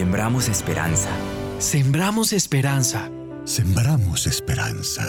Sembramos 0.00 0.48
esperanza. 0.48 1.10
Sembramos 1.58 2.32
esperanza. 2.32 3.10
Sembramos 3.44 4.26
esperanza. 4.26 5.02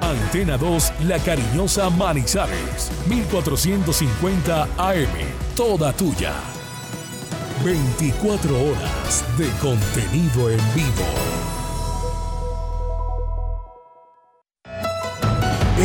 Antena 0.00 0.58
2, 0.58 0.92
La 1.04 1.20
Cariñosa 1.20 1.88
Manizales, 1.90 2.90
1450 3.06 4.64
AM, 4.78 5.06
toda 5.54 5.92
tuya. 5.92 6.34
24 7.64 8.52
horas 8.52 9.24
de 9.38 9.48
contenido 9.60 10.50
en 10.50 10.58
vivo. 10.74 11.35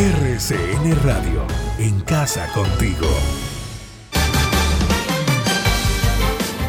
RCN 0.02 1.00
Radio, 1.04 1.46
en 1.78 2.02
casa 2.02 2.52
contigo. 2.54 3.08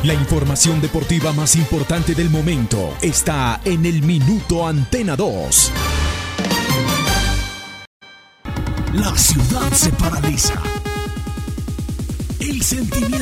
La 0.02 0.12
información 0.12 0.82
deportiva 0.82 1.32
más 1.32 1.56
importante 1.56 2.14
del 2.14 2.28
momento 2.28 2.94
está 3.00 3.62
en 3.64 3.86
el 3.86 4.02
Minuto 4.02 4.66
Antena 4.66 5.16
2. 5.16 5.72
La 8.92 9.16
ciudad 9.16 9.72
se 9.72 9.90
paraliza. 9.92 10.60
El 12.38 12.62
sentimiento. 12.62 13.21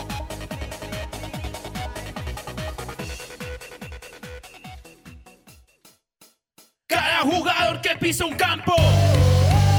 Pisa 8.01 8.25
un 8.25 8.33
campo, 8.33 8.73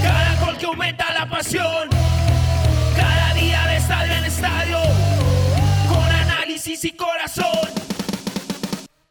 cada 0.01 0.37
gol 0.45 0.57
que 0.57 0.67
aumenta 0.67 1.13
la 1.13 1.29
pasión, 1.29 1.89
cada 2.97 3.35
día 3.35 3.67
de 3.67 3.77
estadio 3.77 4.13
en 4.15 4.25
estadio, 4.25 4.79
con 5.89 6.05
análisis 6.05 6.85
y 6.85 6.93
corazón. 6.93 7.69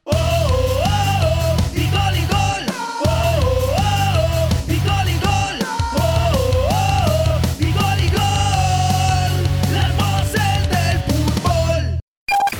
Oh, 0.05 0.13
oh, 0.13 0.83
oh, 0.85 1.57
y 1.75 1.89
gol 1.91 2.15
y 2.15 2.25
gol. 2.25 2.63
Oh, 3.03 3.39
oh, 3.75 3.81
oh, 3.81 4.71
y 4.71 4.79
gol 4.79 5.09
y 5.09 5.17
gol. 5.19 5.57
Oh, 5.97 5.99
oh, 5.99 6.71
oh, 6.71 7.41
y 7.59 7.71
gol 7.73 7.99
y 7.99 8.09
gol. 8.09 9.33
Las 9.73 9.91
voces 9.97 10.69
del 10.69 10.99
fútbol. 11.03 11.99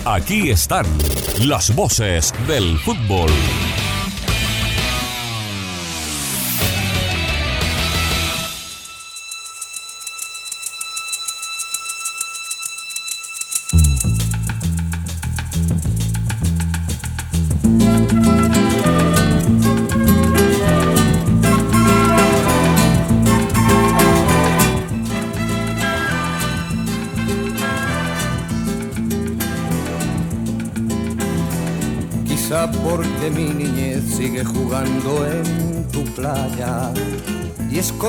Aquí 0.04 0.50
están 0.50 0.86
las 1.40 1.74
voces 1.74 2.34
del 2.46 2.78
fútbol. 2.80 3.32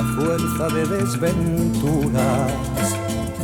a 0.00 0.02
fuerza 0.02 0.68
de 0.74 0.86
desventuras. 0.86 2.52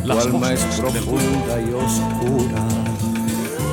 Las 0.03 0.17
tu 0.17 0.23
alma 0.23 0.53
es 0.53 0.63
profunda 0.79 1.61
y 1.61 1.71
oscura. 1.71 2.67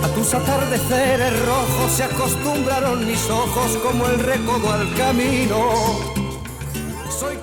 A 0.02 0.08
tus 0.14 0.34
atardeceres 0.34 1.46
rojos 1.46 1.92
se 1.92 2.04
acostumbraron 2.04 3.06
mis 3.06 3.30
ojos 3.30 3.78
como 3.78 4.06
el 4.06 4.18
recodo 4.18 4.70
al 4.70 4.94
camino. 4.96 5.70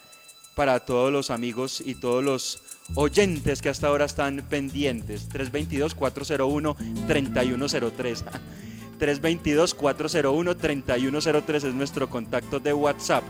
para 0.55 0.81
todos 0.81 1.11
los 1.11 1.31
amigos 1.31 1.83
y 1.83 1.95
todos 1.95 2.23
los 2.23 2.61
oyentes 2.97 3.63
que 3.63 3.71
hasta 3.71 3.87
ahora 3.87 4.05
están 4.05 4.45
pendientes. 4.51 5.31
322-401-3103. 5.31 8.25
322-401-3103 9.01 11.55
es 11.65 11.73
nuestro 11.73 12.11
contacto 12.11 12.61
de 12.61 12.75
WhatsApp. 12.75 13.25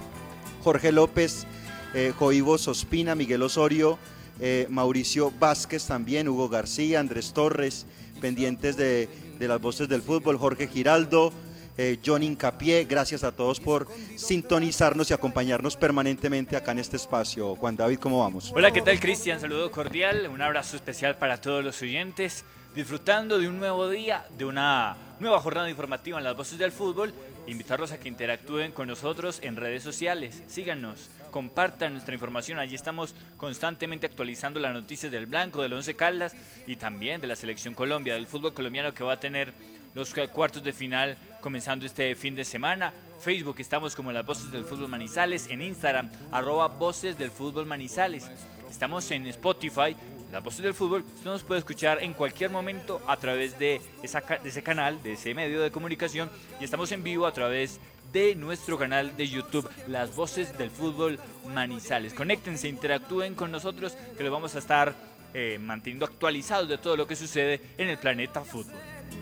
Jorge 0.64 0.90
López, 0.90 1.46
eh, 1.94 2.12
Joivo 2.18 2.58
Sospina, 2.58 3.14
Miguel 3.14 3.42
Osorio, 3.42 3.96
eh, 4.40 4.66
Mauricio 4.70 5.32
Vázquez 5.38 5.86
también, 5.86 6.28
Hugo 6.28 6.48
García, 6.48 6.98
Andrés 6.98 7.32
Torres, 7.32 7.86
pendientes 8.20 8.76
de, 8.76 9.08
de 9.38 9.46
las 9.46 9.60
voces 9.60 9.88
del 9.88 10.02
fútbol, 10.02 10.36
Jorge 10.36 10.66
Giraldo, 10.66 11.32
eh, 11.76 11.98
John 12.04 12.22
Incapié. 12.22 12.84
Gracias 12.84 13.24
a 13.24 13.32
todos 13.32 13.60
por 13.60 13.86
sintonizarnos 14.16 15.10
y 15.10 15.14
acompañarnos 15.14 15.76
permanentemente 15.76 16.56
acá 16.56 16.72
en 16.72 16.78
este 16.78 16.96
espacio. 16.96 17.56
Juan 17.56 17.76
David, 17.76 17.98
¿cómo 17.98 18.20
vamos? 18.20 18.52
Hola, 18.54 18.70
¿qué 18.70 18.82
tal 18.82 18.98
Cristian? 19.00 19.40
Saludo 19.40 19.70
cordial, 19.70 20.28
un 20.32 20.42
abrazo 20.42 20.76
especial 20.76 21.16
para 21.16 21.40
todos 21.40 21.64
los 21.64 21.80
oyentes, 21.82 22.44
disfrutando 22.74 23.38
de 23.38 23.48
un 23.48 23.58
nuevo 23.58 23.88
día, 23.88 24.26
de 24.36 24.44
una 24.44 24.96
nueva 25.20 25.40
jornada 25.40 25.68
informativa 25.70 26.18
en 26.18 26.24
las 26.24 26.36
voces 26.36 26.58
del 26.58 26.72
fútbol. 26.72 27.12
Invitarlos 27.46 27.92
a 27.92 28.00
que 28.00 28.08
interactúen 28.08 28.72
con 28.72 28.88
nosotros 28.88 29.38
en 29.40 29.54
redes 29.54 29.84
sociales. 29.84 30.42
Síganos, 30.48 31.10
compartan 31.30 31.92
nuestra 31.92 32.12
información. 32.12 32.58
Allí 32.58 32.74
estamos 32.74 33.14
constantemente 33.36 34.06
actualizando 34.06 34.58
las 34.58 34.72
noticias 34.72 35.12
del 35.12 35.26
Blanco, 35.26 35.62
del 35.62 35.74
Once 35.74 35.94
Caldas 35.94 36.34
y 36.66 36.74
también 36.74 37.20
de 37.20 37.28
la 37.28 37.36
Selección 37.36 37.74
Colombia, 37.74 38.14
del 38.14 38.26
fútbol 38.26 38.52
colombiano 38.52 38.92
que 38.92 39.04
va 39.04 39.12
a 39.12 39.20
tener 39.20 39.52
los 39.94 40.12
cuartos 40.32 40.62
de 40.62 40.72
final 40.72 41.16
comenzando 41.46 41.86
este 41.86 42.16
fin 42.16 42.34
de 42.34 42.44
semana. 42.44 42.92
Facebook 43.20 43.54
estamos 43.60 43.94
como 43.94 44.10
las 44.10 44.26
voces 44.26 44.50
del 44.50 44.64
fútbol 44.64 44.88
Manizales, 44.88 45.46
en 45.48 45.62
Instagram 45.62 46.10
arroba 46.32 46.66
voces 46.66 47.16
del 47.16 47.30
fútbol 47.30 47.66
Manizales. 47.66 48.28
Estamos 48.68 49.08
en 49.12 49.28
Spotify, 49.28 49.94
las 50.32 50.42
voces 50.42 50.62
del 50.62 50.74
fútbol. 50.74 51.04
Usted 51.14 51.30
nos 51.30 51.44
puede 51.44 51.60
escuchar 51.60 52.02
en 52.02 52.14
cualquier 52.14 52.50
momento 52.50 53.00
a 53.06 53.16
través 53.16 53.56
de, 53.60 53.80
ese 54.02 54.62
canal, 54.64 55.00
de 55.04 55.12
ese 55.12 55.34
medio 55.34 55.62
de 55.62 55.70
comunicación. 55.70 56.28
Y 56.60 56.64
estamos 56.64 56.90
en 56.90 57.04
vivo 57.04 57.28
a 57.28 57.32
través 57.32 57.78
de 58.12 58.34
nuestro 58.34 58.76
canal 58.76 59.16
de 59.16 59.28
YouTube, 59.28 59.70
Las 59.86 60.16
Voces 60.16 60.58
del 60.58 60.70
Fútbol 60.70 61.20
Manizales. 61.54 62.12
Conéctense, 62.12 62.66
interactúen 62.66 63.36
con 63.36 63.52
nosotros, 63.52 63.96
que 64.18 64.24
los 64.24 64.32
vamos 64.32 64.56
a 64.56 64.58
estar 64.58 64.96
eh, 65.32 65.60
manteniendo 65.60 66.06
actualizados 66.06 66.68
de 66.68 66.78
todo 66.78 66.96
lo 66.96 67.06
que 67.06 67.14
sucede 67.14 67.60
en 67.78 67.86
el 67.86 67.98
planeta 67.98 68.40
fútbol. 68.40 68.74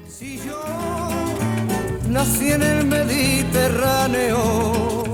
Si 0.09 0.39
yo 0.39 1.24
nací 2.09 2.53
en 2.53 2.63
el 2.63 2.87
Mediterráneo, 2.87 5.05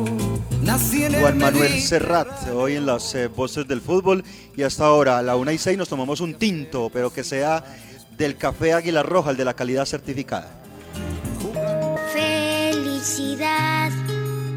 nací 0.62 1.04
en 1.04 1.14
el 1.14 1.20
Juan 1.20 1.38
Manuel. 1.38 1.80
Serrat, 1.80 2.48
hoy 2.48 2.74
en 2.76 2.86
las 2.86 3.14
eh, 3.14 3.28
voces 3.28 3.68
del 3.68 3.80
fútbol. 3.80 4.24
Y 4.56 4.62
hasta 4.62 4.86
ahora, 4.86 5.18
a 5.18 5.22
la 5.22 5.36
1 5.36 5.52
y 5.52 5.58
6, 5.58 5.78
nos 5.78 5.88
tomamos 5.88 6.20
un 6.20 6.34
tinto, 6.34 6.90
pero 6.92 7.12
que 7.12 7.22
sea 7.24 7.64
del 8.16 8.36
café 8.36 8.74
Águila 8.74 9.02
Roja, 9.02 9.30
el 9.30 9.36
de 9.36 9.44
la 9.44 9.54
calidad 9.54 9.86
certificada. 9.86 10.50
Felicidad 12.12 13.90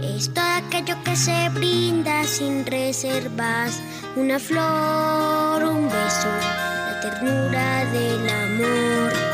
es 0.01 0.33
todo 0.33 0.45
aquello 0.45 0.95
que 1.03 1.15
se 1.15 1.49
brinda 1.49 2.23
sin 2.25 2.65
reservas. 2.65 3.81
Una 4.15 4.39
flor, 4.39 5.63
un 5.63 5.85
beso, 5.85 6.27
la 6.27 6.99
ternura 7.01 7.85
del 7.91 8.29
amor. 8.29 9.32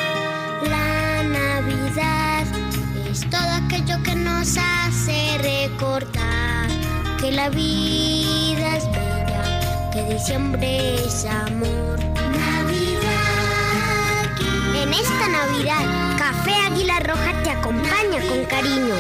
Es 3.19 3.29
todo 3.29 3.49
aquello 3.65 4.01
que 4.03 4.15
nos 4.15 4.57
hace 4.57 5.37
recordar 5.39 6.69
que 7.19 7.31
la 7.31 7.49
vida 7.49 8.77
es 8.77 8.85
bella, 8.91 9.89
que 9.91 10.13
diciembre 10.13 10.95
es 10.95 11.25
amor. 11.25 11.99
Navidad. 12.15 13.59
En 14.75 14.93
esta 14.93 15.27
Navidad, 15.27 16.17
Café 16.17 16.53
Águila 16.67 16.99
Roja 16.99 17.43
te 17.43 17.49
acompaña 17.49 18.21
con 18.29 18.45
cariño. 18.45 18.95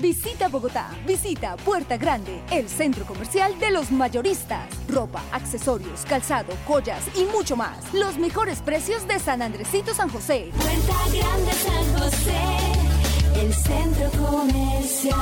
Visita 0.00 0.48
Bogotá, 0.48 0.90
visita 1.06 1.56
Puerta 1.56 1.96
Grande, 1.96 2.42
el 2.50 2.68
centro 2.68 3.04
comercial 3.04 3.58
de 3.58 3.70
los 3.70 3.90
mayoristas. 3.90 4.68
Ropa, 4.88 5.22
accesorios, 5.32 6.04
calzado, 6.04 6.52
joyas 6.66 7.02
y 7.14 7.24
mucho 7.24 7.56
más. 7.56 7.92
Los 7.94 8.18
mejores 8.18 8.60
precios 8.60 9.06
de 9.06 9.18
San 9.18 9.40
Andresito 9.42 9.94
San 9.94 10.08
José. 10.08 10.50
Puerta 10.56 10.94
Grande 11.12 11.52
San 11.52 11.98
José, 11.98 13.40
el 13.40 13.54
centro 13.54 14.10
comercial. 14.20 15.18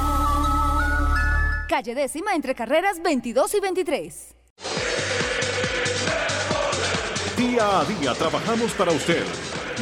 Calle 1.68 1.94
décima 1.94 2.34
entre 2.34 2.54
carreras 2.54 3.02
22 3.02 3.54
y 3.54 3.60
23. 3.60 4.34
Día 7.36 7.80
a 7.80 7.84
día 7.84 8.14
trabajamos 8.14 8.72
para 8.72 8.92
usted. 8.92 9.24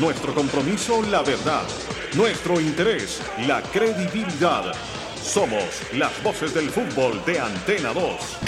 Nuestro 0.00 0.34
compromiso, 0.34 1.02
la 1.02 1.22
verdad. 1.22 1.66
Nuestro 2.16 2.60
interés, 2.60 3.22
la 3.46 3.62
credibilidad. 3.62 4.74
Somos 5.22 5.62
las 5.92 6.20
voces 6.24 6.52
del 6.52 6.68
fútbol 6.68 7.24
de 7.24 7.38
Antena 7.38 7.92
2. 7.92 8.38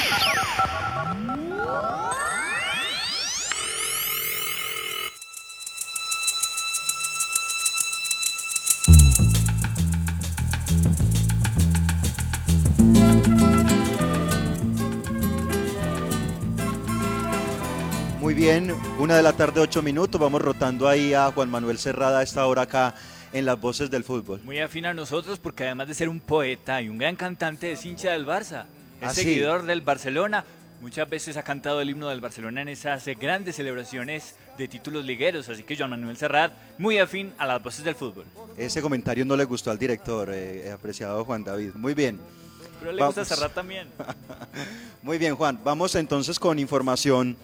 Muy 18.33 18.41
bien, 18.45 18.75
una 18.99 19.15
de 19.15 19.23
la 19.23 19.35
tarde, 19.35 19.61
ocho 19.61 19.83
minutos. 19.83 20.19
Vamos 20.19 20.41
rotando 20.41 20.89
ahí 20.89 21.13
a 21.13 21.31
Juan 21.33 21.51
Manuel 21.51 21.77
Cerrada 21.77 22.21
a 22.21 22.23
esta 22.23 22.47
hora 22.47 22.63
acá 22.63 22.95
en 23.31 23.45
las 23.45 23.61
voces 23.61 23.91
del 23.91 24.05
fútbol. 24.05 24.41
Muy 24.43 24.59
afín 24.59 24.87
a 24.87 24.95
nosotros 24.95 25.39
porque 25.39 25.65
además 25.65 25.89
de 25.89 25.93
ser 25.93 26.09
un 26.09 26.19
poeta 26.19 26.81
y 26.81 26.89
un 26.89 26.97
gran 26.97 27.15
cantante 27.15 27.73
es 27.73 27.85
hincha 27.85 28.13
del 28.13 28.25
Barça. 28.25 28.65
Es 29.03 29.09
¿Ah, 29.09 29.15
sí? 29.15 29.25
seguidor 29.25 29.65
del 29.65 29.83
Barcelona. 29.83 30.47
Muchas 30.81 31.11
veces 31.11 31.37
ha 31.37 31.43
cantado 31.43 31.83
el 31.83 31.91
himno 31.91 32.09
del 32.09 32.23
Barcelona 32.23 32.63
en 32.63 32.69
esas 32.69 33.05
grandes 33.21 33.57
celebraciones 33.57 34.35
de 34.57 34.67
títulos 34.67 35.05
ligueros. 35.05 35.51
Así 35.51 35.63
que 35.63 35.77
Joan 35.77 35.91
Manuel 35.91 36.17
Serrat, 36.17 36.55
muy 36.79 36.97
afín 36.97 37.35
a 37.37 37.45
las 37.45 37.63
voces 37.63 37.85
del 37.85 37.97
fútbol. 37.97 38.25
Ese 38.57 38.81
comentario 38.81 39.27
no 39.27 39.37
le 39.37 39.45
gustó 39.45 39.71
al 39.71 39.79
director, 39.79 40.31
eh, 40.33 40.73
apreciado 40.73 41.23
Juan 41.27 41.45
David. 41.45 41.73
Muy 41.75 41.93
bien. 41.93 42.19
Pero 42.81 42.93
le 42.93 43.05
gusta 43.05 43.21
Vamos. 43.21 43.29
Serrat 43.29 43.53
también. 43.53 43.89
Muy 45.03 45.19
bien, 45.19 45.37
Juan. 45.37 45.61
Vamos 45.63 45.95
entonces 45.97 46.39
con 46.39 46.59
información 46.59 47.37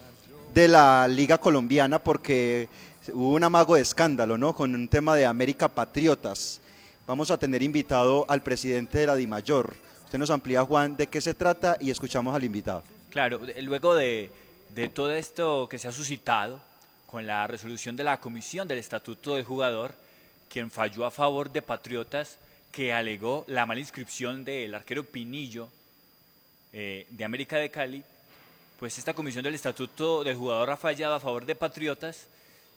de 0.53 0.67
la 0.67 1.07
Liga 1.07 1.37
Colombiana 1.37 1.99
porque 1.99 2.67
hubo 3.13 3.33
un 3.33 3.43
amago 3.43 3.75
de 3.75 3.81
escándalo, 3.81 4.37
¿no? 4.37 4.55
Con 4.55 4.73
un 4.73 4.87
tema 4.87 5.15
de 5.15 5.25
América 5.25 5.67
Patriotas. 5.67 6.59
Vamos 7.05 7.31
a 7.31 7.37
tener 7.37 7.63
invitado 7.63 8.25
al 8.27 8.41
presidente 8.41 8.99
de 8.99 9.07
la 9.07 9.15
DIMAYOR. 9.15 9.75
Usted 10.05 10.19
nos 10.19 10.29
amplía, 10.29 10.63
Juan, 10.63 10.95
de 10.95 11.07
qué 11.07 11.21
se 11.21 11.33
trata 11.33 11.77
y 11.79 11.91
escuchamos 11.91 12.35
al 12.35 12.43
invitado. 12.43 12.83
Claro, 13.09 13.39
luego 13.61 13.95
de, 13.95 14.31
de 14.75 14.89
todo 14.89 15.11
esto 15.11 15.67
que 15.69 15.79
se 15.79 15.87
ha 15.87 15.91
suscitado 15.91 16.59
con 17.05 17.25
la 17.25 17.47
resolución 17.47 17.95
de 17.95 18.03
la 18.03 18.19
Comisión 18.19 18.67
del 18.67 18.77
Estatuto 18.77 19.35
del 19.35 19.43
Jugador, 19.43 19.93
quien 20.49 20.69
falló 20.69 21.05
a 21.05 21.11
favor 21.11 21.51
de 21.51 21.61
Patriotas, 21.61 22.37
que 22.71 22.93
alegó 22.93 23.45
la 23.47 23.65
mala 23.65 23.79
inscripción 23.79 24.45
del 24.45 24.75
arquero 24.75 25.03
Pinillo 25.03 25.69
eh, 26.71 27.07
de 27.09 27.25
América 27.25 27.57
de 27.57 27.71
Cali, 27.71 28.03
pues 28.79 28.97
esta 28.97 29.13
Comisión 29.13 29.43
del 29.43 29.55
Estatuto 29.55 30.23
del 30.23 30.37
Jugador 30.37 30.69
ha 30.69 30.77
fallado 30.77 31.13
a 31.13 31.19
favor 31.19 31.45
de 31.45 31.53
Patriotas 31.53 32.27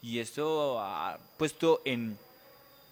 y 0.03 0.19
esto 0.19 0.81
ha 0.81 1.17
puesto 1.37 1.81
en, 1.85 2.19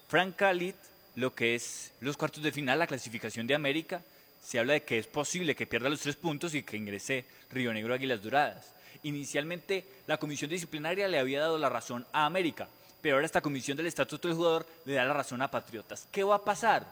Franca 0.07 0.53
Lit, 0.53 0.77
lo 1.17 1.35
que 1.35 1.57
es 1.57 1.93
los 2.01 2.17
cuartos 2.17 2.43
de 2.43 2.53
final, 2.53 2.79
la 2.79 2.87
clasificación 2.87 3.49
de 3.49 3.57
América, 3.57 4.03
se 4.43 4.61
habla 4.61 4.75
de 4.75 4.85
que 4.85 4.99
es 4.99 5.09
posible 5.09 5.57
que 5.57 5.67
pierda 5.67 5.89
los 5.89 6.01
tres 6.01 6.15
puntos 6.15 6.55
y 6.55 6.63
que 6.63 6.77
ingrese 6.77 7.25
Río 7.51 7.73
Negro 7.73 7.95
Águilas 7.95 8.23
Doradas. 8.23 8.73
Inicialmente, 9.03 9.85
la 10.07 10.19
comisión 10.19 10.51
disciplinaria 10.51 11.09
le 11.09 11.19
había 11.19 11.41
dado 11.41 11.59
la 11.59 11.69
razón 11.69 12.07
a 12.13 12.27
América, 12.27 12.69
pero 13.03 13.17
ahora 13.17 13.27
esta 13.27 13.41
comisión 13.41 13.77
del 13.77 13.87
estatuto 13.87 14.29
del 14.29 14.37
jugador 14.37 14.67
le 14.85 14.95
da 14.95 15.05
la 15.05 15.15
razón 15.15 15.43
a 15.43 15.51
Patriotas. 15.51 16.07
¿Qué 16.13 16.23
va 16.23 16.37
a 16.37 16.45
pasar? 16.45 16.87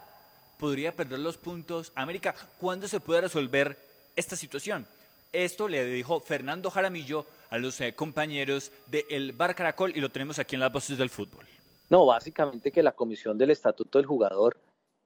¿Podría 0.57 0.93
perder 0.93 1.19
los 1.19 1.37
puntos 1.37 1.93
América? 1.95 2.35
¿Cuándo 2.57 2.89
se 2.89 2.99
puede 2.99 3.21
resolver 3.21 3.77
esta 4.15 4.35
situación? 4.35 4.85
Esto 5.31 5.67
le 5.67 5.85
dijo 5.85 6.19
Fernando 6.19 6.69
Jaramillo 6.69 7.25
a 7.49 7.57
los 7.57 7.79
eh, 7.81 7.93
compañeros 7.93 8.71
del 8.87 9.31
Bar 9.33 9.55
Caracol 9.55 9.95
y 9.95 10.01
lo 10.01 10.09
tenemos 10.09 10.39
aquí 10.39 10.55
en 10.55 10.61
las 10.61 10.71
voces 10.71 10.97
del 10.97 11.09
fútbol. 11.09 11.45
No, 11.89 12.05
básicamente 12.05 12.71
que 12.71 12.83
la 12.83 12.91
comisión 12.91 13.37
del 13.37 13.51
estatuto 13.51 13.97
del 13.97 14.05
jugador 14.05 14.57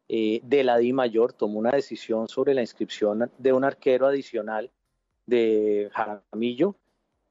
eh, 0.10 0.42
de 0.44 0.64
la 0.64 0.78
Di 0.78 0.92
Mayor 0.92 1.34
tomó 1.34 1.60
una 1.60 1.72
decisión 1.72 2.28
sobre 2.28 2.54
la 2.54 2.62
inscripción 2.62 3.32
de 3.38 3.54
un 3.54 3.64
arquero 3.64 4.06
adicional 4.06 4.70
de 5.26 5.90
Jaramillo 5.94 6.76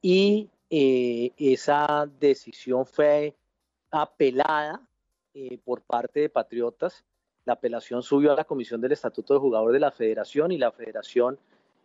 y 0.01 0.49
eh, 0.69 1.31
esa 1.37 2.09
decisión 2.19 2.85
fue 2.85 3.35
apelada 3.91 4.81
eh, 5.35 5.59
por 5.63 5.81
parte 5.81 6.21
de 6.21 6.29
Patriotas. 6.29 7.03
La 7.45 7.53
apelación 7.53 8.01
subió 8.01 8.31
a 8.31 8.35
la 8.35 8.43
Comisión 8.43 8.81
del 8.81 8.93
Estatuto 8.93 9.33
del 9.33 9.41
Jugador 9.41 9.71
de 9.71 9.79
la 9.79 9.91
Federación 9.91 10.51
y 10.51 10.57
la 10.57 10.71
Federación, 10.71 11.37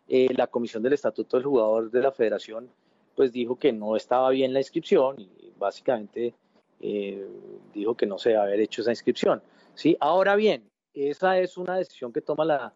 la 0.09 0.47
Comisión 0.47 0.83
del 0.83 0.95
Estatuto 0.95 1.37
del 1.37 1.45
Jugador 1.45 1.91
de 1.91 2.01
la 2.01 2.13
Federación, 2.13 2.69
pues 3.15 3.33
dijo 3.33 3.57
que 3.57 3.73
no 3.73 3.95
estaba 3.95 4.31
bien 4.31 4.53
la 4.53 4.61
inscripción 4.61 5.21
y 5.21 5.53
básicamente 5.59 6.35
dijo 7.75 7.95
que 7.97 8.07
no 8.07 8.19
se 8.19 8.31
debe 8.31 8.41
haber 8.41 8.61
hecho 8.61 8.83
esa 8.83 8.91
inscripción. 8.91 9.43
¿sí? 9.75 9.97
Ahora 10.01 10.35
bien, 10.37 10.69
esa 10.95 11.39
es 11.39 11.57
una 11.57 11.77
decisión 11.77 12.13
que 12.13 12.21
toma 12.21 12.45
la, 12.45 12.75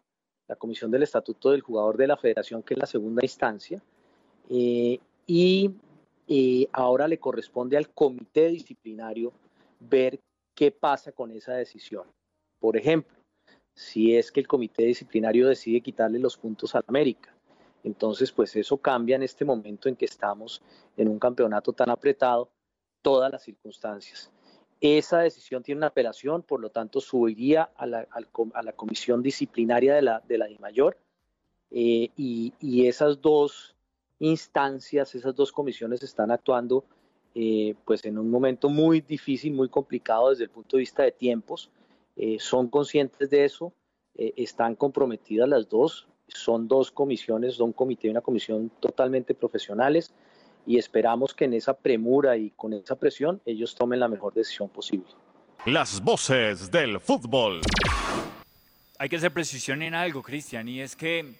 Comisión 0.57 0.91
del 0.91 1.01
Estatuto 1.01 1.49
del 1.49 1.61
Jugador 1.61 1.97
de 1.97 2.05
la 2.05 2.15
Federación, 2.15 2.61
que 2.61 2.75
es 2.75 2.79
la 2.79 2.85
segunda 2.85 3.23
instancia, 3.23 3.81
eh, 4.51 4.99
y 5.25 5.71
eh, 6.27 6.67
ahora 6.71 7.07
le 7.07 7.17
corresponde 7.17 7.75
al 7.75 7.89
comité 7.89 8.49
disciplinario 8.49 9.33
ver 9.79 10.19
qué 10.53 10.69
pasa 10.69 11.11
con 11.11 11.31
esa 11.31 11.53
decisión. 11.53 12.05
Por 12.59 12.77
ejemplo, 12.77 13.17
si 13.73 14.15
es 14.15 14.31
que 14.31 14.39
el 14.39 14.47
comité 14.47 14.83
disciplinario 14.83 15.47
decide 15.47 15.81
quitarle 15.81 16.19
los 16.19 16.37
puntos 16.37 16.75
al 16.75 16.83
América, 16.87 17.33
entonces 17.83 18.31
pues 18.31 18.55
eso 18.55 18.77
cambia 18.77 19.15
en 19.15 19.23
este 19.23 19.45
momento 19.45 19.89
en 19.89 19.95
que 19.95 20.05
estamos 20.05 20.61
en 20.95 21.07
un 21.07 21.19
campeonato 21.19 21.73
tan 21.73 21.89
apretado, 21.89 22.49
todas 23.01 23.31
las 23.31 23.43
circunstancias. 23.43 24.31
Esa 24.79 25.19
decisión 25.19 25.63
tiene 25.63 25.79
una 25.79 25.87
apelación, 25.87 26.41
por 26.41 26.59
lo 26.59 26.69
tanto 26.69 26.99
subiría 26.99 27.63
a 27.75 27.85
la, 27.85 28.07
a 28.53 28.63
la 28.63 28.73
comisión 28.73 29.23
disciplinaria 29.23 29.95
de 29.95 30.01
la, 30.01 30.21
de 30.27 30.37
la 30.37 30.47
DIMAYOR 30.47 30.97
eh, 31.71 32.09
y, 32.15 32.53
y, 32.59 32.87
esas 32.87 33.21
dos 33.21 33.75
instancias, 34.19 35.15
esas 35.15 35.35
dos 35.35 35.51
comisiones 35.51 36.03
están 36.03 36.31
actuando 36.31 36.85
eh, 37.35 37.73
pues 37.83 38.05
en 38.05 38.19
un 38.19 38.29
momento 38.29 38.69
muy 38.69 39.01
difícil, 39.01 39.53
muy 39.53 39.67
complicado 39.67 40.29
desde 40.29 40.43
el 40.43 40.49
punto 40.51 40.77
de 40.77 40.81
vista 40.81 41.03
de 41.03 41.11
tiempos. 41.11 41.69
Eh, 42.15 42.37
son 42.39 42.69
conscientes 42.69 43.29
de 43.29 43.45
eso, 43.45 43.73
están 44.15 44.75
comprometidas 44.75 45.49
las 45.49 45.67
dos, 45.67 46.07
son 46.27 46.67
dos 46.67 46.91
comisiones, 46.91 47.55
son 47.55 47.67
un 47.67 47.73
comité 47.73 48.07
y 48.07 48.11
una 48.11 48.21
comisión 48.21 48.71
totalmente 48.79 49.33
profesionales 49.33 50.13
y 50.65 50.77
esperamos 50.77 51.33
que 51.33 51.45
en 51.45 51.53
esa 51.53 51.73
premura 51.73 52.37
y 52.37 52.51
con 52.51 52.73
esa 52.73 52.95
presión 52.95 53.41
ellos 53.45 53.75
tomen 53.75 53.99
la 53.99 54.07
mejor 54.07 54.33
decisión 54.33 54.69
posible. 54.69 55.07
Las 55.65 56.01
voces 56.01 56.71
del 56.71 56.99
fútbol. 56.99 57.61
Hay 58.99 59.09
que 59.09 59.15
hacer 59.17 59.31
precisión 59.31 59.81
en 59.81 59.93
algo, 59.93 60.21
Cristian, 60.21 60.67
y 60.67 60.81
es 60.81 60.95
que 60.95 61.33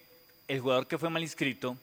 el 0.47 0.59
jugador 0.59 0.87
que 0.87 0.97
fue 0.97 1.09
mal 1.09 1.21
inscrito 1.21 1.77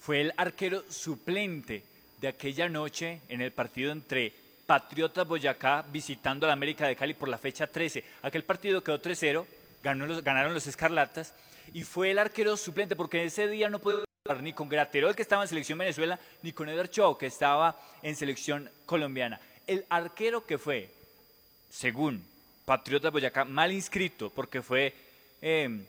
fue 0.00 0.20
el 0.20 0.32
arquero 0.36 0.82
suplente 0.88 1.82
de 2.20 2.28
aquella 2.28 2.68
noche 2.68 3.20
en 3.28 3.40
el 3.40 3.52
partido 3.52 3.92
entre 3.92 4.32
Patriotas 4.66 5.26
Boyacá 5.26 5.84
visitando 5.90 6.46
a 6.46 6.48
la 6.48 6.52
América 6.54 6.86
de 6.86 6.96
Cali 6.96 7.14
por 7.14 7.28
la 7.28 7.38
fecha 7.38 7.66
13. 7.66 8.04
Aquel 8.22 8.44
partido 8.44 8.82
quedó 8.82 9.00
3-0, 9.00 9.46
ganaron 10.22 10.52
los 10.52 10.66
Escarlatas 10.66 11.32
y 11.72 11.84
fue 11.84 12.10
el 12.10 12.18
arquero 12.18 12.56
suplente 12.56 12.96
porque 12.96 13.24
ese 13.24 13.48
día 13.48 13.68
no 13.68 13.78
pudo 13.78 14.04
ni 14.40 14.52
con 14.52 14.68
Graterol, 14.68 15.14
que 15.14 15.22
estaba 15.22 15.42
en 15.42 15.48
selección 15.48 15.78
Venezuela, 15.78 16.18
ni 16.42 16.52
con 16.52 16.68
Eder 16.68 16.90
Cho, 16.90 17.16
que 17.16 17.26
estaba 17.26 17.76
en 18.02 18.16
selección 18.16 18.68
colombiana. 18.84 19.40
El 19.66 19.84
arquero 19.88 20.44
que 20.44 20.58
fue, 20.58 20.90
según 21.70 22.24
Patriota 22.64 23.10
Boyacá, 23.10 23.44
mal 23.44 23.70
inscrito, 23.70 24.30
porque 24.30 24.62
fue 24.62 24.92
em, 25.40 25.84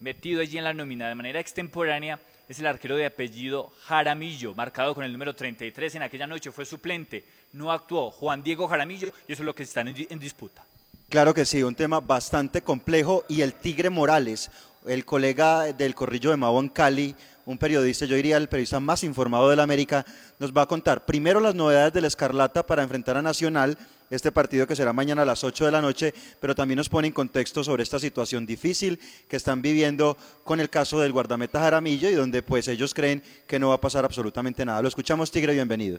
metido 0.00 0.40
allí 0.40 0.56
en 0.56 0.64
la 0.64 0.72
nómina 0.72 1.08
de 1.08 1.14
manera 1.14 1.40
extemporánea, 1.40 2.18
es 2.48 2.58
el 2.58 2.66
arquero 2.66 2.96
de 2.96 3.06
apellido 3.06 3.72
Jaramillo, 3.84 4.54
marcado 4.54 4.94
con 4.94 5.04
el 5.04 5.12
número 5.12 5.34
33. 5.34 5.94
En 5.96 6.02
aquella 6.02 6.26
noche 6.26 6.52
fue 6.52 6.64
suplente, 6.64 7.24
no 7.52 7.72
actuó 7.72 8.10
Juan 8.10 8.42
Diego 8.42 8.68
Jaramillo 8.68 9.08
y 9.28 9.32
eso 9.32 9.42
es 9.42 9.46
lo 9.46 9.54
que 9.54 9.62
está 9.62 9.80
en, 9.80 9.94
en 10.08 10.18
disputa. 10.18 10.64
Claro 11.08 11.32
que 11.32 11.44
sí, 11.44 11.62
un 11.62 11.74
tema 11.74 12.00
bastante 12.00 12.62
complejo 12.62 13.24
y 13.28 13.42
el 13.42 13.54
Tigre 13.54 13.90
Morales, 13.90 14.50
el 14.86 15.04
colega 15.04 15.72
del 15.72 15.94
Corrillo 15.94 16.30
de 16.30 16.36
Mao 16.36 16.58
en 16.60 16.68
Cali, 16.68 17.14
un 17.46 17.58
periodista, 17.58 18.06
yo 18.06 18.16
diría 18.16 18.36
el 18.36 18.48
periodista 18.48 18.80
más 18.80 19.04
informado 19.04 19.50
de 19.50 19.56
la 19.56 19.62
América, 19.62 20.04
nos 20.38 20.52
va 20.52 20.62
a 20.62 20.66
contar 20.66 21.04
primero 21.04 21.40
las 21.40 21.54
novedades 21.54 21.92
del 21.92 22.06
Escarlata 22.06 22.66
para 22.66 22.82
enfrentar 22.82 23.16
a 23.16 23.22
Nacional, 23.22 23.76
este 24.10 24.32
partido 24.32 24.66
que 24.66 24.76
será 24.76 24.92
mañana 24.92 25.22
a 25.22 25.24
las 25.24 25.44
8 25.44 25.64
de 25.64 25.70
la 25.72 25.80
noche, 25.80 26.14
pero 26.40 26.54
también 26.54 26.76
nos 26.76 26.88
pone 26.88 27.08
en 27.08 27.12
contexto 27.12 27.64
sobre 27.64 27.82
esta 27.82 27.98
situación 27.98 28.46
difícil 28.46 28.98
que 29.28 29.36
están 29.36 29.62
viviendo 29.62 30.16
con 30.44 30.60
el 30.60 30.70
caso 30.70 31.00
del 31.00 31.12
guardameta 31.12 31.60
Jaramillo 31.60 32.08
y 32.10 32.14
donde 32.14 32.42
pues 32.42 32.68
ellos 32.68 32.94
creen 32.94 33.22
que 33.46 33.58
no 33.58 33.68
va 33.70 33.76
a 33.76 33.80
pasar 33.80 34.04
absolutamente 34.04 34.64
nada. 34.64 34.82
Lo 34.82 34.88
escuchamos 34.88 35.30
Tigre, 35.30 35.54
bienvenido. 35.54 35.98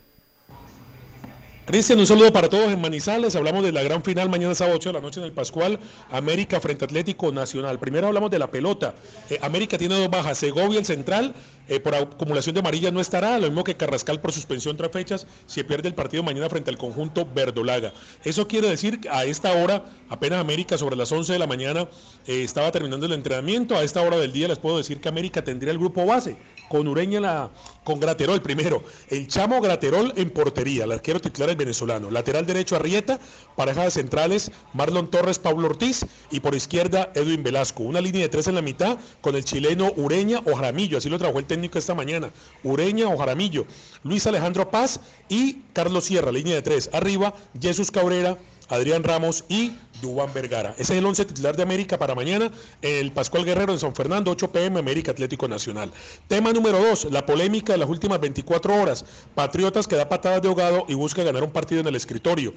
Cristian, 1.65 1.97
un 1.99 2.05
saludo 2.05 2.31
para 2.31 2.47
todos 2.47 2.71
en 2.71 2.79
Manizales. 2.79 3.35
Hablamos 3.35 3.63
de 3.63 3.71
la 3.71 3.81
gran 3.81 4.03
final 4.03 4.29
mañana 4.29 4.53
sábado 4.53 4.77
8 4.77 4.89
de 4.89 4.93
la 4.93 5.01
noche 5.01 5.19
en 5.19 5.25
el 5.25 5.31
Pascual, 5.31 5.79
América 6.11 6.59
frente 6.61 6.85
Atlético 6.85 7.31
Nacional. 7.31 7.79
Primero 7.79 8.05
hablamos 8.05 8.29
de 8.29 8.37
la 8.37 8.45
pelota. 8.51 8.93
Eh, 9.31 9.39
América 9.41 9.75
tiene 9.75 9.97
dos 9.97 10.07
bajas, 10.07 10.37
Segovia 10.37 10.77
el 10.77 10.85
central 10.85 11.33
eh, 11.67 11.79
por 11.79 11.95
acumulación 11.95 12.53
de 12.53 12.59
amarilla 12.59 12.91
no 12.91 12.99
estará, 12.99 13.39
lo 13.39 13.47
mismo 13.47 13.63
que 13.63 13.75
Carrascal 13.75 14.21
por 14.21 14.31
suspensión 14.31 14.77
tras 14.77 14.91
fechas, 14.91 15.27
si 15.47 15.63
pierde 15.63 15.87
el 15.87 15.95
partido 15.95 16.23
mañana 16.23 16.49
frente 16.49 16.69
al 16.69 16.77
conjunto 16.77 17.25
Verdolaga. 17.25 17.93
Eso 18.23 18.47
quiere 18.47 18.69
decir 18.69 18.99
que 18.99 19.09
a 19.09 19.25
esta 19.25 19.53
hora, 19.53 19.85
apenas 20.09 20.39
América 20.39 20.77
sobre 20.77 20.95
las 20.95 21.11
11 21.11 21.33
de 21.33 21.39
la 21.39 21.47
mañana 21.47 21.87
eh, 22.27 22.43
estaba 22.43 22.71
terminando 22.71 23.05
el 23.05 23.13
entrenamiento, 23.13 23.75
a 23.75 23.83
esta 23.83 24.01
hora 24.01 24.17
del 24.17 24.31
día 24.31 24.47
les 24.47 24.59
puedo 24.59 24.77
decir 24.77 25.01
que 25.01 25.09
América 25.09 25.43
tendría 25.43 25.71
el 25.71 25.79
grupo 25.79 26.05
base, 26.05 26.37
con 26.69 26.87
Ureña 26.87 27.19
la, 27.19 27.51
con 27.83 27.99
Graterol 27.99 28.41
primero, 28.41 28.83
el 29.09 29.27
Chamo 29.27 29.61
Graterol 29.61 30.13
en 30.15 30.29
portería, 30.29 30.85
el 30.85 30.91
arquero 30.91 31.19
titular 31.19 31.49
el 31.49 31.55
venezolano, 31.55 32.09
lateral 32.09 32.45
derecho 32.45 32.75
Arrieta, 32.75 33.19
pareja 33.55 33.83
de 33.83 33.91
centrales 33.91 34.51
Marlon 34.73 35.09
Torres, 35.09 35.39
Pablo 35.39 35.67
Ortiz 35.67 36.05
y 36.31 36.39
por 36.39 36.55
izquierda 36.55 37.11
Edwin 37.15 37.43
Velasco, 37.43 37.83
una 37.83 38.01
línea 38.01 38.23
de 38.23 38.29
tres 38.29 38.47
en 38.47 38.55
la 38.55 38.61
mitad 38.61 38.97
con 39.21 39.35
el 39.35 39.45
chileno 39.45 39.91
Ureña 39.95 40.41
o 40.45 40.55
Jaramillo, 40.55 40.97
así 40.97 41.09
lo 41.09 41.17
trabajó 41.17 41.39
el 41.39 41.45
técnico 41.55 41.79
esta 41.79 41.95
mañana, 41.95 42.33
Ureña 42.63 43.07
o 43.07 43.17
Jaramillo, 43.17 43.65
Luis 44.03 44.27
Alejandro 44.27 44.69
Paz 44.69 44.99
y 45.29 45.61
Carlos 45.71 46.03
Sierra, 46.03 46.29
línea 46.29 46.55
de 46.55 46.61
tres. 46.61 46.89
Arriba, 46.91 47.33
Jesús 47.59 47.91
Cabrera, 47.91 48.37
Adrián 48.67 49.05
Ramos 49.05 49.45
y 49.47 49.71
Dubán 50.01 50.33
Vergara. 50.33 50.71
Ese 50.77 50.93
es 50.93 50.99
el 50.99 51.05
once 51.05 51.23
titular 51.23 51.55
de 51.55 51.63
América 51.63 51.97
para 51.97 52.13
mañana, 52.13 52.51
el 52.81 53.13
Pascual 53.13 53.45
Guerrero 53.45 53.71
en 53.71 53.79
San 53.79 53.95
Fernando, 53.95 54.31
8 54.31 54.51
pm, 54.51 54.79
América 54.79 55.11
Atlético 55.11 55.47
Nacional. 55.47 55.93
Tema 56.27 56.51
número 56.51 56.77
2, 56.77 57.05
la 57.11 57.25
polémica 57.25 57.71
de 57.71 57.79
las 57.79 57.89
últimas 57.89 58.19
24 58.19 58.75
horas. 58.75 59.05
Patriotas 59.33 59.87
que 59.87 59.95
da 59.95 60.09
patadas 60.09 60.41
de 60.41 60.49
ahogado 60.49 60.85
y 60.89 60.93
busca 60.95 61.23
ganar 61.23 61.41
un 61.41 61.51
partido 61.51 61.79
en 61.79 61.87
el 61.87 61.95
escritorio. 61.95 62.53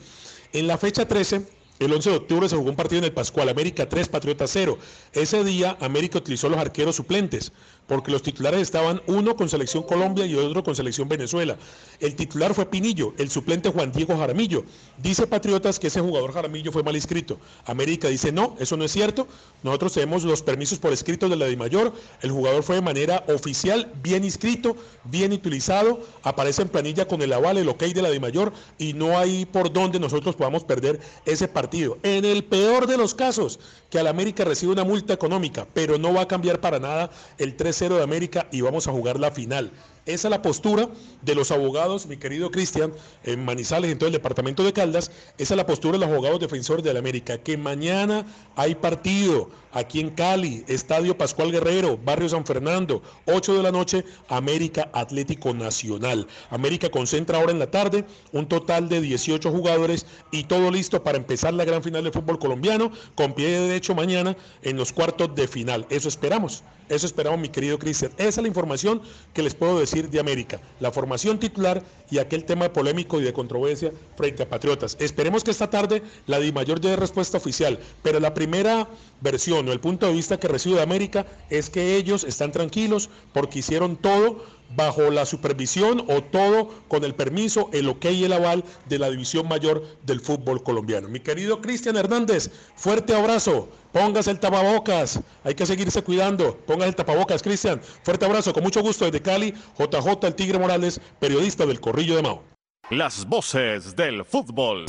En 0.52 0.66
la 0.66 0.76
fecha 0.76 1.06
13, 1.06 1.46
el 1.78 1.92
11 1.92 2.10
de 2.10 2.16
octubre 2.16 2.48
se 2.48 2.56
jugó 2.56 2.70
un 2.70 2.76
partido 2.76 2.98
en 2.98 3.04
el 3.04 3.12
Pascual, 3.12 3.48
América 3.48 3.88
3, 3.88 4.08
Patriotas 4.08 4.50
0. 4.52 4.76
Ese 5.12 5.44
día 5.44 5.76
América 5.80 6.18
utilizó 6.18 6.48
los 6.48 6.58
arqueros 6.58 6.96
suplentes 6.96 7.52
porque 7.88 8.12
los 8.12 8.22
titulares 8.22 8.60
estaban 8.60 9.02
uno 9.06 9.34
con 9.34 9.48
Selección 9.48 9.82
Colombia 9.82 10.26
y 10.26 10.34
otro 10.36 10.62
con 10.62 10.76
Selección 10.76 11.08
Venezuela. 11.08 11.56
El 11.98 12.14
titular 12.14 12.54
fue 12.54 12.66
Pinillo, 12.66 13.14
el 13.18 13.30
suplente 13.30 13.70
Juan 13.70 13.90
Diego 13.90 14.16
Jaramillo. 14.16 14.64
Dice 14.98 15.26
Patriotas 15.26 15.78
que 15.78 15.86
ese 15.86 16.00
jugador 16.00 16.32
Jaramillo 16.32 16.70
fue 16.70 16.82
mal 16.82 16.94
inscrito. 16.94 17.38
América 17.64 18.08
dice 18.08 18.30
no, 18.30 18.54
eso 18.60 18.76
no 18.76 18.84
es 18.84 18.92
cierto. 18.92 19.26
Nosotros 19.62 19.94
tenemos 19.94 20.22
los 20.22 20.42
permisos 20.42 20.78
por 20.78 20.92
escrito 20.92 21.28
de 21.28 21.36
la 21.36 21.46
DIMAYOR. 21.46 21.92
El 22.20 22.30
jugador 22.30 22.62
fue 22.62 22.76
de 22.76 22.82
manera 22.82 23.24
oficial, 23.28 23.90
bien 24.02 24.22
inscrito, 24.22 24.76
bien 25.04 25.32
utilizado. 25.32 26.00
Aparece 26.22 26.62
en 26.62 26.68
planilla 26.68 27.08
con 27.08 27.22
el 27.22 27.32
aval, 27.32 27.56
el 27.56 27.68
ok 27.70 27.84
de 27.84 28.02
la 28.02 28.10
DIMAYOR 28.10 28.52
y 28.76 28.92
no 28.92 29.18
hay 29.18 29.46
por 29.46 29.72
donde 29.72 29.98
nosotros 29.98 30.36
podamos 30.36 30.62
perder 30.62 31.00
ese 31.24 31.48
partido. 31.48 31.96
En 32.02 32.26
el 32.26 32.44
peor 32.44 32.86
de 32.86 32.98
los 32.98 33.14
casos, 33.14 33.58
que 33.88 33.98
al 33.98 34.06
América 34.06 34.44
recibe 34.44 34.72
una 34.72 34.84
multa 34.84 35.14
económica, 35.14 35.66
pero 35.72 35.96
no 35.96 36.12
va 36.12 36.22
a 36.22 36.28
cambiar 36.28 36.60
para 36.60 36.78
nada 36.78 37.10
el 37.38 37.56
3 37.56 37.77
de 37.86 38.02
América 38.02 38.48
y 38.50 38.60
vamos 38.60 38.88
a 38.88 38.92
jugar 38.92 39.20
la 39.20 39.30
final. 39.30 39.70
Esa 40.08 40.28
es 40.28 40.30
la 40.30 40.40
postura 40.40 40.88
de 41.20 41.34
los 41.34 41.50
abogados, 41.50 42.06
mi 42.06 42.16
querido 42.16 42.50
Cristian, 42.50 42.94
en 43.24 43.44
Manizales, 43.44 43.92
en 43.92 43.98
todo 43.98 44.06
el 44.06 44.14
departamento 44.14 44.64
de 44.64 44.72
Caldas. 44.72 45.10
Esa 45.36 45.52
es 45.52 45.56
la 45.58 45.66
postura 45.66 45.92
de 45.92 45.98
los 45.98 46.08
abogados 46.08 46.40
defensores 46.40 46.82
de 46.82 46.94
la 46.94 46.98
América, 46.98 47.36
que 47.36 47.58
mañana 47.58 48.24
hay 48.56 48.74
partido 48.74 49.50
aquí 49.72 50.00
en 50.00 50.08
Cali, 50.10 50.64
Estadio 50.66 51.16
Pascual 51.16 51.52
Guerrero, 51.52 51.98
Barrio 51.98 52.28
San 52.30 52.46
Fernando, 52.46 53.02
8 53.26 53.54
de 53.58 53.62
la 53.62 53.70
noche, 53.70 54.04
América 54.28 54.88
Atlético 54.94 55.52
Nacional. 55.52 56.26
América 56.48 56.90
concentra 56.90 57.38
ahora 57.38 57.52
en 57.52 57.58
la 57.58 57.70
tarde 57.70 58.06
un 58.32 58.48
total 58.48 58.88
de 58.88 59.02
18 59.02 59.50
jugadores 59.50 60.06
y 60.32 60.44
todo 60.44 60.70
listo 60.70 61.02
para 61.02 61.18
empezar 61.18 61.52
la 61.52 61.66
gran 61.66 61.82
final 61.82 62.04
de 62.04 62.12
fútbol 62.12 62.38
colombiano 62.38 62.90
con 63.14 63.34
pie 63.34 63.48
de 63.48 63.68
derecho 63.68 63.94
mañana 63.94 64.36
en 64.62 64.78
los 64.78 64.92
cuartos 64.92 65.34
de 65.34 65.46
final. 65.46 65.86
Eso 65.90 66.08
esperamos, 66.08 66.64
eso 66.88 67.06
esperamos 67.06 67.38
mi 67.40 67.48
querido 67.48 67.78
Cristian. 67.78 68.12
Esa 68.16 68.28
es 68.28 68.38
la 68.38 68.48
información 68.48 69.02
que 69.34 69.42
les 69.42 69.54
puedo 69.54 69.78
decir 69.78 69.97
de 70.06 70.20
América, 70.20 70.60
la 70.78 70.92
formación 70.92 71.40
titular 71.40 71.82
y 72.10 72.18
aquel 72.18 72.44
tema 72.44 72.72
polémico 72.72 73.20
y 73.20 73.24
de 73.24 73.32
controversia 73.32 73.92
frente 74.16 74.44
a 74.44 74.48
Patriotas. 74.48 74.96
Esperemos 75.00 75.42
que 75.42 75.50
esta 75.50 75.68
tarde 75.68 76.02
la 76.26 76.38
Di 76.38 76.52
Mayor 76.52 76.80
dé 76.80 76.94
respuesta 76.94 77.38
oficial, 77.38 77.78
pero 78.02 78.20
la 78.20 78.32
primera 78.34 78.88
versión 79.20 79.68
o 79.68 79.72
el 79.72 79.80
punto 79.80 80.06
de 80.06 80.12
vista 80.12 80.38
que 80.38 80.48
recibe 80.48 80.76
de 80.76 80.82
América 80.82 81.26
es 81.50 81.68
que 81.68 81.96
ellos 81.96 82.24
están 82.24 82.52
tranquilos 82.52 83.10
porque 83.32 83.58
hicieron 83.58 83.96
todo 83.96 84.44
bajo 84.74 85.10
la 85.10 85.26
supervisión 85.26 86.04
o 86.08 86.22
todo 86.22 86.70
con 86.88 87.04
el 87.04 87.14
permiso, 87.14 87.70
el 87.72 87.88
ok 87.88 88.06
y 88.06 88.24
el 88.24 88.32
aval 88.32 88.64
de 88.86 88.98
la 88.98 89.10
división 89.10 89.48
mayor 89.48 89.84
del 90.02 90.20
fútbol 90.20 90.62
colombiano. 90.62 91.08
Mi 91.08 91.20
querido 91.20 91.60
Cristian 91.60 91.96
Hernández, 91.96 92.50
fuerte 92.76 93.14
abrazo, 93.14 93.68
póngase 93.92 94.30
el 94.30 94.40
tapabocas, 94.40 95.20
hay 95.44 95.54
que 95.54 95.66
seguirse 95.66 96.02
cuidando, 96.02 96.56
póngase 96.66 96.90
el 96.90 96.96
tapabocas, 96.96 97.42
Cristian, 97.42 97.80
fuerte 98.02 98.24
abrazo, 98.24 98.52
con 98.52 98.62
mucho 98.62 98.82
gusto 98.82 99.04
desde 99.04 99.22
Cali, 99.22 99.54
JJ 99.78 100.26
El 100.26 100.34
Tigre 100.34 100.58
Morales, 100.58 101.00
periodista 101.18 101.66
del 101.66 101.80
Corrillo 101.80 102.16
de 102.16 102.22
Mao. 102.22 102.42
Las 102.90 103.26
voces 103.26 103.94
del 103.96 104.24
fútbol. 104.24 104.86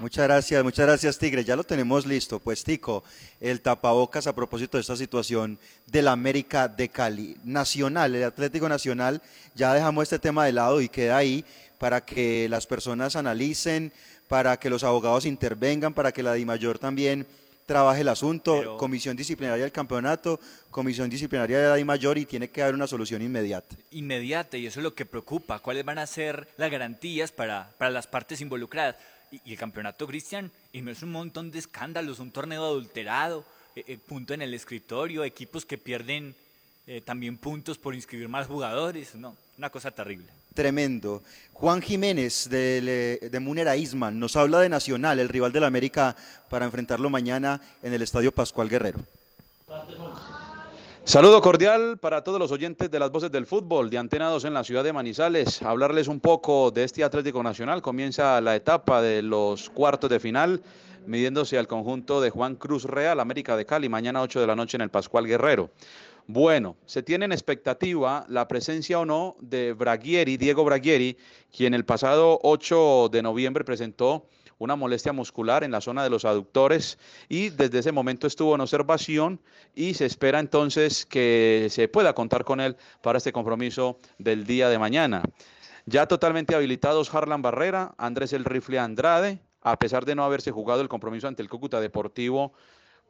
Muchas 0.00 0.24
gracias, 0.24 0.64
muchas 0.64 0.86
gracias 0.86 1.18
Tigre. 1.18 1.44
Ya 1.44 1.56
lo 1.56 1.64
tenemos 1.64 2.04
listo. 2.04 2.40
Pues 2.40 2.64
Tico, 2.64 3.04
el 3.40 3.60
tapabocas 3.60 4.26
a 4.26 4.34
propósito 4.34 4.76
de 4.76 4.82
esta 4.82 4.96
situación 4.96 5.58
del 5.86 6.08
América 6.08 6.68
de 6.68 6.88
Cali. 6.88 7.36
Nacional, 7.44 8.14
el 8.14 8.24
Atlético 8.24 8.68
Nacional, 8.68 9.22
ya 9.54 9.72
dejamos 9.72 10.02
este 10.02 10.18
tema 10.18 10.46
de 10.46 10.52
lado 10.52 10.80
y 10.80 10.88
queda 10.88 11.16
ahí 11.16 11.44
para 11.78 12.04
que 12.04 12.48
las 12.48 12.66
personas 12.66 13.14
analicen, 13.14 13.92
para 14.28 14.58
que 14.58 14.68
los 14.68 14.82
abogados 14.82 15.26
intervengan, 15.26 15.94
para 15.94 16.12
que 16.12 16.22
la 16.22 16.34
DIMAYOR 16.34 16.78
también 16.78 17.26
trabaje 17.66 18.02
el 18.02 18.08
asunto, 18.08 18.76
comisión 18.76 19.16
disciplinaria 19.16 19.64
del 19.64 19.72
campeonato, 19.72 20.38
comisión 20.70 21.08
disciplinaria 21.08 21.58
de 21.58 21.68
la 21.68 21.76
DIMAYOR 21.76 22.18
y 22.18 22.26
tiene 22.26 22.48
que 22.48 22.62
haber 22.62 22.74
una 22.74 22.86
solución 22.86 23.22
inmediata. 23.22 23.76
Inmediata, 23.92 24.56
y 24.56 24.66
eso 24.66 24.80
es 24.80 24.84
lo 24.84 24.94
que 24.94 25.06
preocupa. 25.06 25.60
¿Cuáles 25.60 25.84
van 25.84 25.98
a 25.98 26.06
ser 26.06 26.48
las 26.56 26.70
garantías 26.70 27.32
para, 27.32 27.70
para 27.78 27.90
las 27.90 28.06
partes 28.06 28.40
involucradas? 28.40 28.96
Y, 29.44 29.52
el 29.52 29.58
campeonato, 29.58 30.06
Cristian, 30.06 30.50
es 30.72 31.02
un 31.02 31.10
montón 31.10 31.50
de 31.50 31.58
escándalos, 31.58 32.18
un 32.18 32.30
torneo 32.30 32.64
adulterado, 32.64 33.44
eh, 33.74 33.84
eh, 33.88 33.98
punto 33.98 34.34
en 34.34 34.42
el 34.42 34.54
escritorio, 34.54 35.24
equipos 35.24 35.64
que 35.64 35.78
pierden 35.78 36.34
eh, 36.86 37.00
también 37.00 37.38
puntos 37.38 37.78
por 37.78 37.94
inscribir 37.94 38.28
más 38.28 38.46
jugadores, 38.46 39.14
no, 39.14 39.36
una 39.58 39.70
cosa 39.70 39.90
terrible. 39.90 40.26
Tremendo. 40.54 41.22
Juan 41.52 41.82
Jiménez 41.82 42.48
de, 42.48 43.28
de 43.30 43.40
Munera 43.40 43.76
Isman 43.76 44.18
nos 44.20 44.36
habla 44.36 44.60
de 44.60 44.68
Nacional, 44.68 45.18
el 45.18 45.28
rival 45.28 45.52
del 45.52 45.64
América, 45.64 46.14
para 46.48 46.66
enfrentarlo 46.66 47.10
mañana 47.10 47.60
en 47.82 47.92
el 47.92 48.02
Estadio 48.02 48.30
Pascual 48.30 48.68
Guerrero. 48.68 49.00
Saludo 51.06 51.42
cordial 51.42 51.98
para 51.98 52.24
todos 52.24 52.38
los 52.38 52.50
oyentes 52.50 52.90
de 52.90 52.98
las 52.98 53.10
voces 53.10 53.30
del 53.30 53.44
fútbol 53.44 53.90
de 53.90 53.98
Antenados 53.98 54.46
en 54.46 54.54
la 54.54 54.64
ciudad 54.64 54.82
de 54.82 54.94
Manizales. 54.94 55.60
Hablarles 55.60 56.08
un 56.08 56.18
poco 56.18 56.70
de 56.70 56.84
este 56.84 57.04
Atlético 57.04 57.42
Nacional. 57.42 57.82
Comienza 57.82 58.40
la 58.40 58.56
etapa 58.56 59.02
de 59.02 59.20
los 59.20 59.68
cuartos 59.68 60.08
de 60.08 60.18
final, 60.18 60.62
midiéndose 61.06 61.58
al 61.58 61.68
conjunto 61.68 62.22
de 62.22 62.30
Juan 62.30 62.56
Cruz 62.56 62.84
Real, 62.84 63.20
América 63.20 63.54
de 63.54 63.66
Cali, 63.66 63.90
mañana 63.90 64.22
8 64.22 64.40
de 64.40 64.46
la 64.46 64.56
noche 64.56 64.78
en 64.78 64.80
el 64.80 64.88
Pascual 64.88 65.26
Guerrero. 65.26 65.68
Bueno, 66.26 66.74
se 66.86 67.02
tiene 67.02 67.26
en 67.26 67.32
expectativa 67.32 68.24
la 68.30 68.48
presencia 68.48 68.98
o 68.98 69.04
no 69.04 69.36
de 69.40 69.74
Braguieri, 69.74 70.38
Diego 70.38 70.64
Braguieri, 70.64 71.18
quien 71.54 71.74
el 71.74 71.84
pasado 71.84 72.40
8 72.42 73.10
de 73.12 73.22
noviembre 73.22 73.62
presentó 73.62 74.26
una 74.58 74.76
molestia 74.76 75.12
muscular 75.12 75.64
en 75.64 75.70
la 75.70 75.80
zona 75.80 76.02
de 76.02 76.10
los 76.10 76.24
aductores 76.24 76.98
y 77.28 77.50
desde 77.50 77.78
ese 77.80 77.92
momento 77.92 78.26
estuvo 78.26 78.54
en 78.54 78.60
observación 78.60 79.40
y 79.74 79.94
se 79.94 80.06
espera 80.06 80.40
entonces 80.40 81.06
que 81.06 81.68
se 81.70 81.88
pueda 81.88 82.14
contar 82.14 82.44
con 82.44 82.60
él 82.60 82.76
para 83.02 83.18
este 83.18 83.32
compromiso 83.32 83.98
del 84.18 84.46
día 84.46 84.68
de 84.68 84.78
mañana. 84.78 85.22
Ya 85.86 86.06
totalmente 86.06 86.54
habilitados 86.54 87.14
Harlan 87.14 87.42
Barrera, 87.42 87.94
Andrés 87.98 88.32
El 88.32 88.44
Rifle 88.44 88.78
Andrade, 88.78 89.40
a 89.62 89.78
pesar 89.78 90.04
de 90.04 90.14
no 90.14 90.24
haberse 90.24 90.50
jugado 90.50 90.80
el 90.80 90.88
compromiso 90.88 91.28
ante 91.28 91.42
el 91.42 91.48
Cúcuta 91.48 91.80
Deportivo 91.80 92.52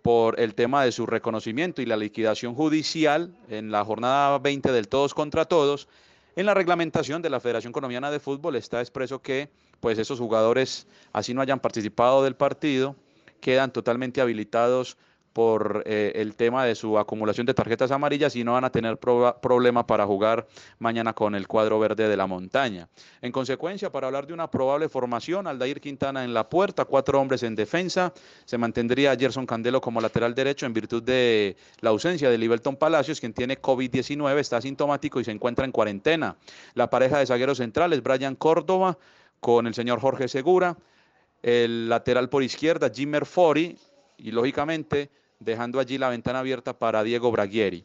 por 0.03 0.39
el 0.39 0.55
tema 0.55 0.85
de 0.85 0.93
su 0.93 1.07
reconocimiento 1.07 1.81
y 1.81 1.87
la 1.87 1.97
liquidación 1.97 2.55
judicial 2.55 3.35
en 3.49 3.71
la 3.71 3.85
jornada 3.85 4.39
20 4.39 4.71
del 4.71 4.89
todos 4.89 5.15
contra 5.15 5.47
todos, 5.47 5.89
en 6.37 6.47
la 6.47 6.55
reglamentación 6.55 7.23
de 7.23 7.31
la 7.31 7.41
Federación 7.41 7.73
Colombiana 7.73 8.11
de 8.11 8.19
Fútbol 8.21 8.57
está 8.57 8.81
expreso 8.81 9.23
que 9.23 9.51
pues 9.85 9.99
esos 9.99 10.19
jugadores, 10.19 10.87
así 11.13 11.35
no 11.35 11.43
hayan 11.43 11.61
participado 11.61 12.25
del 12.25 12.37
partido, 12.37 12.97
quedan 13.39 13.71
totalmente 13.71 14.23
habilitados 14.23 14.97
por 15.35 15.83
eh, 15.85 16.13
el 16.15 16.37
tema 16.37 16.65
de 16.65 16.75
su 16.75 16.99
acumulación 16.99 17.45
de 17.45 17.53
tarjetas 17.53 17.91
amarillas 17.91 18.35
y 18.35 18.45
no 18.45 18.55
van 18.55 18.65
a 18.65 18.71
tener 18.71 18.97
problema 18.97 19.87
para 19.87 20.07
jugar 20.07 20.47
mañana 20.79 21.13
con 21.13 21.35
el 21.35 21.47
cuadro 21.47 21.79
verde 21.79 22.09
de 22.09 22.17
la 22.17 22.27
montaña. 22.27 22.89
En 23.21 23.31
consecuencia, 23.31 23.93
para 23.93 24.07
hablar 24.07 24.27
de 24.27 24.33
una 24.33 24.51
probable 24.51 24.89
formación, 24.89 25.47
Aldair 25.47 25.83
Quintana 25.83 26.25
en 26.25 26.33
la 26.33 26.49
puerta, 26.49 26.87
cuatro 26.87 27.21
hombres 27.21 27.43
en 27.43 27.55
defensa, 27.55 28.15
se 28.47 28.57
mantendría 28.57 29.15
Gerson 29.17 29.45
Candelo 29.45 29.83
como 29.83 30.01
lateral 30.01 30.35
derecho 30.35 30.65
en 30.65 30.73
virtud 30.73 31.03
de 31.03 31.59
la 31.81 31.91
ausencia 31.91 32.31
de 32.31 32.39
Libelton 32.39 32.77
Palacios, 32.77 33.21
quien 33.21 33.35
tiene 33.35 33.61
COVID-19, 33.61 34.39
está 34.39 34.57
asintomático 34.57 35.21
y 35.21 35.25
se 35.25 35.33
encuentra 35.33 35.67
en 35.67 35.73
cuarentena. 35.73 36.37
La 36.73 36.89
pareja 36.89 37.19
de 37.19 37.27
zagueros 37.27 37.59
centrales, 37.59 38.03
Brian 38.03 38.35
Córdoba, 38.35 38.97
con 39.45 39.67
el 39.67 39.75
señor 39.75 40.01
Jorge 40.01 40.27
Segura, 40.27 40.75
el 41.43 41.91
lateral 41.91 42.31
por 42.31 42.43
izquierda, 42.43 42.89
Jimmer 42.89 43.27
Fori, 43.27 43.77
y 44.17 44.31
lógicamente 44.31 45.11
dejando 45.39 45.79
allí 45.79 45.99
la 45.99 46.09
ventana 46.09 46.39
abierta 46.39 46.79
para 46.79 47.03
Diego 47.03 47.31
Braguieri. 47.31 47.85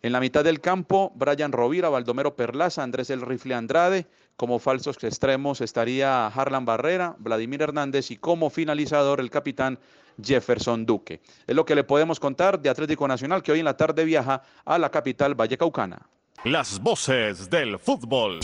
En 0.00 0.12
la 0.12 0.20
mitad 0.20 0.42
del 0.42 0.62
campo, 0.62 1.12
Brian 1.14 1.52
Rovira, 1.52 1.90
Baldomero 1.90 2.34
Perlaza, 2.34 2.82
Andrés 2.82 3.10
El 3.10 3.20
Rifle 3.20 3.54
Andrade. 3.54 4.06
Como 4.38 4.58
falsos 4.58 4.96
extremos 5.04 5.60
estaría 5.60 6.26
Harlan 6.28 6.64
Barrera, 6.64 7.16
Vladimir 7.18 7.60
Hernández 7.60 8.10
y 8.10 8.16
como 8.16 8.48
finalizador 8.48 9.20
el 9.20 9.28
capitán 9.28 9.78
Jefferson 10.22 10.86
Duque. 10.86 11.20
Es 11.46 11.54
lo 11.54 11.66
que 11.66 11.74
le 11.74 11.84
podemos 11.84 12.18
contar 12.18 12.58
de 12.58 12.70
Atlético 12.70 13.06
Nacional 13.06 13.42
que 13.42 13.52
hoy 13.52 13.58
en 13.58 13.66
la 13.66 13.76
tarde 13.76 14.06
viaja 14.06 14.40
a 14.64 14.78
la 14.78 14.88
capital 14.88 15.34
vallecaucana. 15.34 16.00
Las 16.44 16.80
voces 16.80 17.50
del 17.50 17.78
fútbol. 17.78 18.40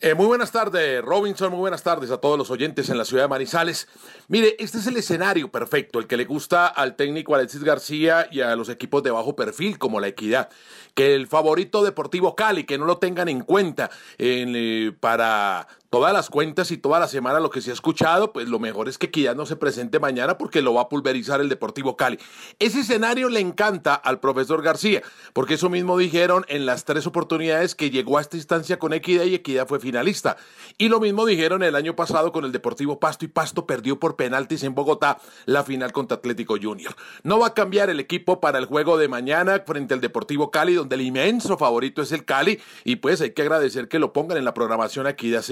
Eh, 0.00 0.12
muy 0.12 0.26
buenas 0.26 0.52
tardes, 0.52 1.02
Robinson. 1.02 1.50
Muy 1.50 1.60
buenas 1.60 1.82
tardes 1.82 2.10
a 2.10 2.18
todos 2.18 2.36
los 2.36 2.50
oyentes 2.50 2.90
en 2.90 2.98
la 2.98 3.06
ciudad 3.06 3.22
de 3.22 3.28
Manizales. 3.28 3.88
Mire, 4.28 4.54
este 4.58 4.76
es 4.76 4.86
el 4.86 4.98
escenario 4.98 5.50
perfecto, 5.50 5.98
el 5.98 6.06
que 6.06 6.18
le 6.18 6.26
gusta 6.26 6.66
al 6.66 6.94
técnico 6.94 7.34
Alexis 7.34 7.64
García 7.64 8.28
y 8.30 8.42
a 8.42 8.54
los 8.54 8.68
equipos 8.68 9.02
de 9.02 9.12
bajo 9.12 9.34
perfil 9.34 9.78
como 9.78 10.00
la 10.00 10.08
Equidad. 10.08 10.50
Que 10.92 11.14
el 11.14 11.26
favorito 11.26 11.82
Deportivo 11.82 12.36
Cali, 12.36 12.64
que 12.64 12.76
no 12.76 12.84
lo 12.84 12.98
tengan 12.98 13.30
en 13.30 13.40
cuenta 13.40 13.90
eh, 14.18 14.92
para 15.00 15.68
todas 15.94 16.12
las 16.12 16.28
cuentas 16.28 16.72
y 16.72 16.76
toda 16.76 16.98
la 16.98 17.06
semana 17.06 17.38
lo 17.38 17.50
que 17.50 17.60
se 17.60 17.70
ha 17.70 17.72
escuchado, 17.72 18.32
pues 18.32 18.48
lo 18.48 18.58
mejor 18.58 18.88
es 18.88 18.98
que 18.98 19.06
Equidad 19.06 19.36
no 19.36 19.46
se 19.46 19.54
presente 19.54 20.00
mañana 20.00 20.36
porque 20.38 20.60
lo 20.60 20.74
va 20.74 20.80
a 20.80 20.88
pulverizar 20.88 21.40
el 21.40 21.48
Deportivo 21.48 21.96
Cali. 21.96 22.18
Ese 22.58 22.80
escenario 22.80 23.28
le 23.28 23.38
encanta 23.38 23.94
al 23.94 24.18
profesor 24.18 24.60
García, 24.60 25.04
porque 25.32 25.54
eso 25.54 25.70
mismo 25.70 25.96
dijeron 25.96 26.44
en 26.48 26.66
las 26.66 26.84
tres 26.84 27.06
oportunidades 27.06 27.76
que 27.76 27.90
llegó 27.90 28.18
a 28.18 28.22
esta 28.22 28.36
instancia 28.36 28.80
con 28.80 28.92
Equidad 28.92 29.22
y 29.22 29.36
Equidad 29.36 29.68
fue 29.68 29.78
finalista. 29.78 30.36
Y 30.78 30.88
lo 30.88 30.98
mismo 30.98 31.26
dijeron 31.26 31.62
el 31.62 31.76
año 31.76 31.94
pasado 31.94 32.32
con 32.32 32.44
el 32.44 32.50
Deportivo 32.50 32.98
Pasto 32.98 33.24
y 33.24 33.28
Pasto 33.28 33.64
perdió 33.64 34.00
por 34.00 34.16
penaltis 34.16 34.64
en 34.64 34.74
Bogotá 34.74 35.18
la 35.46 35.62
final 35.62 35.92
contra 35.92 36.16
Atlético 36.16 36.56
Junior. 36.60 36.96
No 37.22 37.38
va 37.38 37.46
a 37.46 37.54
cambiar 37.54 37.88
el 37.88 38.00
equipo 38.00 38.40
para 38.40 38.58
el 38.58 38.64
juego 38.64 38.98
de 38.98 39.06
mañana 39.06 39.62
frente 39.64 39.94
al 39.94 40.00
Deportivo 40.00 40.50
Cali, 40.50 40.74
donde 40.74 40.96
el 40.96 41.02
inmenso 41.02 41.56
favorito 41.56 42.02
es 42.02 42.10
el 42.10 42.24
Cali, 42.24 42.60
y 42.82 42.96
pues 42.96 43.20
hay 43.20 43.30
que 43.30 43.42
agradecer 43.42 43.86
que 43.86 44.00
lo 44.00 44.12
pongan 44.12 44.38
en 44.38 44.44
la 44.44 44.54
programación 44.54 45.06
Equidad 45.06 45.42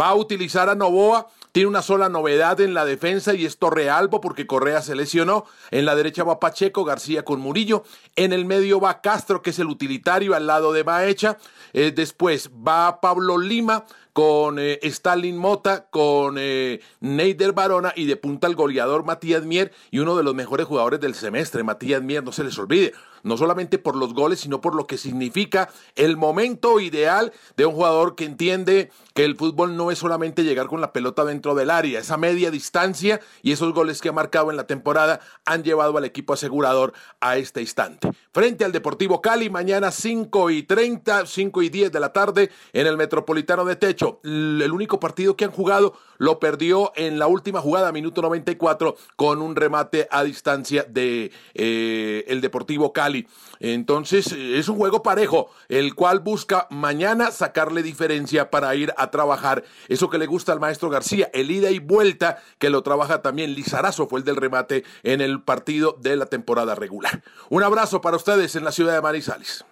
Va 0.00 0.08
a 0.08 0.14
utilizar 0.14 0.68
a 0.68 0.74
Novoa, 0.74 1.28
tiene 1.52 1.68
una 1.68 1.82
sola 1.82 2.08
novedad 2.08 2.60
en 2.60 2.74
la 2.74 2.84
defensa 2.84 3.32
y 3.32 3.46
es 3.46 3.58
Torrealbo 3.58 4.20
porque 4.20 4.44
Correa 4.46 4.82
se 4.82 4.96
lesionó. 4.96 5.46
En 5.70 5.84
la 5.84 5.94
derecha 5.94 6.24
va 6.24 6.40
Pacheco, 6.40 6.84
García 6.84 7.24
con 7.24 7.38
Murillo. 7.38 7.84
En 8.16 8.32
el 8.32 8.44
medio 8.44 8.80
va 8.80 9.00
Castro, 9.00 9.40
que 9.40 9.50
es 9.50 9.60
el 9.60 9.68
utilitario 9.68 10.34
al 10.34 10.48
lado 10.48 10.72
de 10.72 10.82
Maecha. 10.82 11.38
Eh, 11.72 11.92
después 11.94 12.50
va 12.50 13.00
Pablo 13.00 13.38
Lima 13.38 13.84
con 14.12 14.58
eh, 14.58 14.80
Stalin 14.82 15.36
Mota, 15.36 15.86
con 15.90 16.36
eh, 16.38 16.80
Neider 16.98 17.52
Barona 17.52 17.92
y 17.94 18.06
de 18.06 18.16
punta 18.16 18.48
el 18.48 18.56
goleador 18.56 19.04
Matías 19.04 19.44
Mier 19.44 19.72
y 19.92 20.00
uno 20.00 20.16
de 20.16 20.24
los 20.24 20.34
mejores 20.34 20.66
jugadores 20.66 21.00
del 21.00 21.14
semestre, 21.14 21.62
Matías 21.62 22.02
Mier, 22.02 22.24
no 22.24 22.32
se 22.32 22.44
les 22.44 22.58
olvide 22.58 22.94
no 23.24 23.36
solamente 23.36 23.78
por 23.78 23.96
los 23.96 24.14
goles, 24.14 24.40
sino 24.40 24.60
por 24.60 24.76
lo 24.76 24.86
que 24.86 24.96
significa 24.96 25.68
el 25.96 26.16
momento 26.16 26.78
ideal 26.78 27.32
de 27.56 27.66
un 27.66 27.74
jugador 27.74 28.14
que 28.14 28.24
entiende 28.24 28.90
que 29.14 29.24
el 29.24 29.36
fútbol 29.36 29.76
no 29.76 29.90
es 29.90 29.98
solamente 29.98 30.44
llegar 30.44 30.68
con 30.68 30.80
la 30.80 30.92
pelota 30.92 31.24
dentro 31.24 31.54
del 31.54 31.70
área, 31.70 32.00
esa 32.00 32.16
media 32.16 32.50
distancia 32.50 33.20
y 33.42 33.52
esos 33.52 33.72
goles 33.74 34.00
que 34.00 34.10
ha 34.10 34.12
marcado 34.12 34.50
en 34.50 34.56
la 34.56 34.66
temporada 34.66 35.20
han 35.44 35.64
llevado 35.64 35.96
al 35.96 36.04
equipo 36.04 36.32
asegurador 36.32 36.92
a 37.20 37.36
este 37.36 37.60
instante. 37.60 38.10
Frente 38.32 38.64
al 38.64 38.72
Deportivo 38.72 39.20
Cali, 39.20 39.50
mañana 39.50 39.90
5 39.90 40.50
y 40.50 40.62
30, 40.62 41.26
5 41.26 41.62
y 41.62 41.68
10 41.68 41.92
de 41.92 42.00
la 42.00 42.12
tarde 42.12 42.50
en 42.72 42.86
el 42.86 42.96
Metropolitano 42.96 43.64
de 43.64 43.76
Techo. 43.76 44.20
El 44.24 44.70
único 44.70 45.00
partido 45.00 45.36
que 45.36 45.44
han 45.44 45.50
jugado 45.50 45.94
lo 46.18 46.38
perdió 46.38 46.92
en 46.96 47.18
la 47.18 47.26
última 47.26 47.60
jugada, 47.60 47.92
minuto 47.92 48.22
94, 48.22 48.96
con 49.16 49.40
un 49.42 49.56
remate 49.56 50.08
a 50.10 50.24
distancia 50.24 50.84
de 50.88 51.32
eh, 51.54 52.24
el 52.28 52.40
Deportivo 52.40 52.92
Cali. 52.92 53.13
Entonces 53.60 54.32
es 54.32 54.68
un 54.68 54.76
juego 54.76 55.02
parejo, 55.02 55.50
el 55.68 55.94
cual 55.94 56.20
busca 56.20 56.66
mañana 56.70 57.30
sacarle 57.30 57.82
diferencia 57.82 58.50
para 58.50 58.74
ir 58.74 58.92
a 58.96 59.10
trabajar 59.10 59.64
eso 59.88 60.10
que 60.10 60.18
le 60.18 60.26
gusta 60.26 60.52
al 60.52 60.60
maestro 60.60 60.90
García, 60.90 61.30
el 61.32 61.50
ida 61.50 61.70
y 61.70 61.78
vuelta 61.78 62.42
que 62.58 62.70
lo 62.70 62.82
trabaja 62.82 63.22
también 63.22 63.54
Lizarazo, 63.54 64.06
fue 64.08 64.20
el 64.20 64.24
del 64.24 64.36
remate 64.36 64.84
en 65.02 65.20
el 65.20 65.42
partido 65.42 65.96
de 66.00 66.16
la 66.16 66.26
temporada 66.26 66.74
regular. 66.74 67.22
Un 67.48 67.62
abrazo 67.62 68.00
para 68.00 68.16
ustedes 68.16 68.56
en 68.56 68.64
la 68.64 68.72
ciudad 68.72 68.94
de 68.94 69.02
Manizales. 69.02 69.64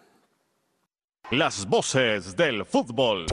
Las 1.31 1.67
voces 1.67 2.37
del 2.37 2.65
fútbol. 2.67 3.27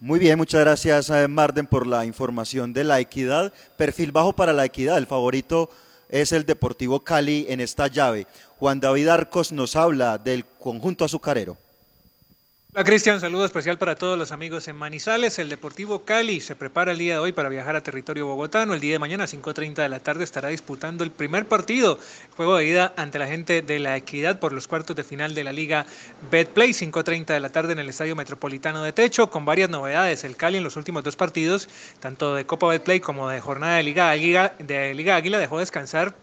Muy 0.00 0.18
bien, 0.18 0.36
muchas 0.36 0.60
gracias 0.62 1.10
a 1.10 1.28
Marden 1.28 1.66
por 1.66 1.86
la 1.86 2.04
información 2.04 2.72
de 2.72 2.82
la 2.82 2.98
equidad. 2.98 3.52
Perfil 3.76 4.10
bajo 4.10 4.32
para 4.32 4.52
la 4.52 4.64
equidad. 4.64 4.98
El 4.98 5.06
favorito 5.06 5.70
es 6.12 6.30
el 6.30 6.44
Deportivo 6.44 7.00
Cali 7.00 7.46
en 7.48 7.60
esta 7.60 7.88
llave. 7.88 8.28
Juan 8.58 8.78
David 8.78 9.08
Arcos 9.08 9.50
nos 9.50 9.74
habla 9.74 10.18
del 10.18 10.44
conjunto 10.44 11.04
azucarero. 11.04 11.56
Hola 12.74 12.84
Cristian, 12.84 13.20
saludo 13.20 13.44
especial 13.44 13.76
para 13.76 13.96
todos 13.96 14.18
los 14.18 14.32
amigos 14.32 14.66
en 14.66 14.76
Manizales. 14.76 15.38
El 15.38 15.50
Deportivo 15.50 16.06
Cali 16.06 16.40
se 16.40 16.56
prepara 16.56 16.92
el 16.92 16.98
día 16.98 17.12
de 17.12 17.18
hoy 17.18 17.32
para 17.32 17.50
viajar 17.50 17.76
a 17.76 17.82
territorio 17.82 18.26
bogotano. 18.26 18.72
El 18.72 18.80
día 18.80 18.92
de 18.92 18.98
mañana, 18.98 19.24
a 19.24 19.26
5.30 19.26 19.74
de 19.74 19.90
la 19.90 20.00
tarde, 20.00 20.24
estará 20.24 20.48
disputando 20.48 21.04
el 21.04 21.10
primer 21.10 21.46
partido, 21.46 21.98
juego 22.34 22.56
de 22.56 22.64
ida 22.64 22.94
ante 22.96 23.18
la 23.18 23.26
gente 23.26 23.60
de 23.60 23.78
la 23.78 23.98
Equidad 23.98 24.38
por 24.38 24.54
los 24.54 24.68
cuartos 24.68 24.96
de 24.96 25.04
final 25.04 25.34
de 25.34 25.44
la 25.44 25.52
Liga 25.52 25.84
Betplay. 26.30 26.70
5.30 26.70 27.26
de 27.26 27.40
la 27.40 27.50
tarde 27.50 27.74
en 27.74 27.78
el 27.78 27.90
Estadio 27.90 28.16
Metropolitano 28.16 28.82
de 28.82 28.94
Techo, 28.94 29.28
con 29.28 29.44
varias 29.44 29.68
novedades. 29.68 30.24
El 30.24 30.36
Cali 30.36 30.56
en 30.56 30.64
los 30.64 30.76
últimos 30.76 31.04
dos 31.04 31.14
partidos, 31.14 31.68
tanto 32.00 32.34
de 32.34 32.46
Copa 32.46 32.68
Betplay 32.68 33.00
como 33.00 33.28
de 33.28 33.42
jornada 33.42 33.76
de 33.76 33.82
Liga, 33.82 34.54
de 34.58 34.94
Liga 34.94 35.16
Águila, 35.16 35.38
dejó 35.38 35.58
descansar 35.58 36.14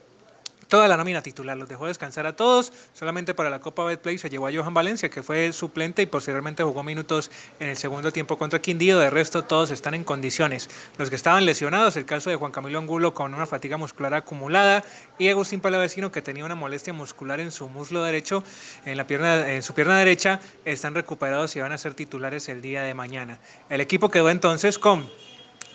toda 0.69 0.87
la 0.87 0.95
nómina 0.95 1.21
titular. 1.21 1.57
Los 1.57 1.67
dejó 1.67 1.87
descansar 1.87 2.25
a 2.25 2.35
todos. 2.35 2.71
Solamente 2.93 3.33
para 3.33 3.49
la 3.49 3.59
Copa 3.59 3.83
Betplay 3.83 4.17
se 4.17 4.29
llevó 4.29 4.47
a 4.47 4.53
Johan 4.53 4.73
Valencia, 4.73 5.09
que 5.09 5.21
fue 5.21 5.51
suplente 5.51 6.01
y 6.01 6.05
posteriormente 6.05 6.63
jugó 6.63 6.83
minutos 6.83 7.29
en 7.59 7.69
el 7.69 7.75
segundo 7.75 8.13
tiempo 8.13 8.37
contra 8.37 8.61
Quindío. 8.61 8.99
De 8.99 9.09
resto, 9.09 9.43
todos 9.43 9.71
están 9.71 9.95
en 9.95 10.05
condiciones. 10.05 10.69
Los 10.97 11.09
que 11.09 11.17
estaban 11.17 11.45
lesionados, 11.45 11.97
el 11.97 12.05
caso 12.05 12.29
de 12.29 12.37
Juan 12.37 12.51
Camilo 12.51 12.79
Angulo 12.79 13.13
con 13.13 13.33
una 13.33 13.45
fatiga 13.45 13.75
muscular 13.75 14.13
acumulada 14.13 14.85
y 15.17 15.27
Agustín 15.27 15.59
Palavecino 15.59 16.11
que 16.11 16.21
tenía 16.21 16.45
una 16.45 16.55
molestia 16.55 16.93
muscular 16.93 17.39
en 17.39 17.51
su 17.51 17.67
muslo 17.67 18.03
derecho, 18.03 18.43
en, 18.85 18.95
la 18.95 19.07
pierna, 19.07 19.51
en 19.51 19.63
su 19.63 19.73
pierna 19.73 19.97
derecha, 19.97 20.39
están 20.65 20.93
recuperados 20.93 21.55
y 21.55 21.59
van 21.59 21.71
a 21.71 21.77
ser 21.77 21.95
titulares 21.95 22.47
el 22.47 22.61
día 22.61 22.83
de 22.83 22.93
mañana. 22.93 23.39
El 23.69 23.81
equipo 23.81 24.09
quedó 24.09 24.29
entonces 24.29 24.77
con 24.77 25.09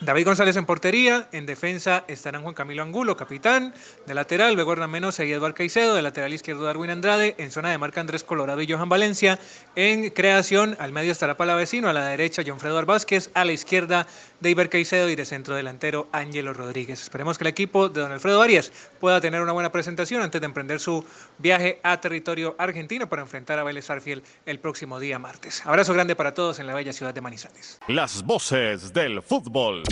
David 0.01 0.27
González 0.27 0.57
en 0.57 0.67
portería, 0.67 1.29
en 1.31 1.47
defensa 1.47 2.05
estarán 2.09 2.43
Juan 2.43 2.55
Camilo 2.55 2.83
Angulo, 2.83 3.17
capitán, 3.17 3.73
de 4.07 4.15
lateral, 4.15 4.55
luego 4.55 4.73
Hernán 4.73 4.91
Menosa 4.91 5.25
y 5.25 5.33
Eduardo 5.33 5.55
Caicedo, 5.55 5.95
de 5.95 6.03
lateral 6.03 6.35
izquierdo 6.35 6.65
Darwin 6.65 6.91
Andrade, 6.91 7.37
en 7.39 7.53
zona 7.53 7.71
de 7.71 7.79
marca 7.79 8.01
Andrés 8.01 8.25
Colorado 8.25 8.61
y 8.61 8.71
Johan 8.71 8.89
Valencia, 8.89 9.39
en 9.77 10.11
creación 10.11 10.77
al 10.81 10.93
medio 10.93 11.13
estará 11.13 11.37
Palavecino, 11.37 11.89
a 11.89 11.93
la 11.93 12.07
derecha 12.07 12.43
John 12.45 12.59
Fredo 12.59 12.85
Vázquez, 12.85 13.31
a 13.35 13.45
la 13.45 13.53
izquierda 13.53 14.07
Deiber 14.45 14.69
Caicedo 14.69 15.09
y 15.09 15.17
de 15.17 15.25
centro 15.25 15.57
delantero 15.57 16.07
Ángelo 16.13 16.53
Rodríguez. 16.53 17.01
Esperemos 17.01 17.39
que 17.39 17.45
el 17.45 17.49
equipo 17.49 17.89
de 17.89 18.03
don 18.03 18.13
Alfredo 18.13 18.43
Arias 18.43 18.71
pueda 19.01 19.19
tener 19.19 19.41
una 19.41 19.53
buena 19.53 19.73
presentación 19.73 20.21
antes 20.21 20.39
de 20.39 20.45
emprender 20.45 20.81
su 20.81 21.03
viaje 21.39 21.81
a 21.83 21.99
territorio 21.99 22.55
argentino 22.59 23.09
para 23.09 23.23
enfrentar 23.23 23.59
a 23.59 23.65
Vélez 23.65 23.89
Arfiel 23.89 24.23
el 24.45 24.61
próximo 24.61 25.01
día 25.01 25.19
martes. 25.19 25.65
Abrazo 25.65 25.95
grande 25.95 26.15
para 26.15 26.35
todos 26.35 26.59
en 26.59 26.67
la 26.67 26.75
bella 26.75 26.93
ciudad 26.93 27.15
de 27.15 27.23
Manizales. 27.23 27.81
Las 27.89 28.23
voces 28.23 28.93
del 28.93 29.23
fútbol. 29.23 29.83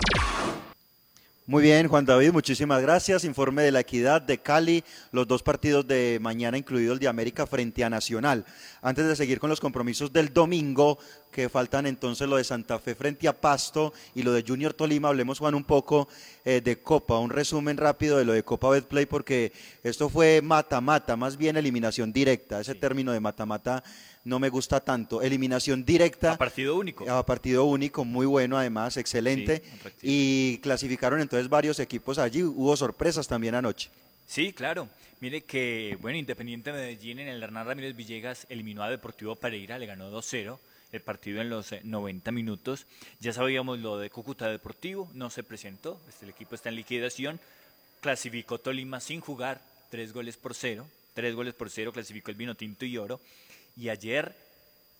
Muy 1.53 1.65
bien, 1.65 1.87
Juan 1.87 2.07
David, 2.07 2.33
muchísimas 2.33 2.81
gracias. 2.81 3.25
Informe 3.25 3.61
de 3.61 3.73
la 3.73 3.81
equidad 3.81 4.23
de 4.23 4.39
Cali, 4.39 4.83
los 5.11 5.29
dos 5.29 5.43
partidos 5.43 5.87
de 5.87 6.17
mañana, 6.19 6.57
incluido 6.57 6.95
el 6.95 6.99
de 6.99 7.09
América 7.09 7.47
frente 7.47 7.85
a 7.85 7.91
Nacional. 7.91 8.47
Antes 8.81 9.07
de 9.07 9.15
seguir 9.15 9.39
con 9.39 9.51
los 9.51 9.61
compromisos 9.61 10.11
del 10.15 10.33
domingo, 10.33 10.99
que 11.31 11.51
faltan 11.51 11.85
entonces 11.85 12.27
lo 12.27 12.37
de 12.37 12.45
Santa 12.45 12.79
Fe 12.79 12.95
frente 12.95 13.29
a 13.29 13.39
Pasto 13.39 13.93
y 14.15 14.23
lo 14.23 14.33
de 14.33 14.43
Junior 14.49 14.73
Tolima, 14.73 15.09
hablemos 15.09 15.41
Juan 15.41 15.55
un 15.55 15.65
poco 15.65 16.09
eh, 16.47 16.63
de 16.65 16.79
Copa, 16.79 17.19
un 17.19 17.29
resumen 17.29 17.77
rápido 17.77 18.17
de 18.17 18.25
lo 18.25 18.33
de 18.33 18.45
Copa 18.45 18.71
Betplay, 18.71 19.05
porque 19.05 19.53
esto 19.83 20.09
fue 20.09 20.41
mata-mata, 20.41 21.19
más 21.19 21.37
bien 21.37 21.59
eliminación 21.59 22.15
directa, 22.15 22.63
ese 22.63 22.75
término 22.77 23.13
de 23.13 23.21
mata-mata 23.21 23.85
no 24.25 24.39
me 24.39 24.49
gusta 24.49 24.81
tanto. 24.81 25.23
Eliminación 25.23 25.85
directa. 25.85 26.33
A 26.33 26.39
partido 26.39 26.77
único. 26.77 27.11
A 27.11 27.25
partido 27.27 27.65
único, 27.65 28.05
muy 28.05 28.27
bueno 28.27 28.59
además, 28.59 28.97
excelente. 28.97 29.63
y 30.03 30.59
clasificaron 30.59 31.21
entonces 31.21 31.49
varios 31.49 31.79
equipos 31.81 32.19
allí. 32.19 32.43
Hubo 32.43 32.77
sorpresas 32.77 33.27
también 33.27 33.55
anoche. 33.55 33.91
Sí, 34.27 34.53
claro. 34.53 34.89
Mire 35.21 35.43
que, 35.43 35.97
bueno, 36.01 36.19
Independiente 36.19 36.73
Medellín 36.73 37.21
en 37.21 37.29
el 37.29 37.43
Hernán 37.43 37.67
Ramírez 37.67 37.95
Villegas 37.95 38.47
eliminó 38.49 38.83
a 38.83 38.91
Deportivo 38.91 39.37
Pereira, 39.37 39.79
le 39.79 39.87
ganó 39.87 40.11
2-0 40.11 40.59
el 40.93 41.01
partido 41.01 41.41
en 41.41 41.49
los 41.49 41.75
90 41.83 42.31
eh, 42.31 42.33
minutos. 42.33 42.87
Ya 43.21 43.33
sabíamos 43.33 43.79
lo 43.79 43.99
de 43.99 44.11
Cúcuta 44.11 44.49
Deportivo, 44.49 45.09
no 45.15 45.31
se 45.31 45.43
presentó, 45.43 46.01
este, 46.09 46.27
el 46.27 46.31
equipo 46.31 46.55
está 46.55 46.69
en 46.69 46.77
liquidación. 46.77 47.41
Clasificó 48.01 48.59
Tolima 48.59 49.01
sin 49.01 49.21
jugar, 49.21 49.61
tres 49.91 50.13
goles 50.13 50.37
por 50.37 50.55
cero, 50.55 50.87
tres 51.15 51.35
goles 51.35 51.55
por 51.55 51.71
cero, 51.71 51.93
clasificó 51.93 52.31
el 52.31 52.37
Vino 52.37 52.55
Tinto 52.55 52.85
y 52.85 52.99
Oro. 52.99 53.21
Y 53.77 53.89
ayer 53.89 54.35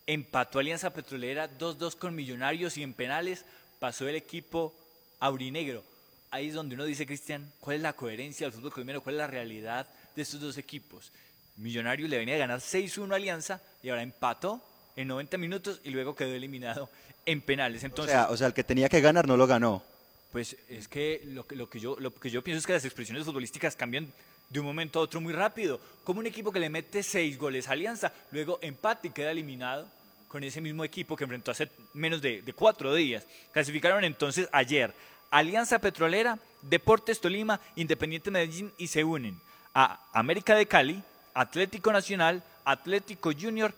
empató 0.07 0.59
Alianza 0.59 0.93
Petrolera 0.93 1.49
2-2 1.57 1.95
con 1.95 2.15
Millonarios 2.15 2.77
y 2.77 2.83
en 2.83 2.93
penales 2.93 3.45
pasó 3.79 4.07
el 4.07 4.15
equipo 4.15 4.73
aurinegro. 5.19 5.83
Ahí 6.31 6.47
es 6.47 6.55
donde 6.55 6.75
uno 6.75 6.85
dice, 6.85 7.05
Cristian, 7.05 7.51
¿cuál 7.59 7.77
es 7.77 7.81
la 7.83 7.93
coherencia 7.93 8.47
del 8.47 8.53
fútbol 8.53 8.71
colombiano? 8.71 9.01
¿Cuál 9.01 9.15
es 9.15 9.19
la 9.19 9.27
realidad 9.27 9.87
de 10.15 10.21
estos 10.21 10.41
dos 10.41 10.57
equipos? 10.57 11.11
Millonarios 11.57 12.09
le 12.09 12.17
venía 12.17 12.35
a 12.35 12.39
ganar 12.39 12.59
6-1 12.59 13.11
a 13.11 13.15
Alianza 13.15 13.61
y 13.83 13.89
ahora 13.89 14.01
empató 14.01 14.59
en 14.95 15.07
90 15.07 15.37
minutos 15.37 15.79
y 15.83 15.91
luego 15.91 16.15
quedó 16.15 16.33
eliminado 16.33 16.89
en 17.25 17.41
penales. 17.41 17.83
Entonces, 17.83 18.15
o, 18.15 18.17
sea, 18.17 18.29
o 18.29 18.37
sea, 18.37 18.47
el 18.47 18.53
que 18.53 18.63
tenía 18.63 18.89
que 18.89 19.01
ganar 19.01 19.27
no 19.27 19.37
lo 19.37 19.45
ganó. 19.45 19.83
Pues 20.31 20.57
es 20.67 20.87
que 20.87 21.21
lo, 21.25 21.45
lo, 21.51 21.69
que 21.69 21.79
yo, 21.79 21.95
lo 21.99 22.13
que 22.15 22.31
yo 22.31 22.43
pienso 22.43 22.59
es 22.59 22.65
que 22.65 22.73
las 22.73 22.85
expresiones 22.85 23.23
futbolísticas 23.23 23.75
cambian 23.75 24.11
de 24.53 24.59
un 24.59 24.67
momento 24.67 24.99
a 24.99 25.01
otro 25.01 25.19
muy 25.19 25.33
rápido. 25.33 25.79
Como 26.03 26.19
un 26.19 26.27
equipo 26.27 26.51
que 26.51 26.59
le 26.59 26.69
mete 26.69 27.01
seis 27.01 27.37
goles 27.37 27.67
a 27.67 27.71
Alianza, 27.71 28.13
luego 28.31 28.59
empate 28.61 29.07
y 29.07 29.11
queda 29.11 29.31
eliminado 29.31 29.87
con 30.27 30.43
ese 30.43 30.61
mismo 30.61 30.83
equipo 30.83 31.15
que 31.15 31.23
enfrentó 31.23 31.51
hace 31.51 31.69
menos 31.93 32.21
de, 32.21 32.43
de 32.43 32.53
cuatro 32.53 32.93
días. 32.93 33.25
Clasificaron 33.51 34.03
entonces 34.03 34.47
ayer 34.51 34.93
Alianza 35.31 35.79
Petrolera, 35.79 36.37
Deportes 36.61 37.19
Tolima, 37.19 37.59
Independiente 37.75 38.29
Medellín 38.29 38.71
y 38.77 38.87
se 38.87 39.03
unen 39.03 39.39
a 39.73 39.99
América 40.13 40.55
de 40.55 40.67
Cali, 40.67 41.01
Atlético 41.33 41.91
Nacional, 41.91 42.43
Atlético 42.63 43.31
Junior, 43.31 43.73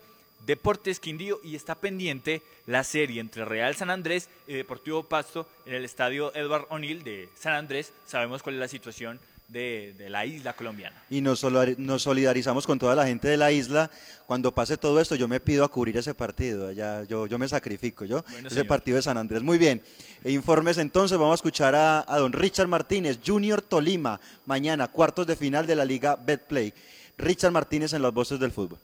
Deportes 0.46 1.00
Quindío 1.00 1.40
y 1.44 1.56
está 1.56 1.76
pendiente 1.76 2.42
la 2.68 2.84
serie 2.84 3.22
entre 3.22 3.46
Real 3.46 3.76
San 3.76 3.90
Andrés 3.90 4.30
y 4.48 4.54
Deportivo 4.54 5.04
Pasto 5.04 5.48
en 5.66 5.74
el 5.76 5.86
estadio 5.86 6.36
Edward 6.36 6.68
O'Neill 6.70 7.04
de 7.04 7.30
San 7.40 7.54
Andrés. 7.54 7.94
Sabemos 8.06 8.44
cuál 8.44 8.56
es 8.56 8.60
la 8.60 8.68
situación 8.68 9.20
de, 9.48 9.94
de 9.98 10.10
la 10.10 10.26
isla 10.26 10.54
colombiana. 10.54 10.96
Y 11.10 11.22
nos, 11.22 11.44
nos 11.78 12.02
solidarizamos 12.02 12.66
con 12.66 12.80
toda 12.80 12.96
la 12.96 13.06
gente 13.06 13.28
de 13.28 13.38
la 13.38 13.52
isla. 13.52 13.90
Cuando 14.26 14.54
pase 14.54 14.78
todo 14.78 15.00
esto, 15.00 15.16
yo 15.16 15.28
me 15.28 15.40
pido 15.40 15.64
a 15.64 15.70
cubrir 15.70 15.98
ese 15.98 16.14
partido. 16.14 16.72
Ya, 16.72 17.04
yo, 17.04 17.28
yo 17.28 17.38
me 17.38 17.48
sacrifico, 17.48 18.06
yo. 18.06 18.24
Bueno, 18.24 18.48
ese 18.48 18.56
señor. 18.56 18.68
partido 18.68 18.96
de 18.98 19.04
San 19.04 19.18
Andrés. 19.18 19.44
Muy 19.44 19.58
bien. 19.58 19.82
E 20.24 20.32
informes 20.32 20.78
entonces. 20.78 21.18
Vamos 21.18 21.34
a 21.34 21.36
escuchar 21.36 21.76
a, 21.76 22.04
a 22.08 22.18
don 22.18 22.34
Richard 22.34 22.68
Martínez, 22.68 23.20
Junior 23.26 23.62
Tolima, 23.62 24.20
mañana, 24.46 24.88
cuartos 24.88 25.28
de 25.28 25.36
final 25.36 25.68
de 25.68 25.76
la 25.76 25.86
Liga 25.86 26.16
Betplay. 26.16 26.74
Richard 27.18 27.52
Martínez 27.52 27.94
en 27.94 28.02
las 28.02 28.14
voces 28.14 28.40
del 28.40 28.52
fútbol. 28.52 28.80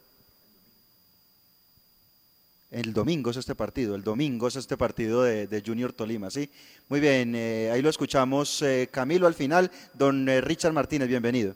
El 2.71 2.93
domingo 2.93 3.31
es 3.31 3.36
este 3.36 3.53
partido, 3.53 3.95
el 3.95 4.03
domingo 4.03 4.47
es 4.47 4.55
este 4.55 4.77
partido 4.77 5.23
de, 5.23 5.63
Junior 5.65 5.91
Tolima, 5.91 6.31
¿sí? 6.31 6.49
Muy 6.88 7.01
bien, 7.01 7.36
eh, 7.36 7.69
ahí 7.69 7.81
lo 7.81 7.89
escuchamos, 7.89 8.62
eh, 8.62 8.88
Camilo, 8.89 9.27
al 9.27 9.34
final. 9.34 9.69
Don 9.93 10.29
eh, 10.29 10.39
Richard 10.39 10.71
Martínez, 10.71 11.10
bienvenido. 11.10 11.53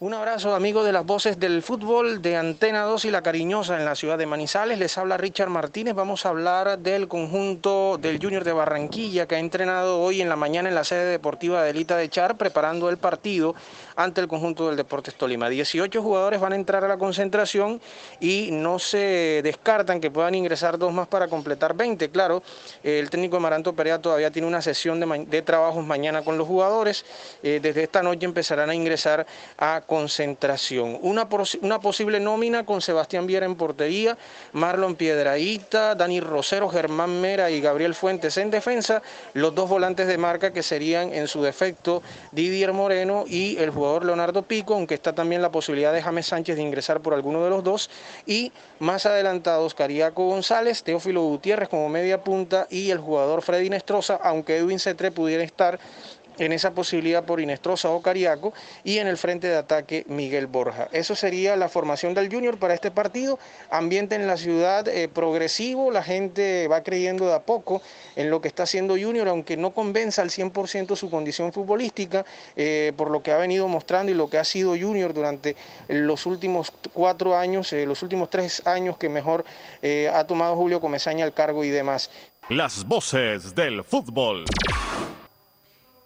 Un 0.00 0.12
abrazo 0.12 0.52
amigos 0.54 0.84
de 0.84 0.92
las 0.92 1.06
voces 1.06 1.38
del 1.38 1.62
fútbol 1.62 2.20
de 2.20 2.36
Antena 2.36 2.82
2 2.82 3.04
y 3.04 3.10
La 3.12 3.22
Cariñosa 3.22 3.78
en 3.78 3.84
la 3.84 3.94
ciudad 3.94 4.18
de 4.18 4.26
Manizales. 4.26 4.78
Les 4.80 4.98
habla 4.98 5.16
Richard 5.16 5.48
Martínez. 5.48 5.94
Vamos 5.94 6.26
a 6.26 6.30
hablar 6.30 6.80
del 6.80 7.06
conjunto 7.06 7.96
del 7.96 8.20
Junior 8.20 8.42
de 8.42 8.52
Barranquilla 8.52 9.26
que 9.26 9.36
ha 9.36 9.38
entrenado 9.38 10.00
hoy 10.00 10.20
en 10.20 10.28
la 10.28 10.34
mañana 10.34 10.68
en 10.68 10.74
la 10.74 10.82
sede 10.82 11.04
deportiva 11.04 11.62
de 11.62 11.70
Elita 11.70 11.96
de 11.96 12.08
Char 12.08 12.36
preparando 12.36 12.90
el 12.90 12.98
partido 12.98 13.54
ante 13.96 14.20
el 14.20 14.28
conjunto 14.28 14.66
del 14.66 14.76
Deportes 14.76 15.14
Tolima. 15.14 15.48
18 15.48 16.02
jugadores 16.02 16.40
van 16.40 16.52
a 16.52 16.56
entrar 16.56 16.84
a 16.84 16.88
la 16.88 16.96
concentración 16.96 17.80
y 18.20 18.50
no 18.52 18.78
se 18.78 19.40
descartan 19.42 20.00
que 20.00 20.10
puedan 20.10 20.34
ingresar 20.34 20.78
dos 20.78 20.92
más 20.92 21.08
para 21.08 21.28
completar 21.28 21.74
20. 21.74 22.10
Claro, 22.10 22.42
el 22.82 23.10
técnico 23.10 23.36
Amaranto 23.36 23.72
Perea 23.74 24.00
todavía 24.00 24.30
tiene 24.30 24.48
una 24.48 24.62
sesión 24.62 25.00
de, 25.00 25.42
trabajos 25.42 25.84
mañana 25.84 26.22
con 26.22 26.38
los 26.38 26.46
jugadores. 26.46 27.04
Eh, 27.42 27.60
desde 27.62 27.84
esta 27.84 28.02
noche 28.02 28.24
empezarán 28.24 28.70
a 28.70 28.74
ingresar 28.74 29.26
a 29.58 29.82
concentración. 29.86 30.98
Una, 31.02 31.28
una 31.60 31.80
posible 31.80 32.20
nómina 32.20 32.64
con 32.64 32.80
Sebastián 32.80 33.26
Viera 33.26 33.46
en 33.46 33.54
portería, 33.54 34.16
Marlon 34.52 34.96
Piedraíta, 34.96 35.94
Dani 35.94 36.20
Rosero, 36.20 36.68
Germán 36.68 37.20
Mera 37.20 37.50
y 37.50 37.60
Gabriel 37.60 37.94
Fuentes 37.94 38.36
en 38.38 38.50
defensa, 38.50 39.02
los 39.34 39.54
dos 39.54 39.68
volantes 39.68 40.06
de 40.06 40.18
marca 40.18 40.52
que 40.52 40.62
serían 40.62 41.12
en 41.12 41.28
su 41.28 41.42
defecto 41.42 42.02
Didier 42.32 42.72
Moreno 42.72 43.24
y 43.26 43.56
el 43.58 43.70
jugador 43.70 43.83
Leonardo 44.04 44.42
Pico, 44.42 44.74
aunque 44.74 44.94
está 44.94 45.12
también 45.12 45.42
la 45.42 45.50
posibilidad 45.50 45.92
de 45.92 46.02
James 46.02 46.26
Sánchez 46.26 46.56
de 46.56 46.62
ingresar 46.62 47.00
por 47.00 47.14
alguno 47.14 47.44
de 47.44 47.50
los 47.50 47.62
dos, 47.62 47.90
y 48.26 48.50
más 48.78 49.06
adelantados 49.06 49.74
Cariaco 49.74 50.26
González, 50.26 50.82
Teófilo 50.82 51.22
Gutiérrez 51.22 51.68
como 51.68 51.88
media 51.88 52.24
punta 52.24 52.66
y 52.70 52.90
el 52.90 52.98
jugador 52.98 53.42
Freddy 53.42 53.70
Nestroza, 53.70 54.18
aunque 54.22 54.56
Edwin 54.56 54.78
Cetré 54.78 55.10
pudiera 55.10 55.44
estar 55.44 55.78
en 56.38 56.52
esa 56.52 56.72
posibilidad 56.72 57.24
por 57.24 57.40
Inestrosa 57.40 57.90
o 57.90 58.02
Cariaco 58.02 58.52
y 58.82 58.98
en 58.98 59.06
el 59.06 59.16
frente 59.16 59.48
de 59.48 59.56
ataque 59.56 60.04
Miguel 60.08 60.46
Borja. 60.46 60.88
Eso 60.92 61.14
sería 61.14 61.56
la 61.56 61.68
formación 61.68 62.14
del 62.14 62.32
Junior 62.32 62.58
para 62.58 62.74
este 62.74 62.90
partido. 62.90 63.38
Ambiente 63.70 64.14
en 64.14 64.26
la 64.26 64.36
ciudad 64.36 64.86
eh, 64.88 65.08
progresivo, 65.08 65.90
la 65.90 66.02
gente 66.02 66.68
va 66.68 66.82
creyendo 66.82 67.26
de 67.26 67.34
a 67.34 67.40
poco 67.40 67.82
en 68.16 68.30
lo 68.30 68.40
que 68.40 68.48
está 68.48 68.64
haciendo 68.64 68.94
Junior, 68.94 69.28
aunque 69.28 69.56
no 69.56 69.72
convenza 69.72 70.22
al 70.22 70.30
100% 70.30 70.96
su 70.96 71.10
condición 71.10 71.52
futbolística, 71.52 72.24
eh, 72.56 72.92
por 72.96 73.10
lo 73.10 73.22
que 73.22 73.32
ha 73.32 73.36
venido 73.36 73.68
mostrando 73.68 74.12
y 74.12 74.14
lo 74.14 74.28
que 74.28 74.38
ha 74.38 74.44
sido 74.44 74.70
Junior 74.70 75.12
durante 75.12 75.56
los 75.88 76.26
últimos 76.26 76.72
cuatro 76.92 77.36
años, 77.36 77.72
eh, 77.72 77.86
los 77.86 78.02
últimos 78.02 78.30
tres 78.30 78.66
años 78.66 78.96
que 78.96 79.08
mejor 79.08 79.44
ha 80.12 80.24
tomado 80.24 80.56
Julio 80.56 80.80
Comesaña 80.80 81.24
al 81.24 81.34
cargo 81.34 81.64
y 81.64 81.68
demás. 81.68 82.10
Las 82.48 82.84
voces 82.84 83.54
del 83.54 83.84
fútbol. 83.84 84.44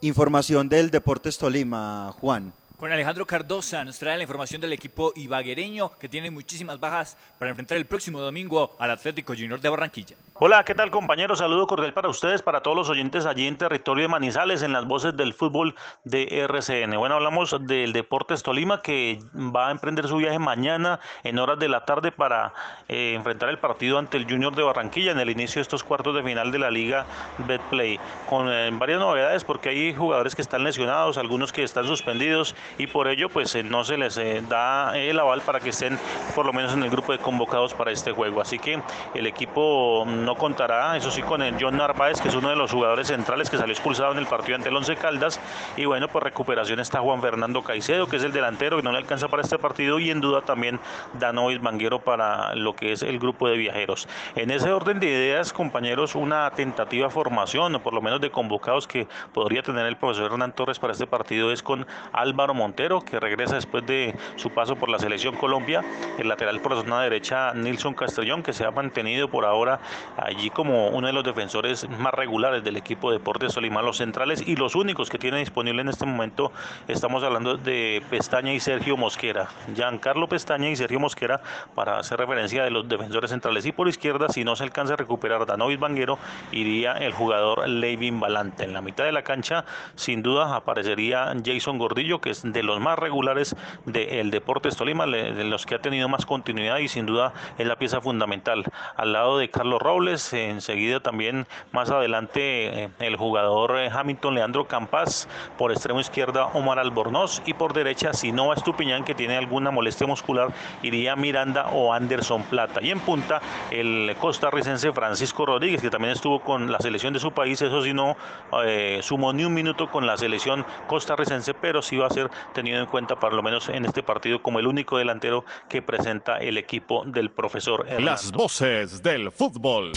Información 0.00 0.68
del 0.68 0.90
Deportes 0.92 1.38
Tolima, 1.38 2.14
Juan. 2.20 2.52
Con 2.78 2.92
Alejandro 2.92 3.26
Cardosa 3.26 3.84
nos 3.84 3.98
trae 3.98 4.16
la 4.16 4.22
información 4.22 4.60
del 4.60 4.72
equipo 4.72 5.12
ibaguereño 5.16 5.90
que 5.98 6.08
tiene 6.08 6.30
muchísimas 6.30 6.78
bajas 6.78 7.16
para 7.36 7.48
enfrentar 7.48 7.76
el 7.76 7.86
próximo 7.86 8.20
domingo 8.20 8.76
al 8.78 8.92
Atlético 8.92 9.32
Junior 9.32 9.60
de 9.60 9.68
Barranquilla. 9.68 10.14
Hola, 10.34 10.62
¿qué 10.62 10.76
tal 10.76 10.92
compañeros? 10.92 11.40
Saludo 11.40 11.66
cordial 11.66 11.92
para 11.92 12.08
ustedes, 12.08 12.40
para 12.40 12.60
todos 12.62 12.76
los 12.76 12.88
oyentes 12.88 13.26
allí 13.26 13.48
en 13.48 13.58
territorio 13.58 14.02
de 14.02 14.08
Manizales, 14.08 14.62
en 14.62 14.72
las 14.72 14.86
voces 14.86 15.16
del 15.16 15.34
fútbol 15.34 15.74
de 16.04 16.28
RCN. 16.44 16.96
Bueno, 16.96 17.16
hablamos 17.16 17.56
del 17.66 17.92
Deportes 17.92 18.44
Tolima 18.44 18.80
que 18.80 19.18
va 19.34 19.66
a 19.66 19.70
emprender 19.72 20.06
su 20.06 20.18
viaje 20.18 20.38
mañana 20.38 21.00
en 21.24 21.40
horas 21.40 21.58
de 21.58 21.68
la 21.68 21.84
tarde 21.84 22.12
para 22.12 22.54
eh, 22.86 23.14
enfrentar 23.16 23.48
el 23.48 23.58
partido 23.58 23.98
ante 23.98 24.18
el 24.18 24.30
Junior 24.30 24.54
de 24.54 24.62
Barranquilla 24.62 25.10
en 25.10 25.18
el 25.18 25.30
inicio 25.30 25.56
de 25.56 25.62
estos 25.62 25.82
cuartos 25.82 26.14
de 26.14 26.22
final 26.22 26.52
de 26.52 26.60
la 26.60 26.70
Liga 26.70 27.06
Betplay. 27.38 27.98
Con 28.28 28.48
eh, 28.48 28.70
varias 28.74 29.00
novedades 29.00 29.42
porque 29.42 29.70
hay 29.70 29.92
jugadores 29.92 30.36
que 30.36 30.42
están 30.42 30.62
lesionados, 30.62 31.18
algunos 31.18 31.52
que 31.52 31.64
están 31.64 31.88
suspendidos 31.88 32.54
y 32.76 32.86
por 32.86 33.08
ello 33.08 33.28
pues 33.28 33.54
eh, 33.54 33.62
no 33.62 33.84
se 33.84 33.96
les 33.96 34.16
eh, 34.16 34.42
da 34.48 34.96
el 34.98 35.18
aval 35.18 35.40
para 35.42 35.60
que 35.60 35.70
estén 35.70 35.98
por 36.34 36.46
lo 36.46 36.52
menos 36.52 36.72
en 36.74 36.82
el 36.82 36.90
grupo 36.90 37.12
de 37.12 37.18
convocados 37.18 37.74
para 37.74 37.90
este 37.90 38.12
juego. 38.12 38.40
Así 38.40 38.58
que 38.58 38.80
el 39.14 39.26
equipo 39.26 40.04
no 40.06 40.34
contará, 40.36 40.96
eso 40.96 41.10
sí, 41.10 41.22
con 41.22 41.42
el 41.42 41.56
John 41.60 41.76
Narváez, 41.76 42.20
que 42.20 42.28
es 42.28 42.34
uno 42.34 42.50
de 42.50 42.56
los 42.56 42.70
jugadores 42.70 43.08
centrales 43.08 43.50
que 43.50 43.56
salió 43.56 43.72
expulsado 43.72 44.12
en 44.12 44.18
el 44.18 44.26
partido 44.26 44.56
ante 44.56 44.68
el 44.68 44.76
Once 44.76 44.94
Caldas. 44.96 45.40
Y 45.76 45.84
bueno, 45.84 46.08
por 46.08 46.24
recuperación 46.24 46.80
está 46.80 47.00
Juan 47.00 47.20
Fernando 47.20 47.62
Caicedo, 47.62 48.06
que 48.06 48.16
es 48.16 48.24
el 48.24 48.32
delantero 48.32 48.76
que 48.76 48.82
no 48.82 48.92
le 48.92 48.98
alcanza 48.98 49.28
para 49.28 49.42
este 49.42 49.58
partido. 49.58 49.98
Y 49.98 50.10
en 50.10 50.20
duda 50.20 50.42
también 50.42 50.80
Danovis 51.14 51.60
Banguero 51.60 52.00
para 52.00 52.54
lo 52.54 52.74
que 52.74 52.92
es 52.92 53.02
el 53.02 53.18
grupo 53.18 53.48
de 53.48 53.56
viajeros. 53.56 54.08
En 54.34 54.50
ese 54.50 54.70
orden 54.70 55.00
de 55.00 55.06
ideas, 55.06 55.52
compañeros, 55.52 56.14
una 56.14 56.50
tentativa 56.50 57.10
formación, 57.10 57.74
o 57.74 57.82
por 57.82 57.92
lo 57.92 58.02
menos 58.02 58.20
de 58.20 58.30
convocados 58.30 58.86
que 58.86 59.06
podría 59.32 59.62
tener 59.62 59.86
el 59.86 59.96
profesor 59.96 60.32
Hernán 60.32 60.52
Torres 60.52 60.78
para 60.78 60.92
este 60.92 61.06
partido 61.06 61.52
es 61.52 61.62
con 61.62 61.86
Álvaro 62.12 62.54
Montero, 62.58 63.00
que 63.00 63.18
regresa 63.18 63.54
después 63.54 63.86
de 63.86 64.14
su 64.36 64.50
paso 64.50 64.76
por 64.76 64.90
la 64.90 64.98
selección 64.98 65.36
Colombia. 65.36 65.82
El 66.18 66.28
lateral 66.28 66.60
por 66.60 66.72
la 66.74 66.82
zona 66.82 67.00
derecha, 67.00 67.54
Nilson 67.54 67.94
Castellón, 67.94 68.42
que 68.42 68.52
se 68.52 68.66
ha 68.66 68.70
mantenido 68.70 69.28
por 69.28 69.46
ahora 69.46 69.80
allí 70.16 70.50
como 70.50 70.88
uno 70.88 71.06
de 71.06 71.12
los 71.12 71.24
defensores 71.24 71.88
más 71.88 72.12
regulares 72.12 72.62
del 72.64 72.76
equipo 72.76 73.10
de 73.10 73.18
Deportes 73.18 73.54
Tolima, 73.54 73.80
los 73.80 73.98
centrales 73.98 74.46
y 74.46 74.56
los 74.56 74.74
únicos 74.74 75.08
que 75.08 75.18
tiene 75.18 75.38
disponible 75.38 75.82
en 75.82 75.88
este 75.88 76.04
momento, 76.04 76.52
estamos 76.88 77.22
hablando 77.22 77.56
de 77.56 78.02
Pestaña 78.10 78.52
y 78.52 78.60
Sergio 78.60 78.96
Mosquera. 78.96 79.48
Giancarlo 79.74 80.28
Pestaña 80.28 80.68
y 80.68 80.76
Sergio 80.76 81.00
Mosquera 81.00 81.40
para 81.74 81.98
hacer 81.98 82.18
referencia 82.18 82.64
de 82.64 82.70
los 82.70 82.88
defensores 82.88 83.30
centrales. 83.30 83.64
Y 83.66 83.72
por 83.72 83.88
izquierda, 83.88 84.28
si 84.28 84.44
no 84.44 84.56
se 84.56 84.64
alcanza 84.64 84.94
a 84.94 84.96
recuperar 84.96 85.46
Danovis 85.46 85.78
Banguero, 85.78 86.18
iría 86.50 86.92
el 86.92 87.12
jugador 87.12 87.68
Levin 87.68 88.20
Balante. 88.20 88.64
En 88.64 88.72
la 88.72 88.82
mitad 88.82 89.04
de 89.04 89.12
la 89.12 89.22
cancha, 89.22 89.64
sin 89.94 90.22
duda, 90.22 90.56
aparecería 90.56 91.32
Jason 91.44 91.78
Gordillo, 91.78 92.20
que 92.20 92.30
es 92.30 92.47
de 92.52 92.62
los 92.62 92.80
más 92.80 92.98
regulares 92.98 93.56
del 93.84 94.30
Deportes 94.30 94.76
Tolima, 94.76 95.06
de 95.06 95.44
los 95.44 95.66
que 95.66 95.74
ha 95.74 95.80
tenido 95.80 96.08
más 96.08 96.26
continuidad 96.26 96.78
y 96.78 96.88
sin 96.88 97.06
duda 97.06 97.32
es 97.58 97.66
la 97.66 97.76
pieza 97.76 98.00
fundamental. 98.00 98.64
Al 98.96 99.12
lado 99.12 99.38
de 99.38 99.50
Carlos 99.50 99.80
Robles, 99.80 100.32
enseguida 100.32 101.00
también 101.00 101.46
más 101.72 101.90
adelante 101.90 102.84
eh, 102.84 102.88
el 103.00 103.16
jugador 103.16 103.78
eh, 103.78 103.90
Hamilton 103.92 104.34
Leandro 104.34 104.66
Campas, 104.66 105.28
por 105.56 105.72
extremo 105.72 106.00
izquierda 106.00 106.46
Omar 106.54 106.78
Albornoz 106.78 107.42
y 107.46 107.54
por 107.54 107.72
derecha 107.72 108.12
si 108.12 108.32
no 108.32 108.48
va 108.48 108.54
Estupiñán 108.54 109.04
que 109.04 109.14
tiene 109.14 109.36
alguna 109.36 109.70
molestia 109.70 110.06
muscular 110.06 110.52
iría 110.82 111.14
Miranda 111.16 111.68
o 111.68 111.92
Anderson 111.92 112.42
Plata 112.44 112.80
y 112.82 112.90
en 112.90 113.00
punta 113.00 113.40
el 113.70 114.16
costarricense 114.20 114.92
Francisco 114.92 115.46
Rodríguez 115.46 115.80
que 115.80 115.90
también 115.90 116.12
estuvo 116.12 116.40
con 116.40 116.72
la 116.72 116.78
selección 116.78 117.12
de 117.12 117.20
su 117.20 117.32
país, 117.32 117.60
eso 117.62 117.82
sí 117.82 117.92
no 117.92 118.16
eh, 118.64 119.00
sumó 119.02 119.32
ni 119.32 119.44
un 119.44 119.54
minuto 119.54 119.90
con 119.90 120.06
la 120.06 120.16
selección 120.16 120.64
costarricense, 120.86 121.54
pero 121.54 121.82
sí 121.82 121.96
va 121.96 122.06
a 122.06 122.10
ser 122.10 122.30
tenido 122.54 122.78
en 122.78 122.86
cuenta 122.86 123.18
por 123.18 123.32
lo 123.32 123.42
menos 123.42 123.68
en 123.68 123.84
este 123.84 124.02
partido 124.02 124.42
como 124.42 124.58
el 124.58 124.66
único 124.66 124.98
delantero 124.98 125.44
que 125.68 125.82
presenta 125.82 126.38
el 126.38 126.58
equipo 126.58 127.04
del 127.04 127.30
profesor 127.30 127.86
Hernando. 127.86 128.10
Las 128.10 128.32
voces 128.32 129.02
del 129.02 129.30
fútbol. 129.32 129.92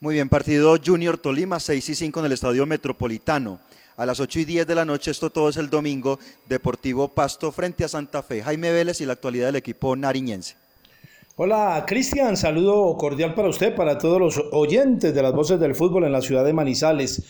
Muy 0.00 0.14
bien, 0.14 0.28
partido 0.28 0.76
Junior 0.84 1.18
Tolima, 1.18 1.60
6 1.60 1.90
y 1.90 1.94
5 1.94 2.20
en 2.20 2.26
el 2.26 2.32
Estadio 2.32 2.64
Metropolitano. 2.64 3.60
A 3.96 4.06
las 4.06 4.18
8 4.18 4.40
y 4.40 4.44
10 4.46 4.66
de 4.66 4.74
la 4.74 4.86
noche, 4.86 5.10
esto 5.10 5.28
todo 5.28 5.50
es 5.50 5.58
el 5.58 5.68
domingo, 5.68 6.18
Deportivo 6.48 7.08
Pasto 7.08 7.52
frente 7.52 7.84
a 7.84 7.88
Santa 7.88 8.22
Fe. 8.22 8.42
Jaime 8.42 8.72
Vélez 8.72 9.02
y 9.02 9.04
la 9.04 9.12
actualidad 9.12 9.46
del 9.46 9.56
equipo 9.56 9.94
nariñense. 9.94 10.56
Hola 11.36 11.84
Cristian, 11.86 12.36
saludo 12.36 12.96
cordial 12.96 13.34
para 13.34 13.48
usted, 13.48 13.74
para 13.74 13.98
todos 13.98 14.20
los 14.20 14.42
oyentes 14.52 15.14
de 15.14 15.22
las 15.22 15.32
voces 15.32 15.60
del 15.60 15.74
fútbol 15.74 16.04
en 16.04 16.12
la 16.12 16.22
ciudad 16.22 16.44
de 16.44 16.52
Manizales. 16.52 17.22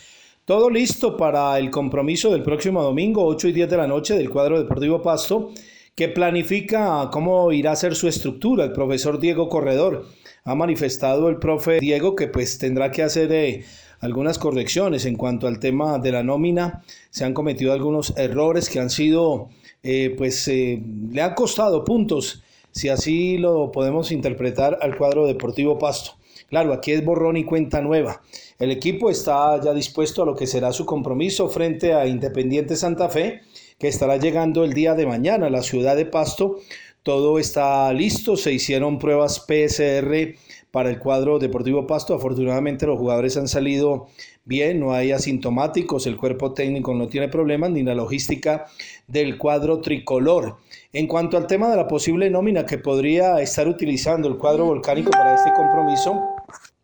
Todo 0.51 0.69
listo 0.69 1.17
para 1.17 1.57
el 1.61 1.71
compromiso 1.71 2.33
del 2.33 2.43
próximo 2.43 2.83
domingo, 2.83 3.25
8 3.25 3.47
y 3.47 3.53
10 3.53 3.71
de 3.71 3.77
la 3.77 3.87
noche, 3.87 4.17
del 4.17 4.31
cuadro 4.31 4.59
Deportivo 4.59 5.01
Pasto, 5.01 5.53
que 5.95 6.09
planifica 6.09 7.09
cómo 7.13 7.53
irá 7.53 7.71
a 7.71 7.77
ser 7.77 7.95
su 7.95 8.09
estructura. 8.09 8.65
El 8.65 8.73
profesor 8.73 9.21
Diego 9.21 9.49
Corredor 9.49 10.07
ha 10.43 10.57
manifestado 10.57 11.29
el 11.29 11.37
profe 11.37 11.79
Diego 11.79 12.17
que 12.17 12.27
pues 12.27 12.59
tendrá 12.59 12.91
que 12.91 13.05
hacer 13.05 13.31
eh, 13.31 13.65
algunas 14.01 14.41
correcciones 14.41 15.05
en 15.05 15.15
cuanto 15.15 15.47
al 15.47 15.61
tema 15.61 16.01
de 16.01 16.11
la 16.11 16.25
nómina. 16.25 16.83
Se 17.11 17.25
han 17.25 17.33
cometido 17.33 17.73
algunos 17.73 18.13
errores 18.17 18.69
que 18.69 18.81
han 18.81 18.91
sido, 18.91 19.51
eh, 19.85 20.17
pues 20.19 20.49
eh, 20.49 20.83
le 21.13 21.23
han 21.23 21.35
costado 21.35 21.85
puntos, 21.85 22.43
si 22.73 22.89
así 22.89 23.39
lo 23.39 23.71
podemos 23.71 24.11
interpretar 24.11 24.81
al 24.83 24.97
cuadro 24.97 25.29
deportivo 25.29 25.79
Pasto. 25.79 26.20
Claro, 26.51 26.73
aquí 26.73 26.91
es 26.91 27.05
borrón 27.05 27.37
y 27.37 27.45
cuenta 27.45 27.81
nueva. 27.81 28.23
El 28.59 28.73
equipo 28.73 29.09
está 29.09 29.61
ya 29.63 29.73
dispuesto 29.73 30.25
a 30.25 30.27
lo 30.27 30.35
que 30.35 30.49
será 30.49 30.73
su 30.73 30.85
compromiso 30.85 31.49
frente 31.49 31.95
a 31.95 32.09
Independiente 32.09 32.75
Santa 32.75 33.09
Fe, 33.09 33.43
que 33.79 33.87
estará 33.87 34.17
llegando 34.17 34.65
el 34.65 34.75
día 34.75 34.95
de 34.95 35.07
mañana 35.07 35.47
a 35.47 35.51
la 35.51 35.63
ciudad 35.63 35.95
de 35.95 36.07
Pasto. 36.07 36.59
Todo 37.05 37.39
está 37.39 37.93
listo, 37.93 38.37
se 38.37 38.53
hicieron 38.53 38.99
pruebas 38.99 39.47
PSR 39.47 40.35
para 40.73 40.91
el 40.91 40.99
cuadro 40.99 41.39
Deportivo 41.39 41.87
Pasto. 41.87 42.15
Afortunadamente 42.15 42.85
los 42.85 42.99
jugadores 42.99 43.37
han 43.37 43.47
salido 43.49 44.09
bien, 44.45 44.81
no 44.81 44.93
hay 44.93 45.13
asintomáticos, 45.13 46.07
el 46.07 46.17
cuerpo 46.17 46.53
técnico 46.53 46.93
no 46.95 47.07
tiene 47.07 47.29
problemas, 47.29 47.71
ni 47.71 47.85
la 47.85 47.95
logística 47.95 48.67
del 49.07 49.39
cuadro 49.39 49.81
tricolor. 49.81 50.57
En 50.93 51.07
cuanto 51.07 51.37
al 51.37 51.47
tema 51.47 51.71
de 51.71 51.77
la 51.77 51.87
posible 51.87 52.29
nómina 52.29 52.67
que 52.67 52.77
podría 52.77 53.41
estar 53.41 53.69
utilizando 53.69 54.29
el 54.29 54.37
cuadro 54.37 54.67
volcánico 54.67 55.11
para 55.13 55.37
este 55.37 55.53
compromiso, 55.53 56.21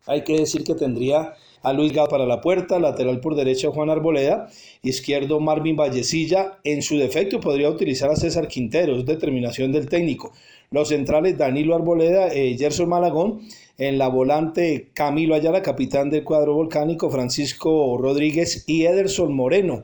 hay 0.07 0.23
que 0.23 0.37
decir 0.37 0.63
que 0.63 0.73
tendría 0.73 1.35
a 1.63 1.73
Luis 1.73 1.91
Gado 1.91 2.07
para 2.07 2.25
la 2.25 2.41
puerta, 2.41 2.79
lateral 2.79 3.19
por 3.19 3.35
derecha 3.35 3.71
Juan 3.71 3.89
Arboleda, 3.89 4.49
izquierdo 4.83 5.39
Marvin 5.39 5.75
Vallecilla, 5.75 6.59
en 6.63 6.81
su 6.81 6.97
defecto 6.97 7.39
podría 7.39 7.69
utilizar 7.69 8.09
a 8.09 8.15
César 8.15 8.47
Quintero, 8.47 8.95
es 8.95 9.05
determinación 9.05 9.71
del 9.71 9.89
técnico. 9.89 10.31
Los 10.71 10.89
centrales 10.89 11.37
Danilo 11.37 11.75
Arboleda, 11.75 12.27
eh, 12.29 12.55
Gerson 12.57 12.89
Malagón, 12.89 13.41
en 13.77 13.97
la 13.97 14.07
volante 14.07 14.89
Camilo 14.93 15.35
Ayala, 15.35 15.61
capitán 15.61 16.09
del 16.09 16.23
cuadro 16.23 16.53
volcánico, 16.53 17.09
Francisco 17.09 17.97
Rodríguez 17.97 18.63
y 18.67 18.85
Ederson 18.85 19.33
Moreno. 19.33 19.83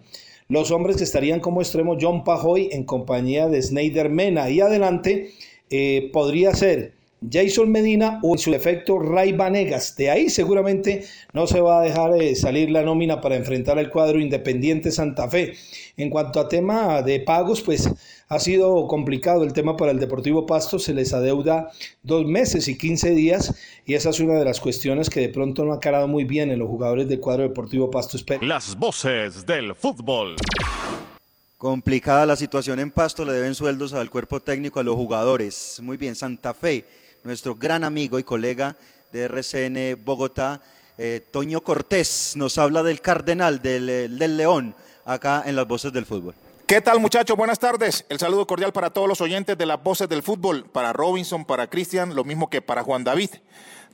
Los 0.50 0.72
hombres 0.72 0.98
que 0.98 1.04
estarían 1.04 1.40
como 1.40 1.62
extremo 1.62 1.98
John 2.00 2.24
Pajoy 2.24 2.70
en 2.72 2.84
compañía 2.84 3.48
de 3.48 3.62
Snyder 3.62 4.10
Mena 4.10 4.50
y 4.50 4.62
adelante 4.62 5.32
eh, 5.70 6.10
podría 6.12 6.54
ser 6.54 6.94
Jason 7.32 7.72
Medina 7.72 8.20
o 8.24 8.34
en 8.34 8.40
su 8.40 8.52
defecto 8.52 9.00
Ray 9.00 9.34
Vanegas. 9.34 9.96
De 9.96 10.10
ahí 10.10 10.30
seguramente 10.30 11.06
no 11.34 11.48
se 11.48 11.62
va 11.62 11.80
a 11.80 11.84
dejar 11.84 12.16
eh, 12.22 12.36
salir 12.36 12.70
la 12.70 12.84
nómina 12.84 13.22
para 13.22 13.36
enfrentar 13.36 13.80
al 13.80 13.90
cuadro 13.90 14.20
Independiente 14.20 14.92
Santa 14.92 15.30
Fe. 15.30 15.54
En 15.98 16.10
cuanto 16.10 16.40
a 16.40 16.48
tema 16.48 17.02
de 17.02 17.20
pagos, 17.20 17.62
pues 17.62 17.90
ha 18.28 18.40
sido 18.40 18.88
complicado 18.88 19.44
el 19.44 19.54
tema 19.54 19.78
para 19.78 19.92
el 19.92 20.00
Deportivo 20.00 20.46
Pasto, 20.46 20.80
se 20.80 20.94
les 20.94 21.14
adeuda 21.14 21.72
dos 22.02 22.26
meses 22.26 22.68
y 22.68 22.78
15 22.78 23.12
días 23.12 23.54
y 23.86 23.94
esa 23.94 24.10
es 24.10 24.20
una 24.20 24.40
de 24.40 24.46
las 24.46 24.60
cuestiones 24.60 25.10
que 25.10 25.20
de 25.20 25.30
pronto 25.30 25.64
no 25.66 25.74
ha 25.74 25.80
carado 25.80 26.08
muy 26.08 26.24
bien 26.24 26.52
en 26.52 26.60
los 26.60 26.68
jugadores 26.68 27.08
del 27.08 27.20
cuadro 27.20 27.44
Deportivo 27.44 27.92
Pasto. 27.92 28.18
Las 28.42 28.76
voces 28.76 29.46
del 29.46 29.76
fútbol. 29.76 30.36
Complicada 31.58 32.26
la 32.26 32.36
situación 32.36 32.80
en 32.80 32.92
Pasto, 32.92 33.24
le 33.24 33.32
deben 33.32 33.56
sueldos 33.56 33.94
al 33.94 34.10
cuerpo 34.10 34.42
técnico, 34.42 34.80
a 34.80 34.84
los 34.84 34.96
jugadores. 34.96 35.80
Muy 35.82 35.96
bien, 35.96 36.16
Santa 36.16 36.54
Fe 36.54 36.84
nuestro 37.24 37.56
gran 37.56 37.84
amigo 37.84 38.20
y 38.20 38.24
colega 38.24 38.76
de 39.12 39.24
RCN 39.24 40.04
Bogotá, 40.04 40.62
eh, 40.98 41.26
Toño 41.32 41.62
Cortés, 41.62 42.34
nos 42.36 42.58
habla 42.58 42.84
del 42.84 43.02
Cardenal, 43.02 43.62
del, 43.62 43.90
eh, 43.90 44.08
del 44.10 44.38
León, 44.38 44.76
acá 45.06 45.44
en 45.46 45.56
las 45.56 45.68
voces 45.68 45.94
del 45.94 46.06
fútbol. 46.06 46.36
¿Qué 46.66 46.82
tal 46.82 47.00
muchachos? 47.00 47.36
Buenas 47.36 47.60
tardes. 47.60 48.06
El 48.10 48.20
saludo 48.20 48.48
cordial 48.48 48.72
para 48.72 48.90
todos 48.90 49.08
los 49.08 49.22
oyentes 49.22 49.58
de 49.58 49.66
las 49.66 49.82
voces 49.84 50.08
del 50.10 50.24
fútbol, 50.24 50.66
para 50.66 50.94
Robinson, 50.94 51.46
para 51.46 51.68
Cristian, 51.68 52.16
lo 52.16 52.24
mismo 52.24 52.50
que 52.50 52.62
para 52.62 52.84
Juan 52.84 53.04
David 53.04 53.30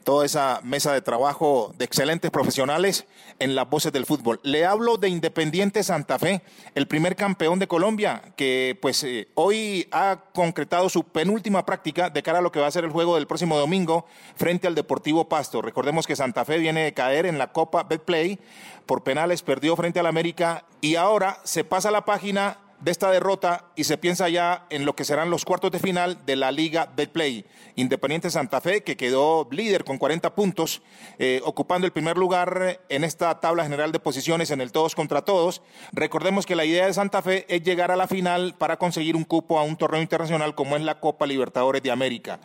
toda 0.04 0.26
esa 0.26 0.62
mesa 0.64 0.94
de 0.94 1.02
trabajo 1.02 1.74
de 1.78 1.86
excelentes 1.86 2.32
profesionales 2.32 3.06
en 3.40 3.56
las 3.56 3.70
voces 3.70 3.92
del 3.92 4.06
fútbol. 4.06 4.40
Le 4.44 4.66
hablo 4.66 4.98
de 4.98 5.10
Independiente 5.10 5.84
Santa 5.84 6.20
Fe, 6.20 6.42
el 6.76 6.88
primer 6.88 7.16
campeón 7.16 7.60
de 7.60 7.68
Colombia, 7.68 8.22
que 8.36 8.78
pues 8.82 9.04
eh, 9.04 9.28
hoy 9.36 9.88
ha 9.92 10.20
concretado 10.34 10.90
su 10.90 11.04
penúltima 11.04 11.66
práctica 11.66 12.10
de 12.10 12.24
cara 12.24 12.40
a 12.40 12.42
lo 12.42 12.52
que 12.52 12.60
va 12.60 12.68
a 12.68 12.72
ser 12.72 12.84
el 12.84 12.92
juego 12.92 13.16
del 13.16 13.28
próximo 13.28 13.58
domingo 13.58 14.06
frente 14.36 14.68
al 14.68 14.76
Deportivo 14.76 15.30
Pasto. 15.30 15.62
Recordemos 15.62 16.08
que 16.08 16.16
Santa 16.16 16.46
Fe 16.46 16.58
viene 16.58 16.84
de 16.84 16.94
caer 16.94 17.26
en 17.26 17.38
la 17.38 17.52
Copa 17.52 17.84
Betplay 17.84 18.40
por 18.86 19.04
penales, 19.04 19.42
perdió 19.42 19.76
frente 19.76 20.00
al 20.00 20.08
América 20.08 20.66
y 20.82 20.96
ahora 20.96 21.40
se 21.44 21.64
pasa 21.64 21.92
la 21.92 22.06
página 22.06 22.58
de 22.82 22.92
esta 22.92 23.12
derrota 23.12 23.66
y 23.76 23.84
se 23.84 23.98
piensa 23.98 24.30
ya 24.30 24.66
en 24.70 24.86
lo 24.86 24.96
que 24.96 25.04
serán 25.04 25.30
los 25.30 25.44
cuartos 25.44 25.72
de 25.72 25.80
final 25.80 26.26
de 26.26 26.36
la 26.36 26.52
Liga 26.52 26.90
Play. 27.12 27.46
Independiente 27.76 28.30
Santa 28.30 28.62
Fe, 28.62 28.84
que 28.84 28.98
quedó 28.98 29.48
líder 29.52 29.84
con 29.84 29.98
40 29.98 30.34
puntos, 30.36 30.82
eh, 31.18 31.42
ocupando 31.44 31.86
el 31.86 31.94
primer 31.94 32.18
lugar 32.18 32.82
en 32.90 33.04
esta 33.04 33.40
tabla 33.40 33.64
general 33.64 33.92
de 33.92 34.00
posiciones 34.00 34.52
en 34.52 34.62
el 34.62 34.72
todos 34.72 34.96
contra 34.96 35.24
todos. 35.24 35.62
Recordemos 35.92 36.46
que 36.46 36.56
la 36.56 36.66
idea 36.66 36.86
de 36.86 36.94
Santa 36.94 37.22
Fe 37.22 37.46
es 37.54 37.64
llegar 37.64 37.92
a 37.92 37.96
la 37.96 38.08
final 38.08 38.56
para 38.58 38.78
conseguir 38.78 39.16
un 39.16 39.24
cupo 39.24 39.60
a 39.60 39.64
un 39.64 39.76
torneo 39.76 40.02
internacional 40.02 40.56
como 40.56 40.76
es 40.76 40.82
la 40.82 41.00
Copa 41.00 41.26
Libertadores 41.26 41.84
de 41.84 41.92
América. 41.92 42.40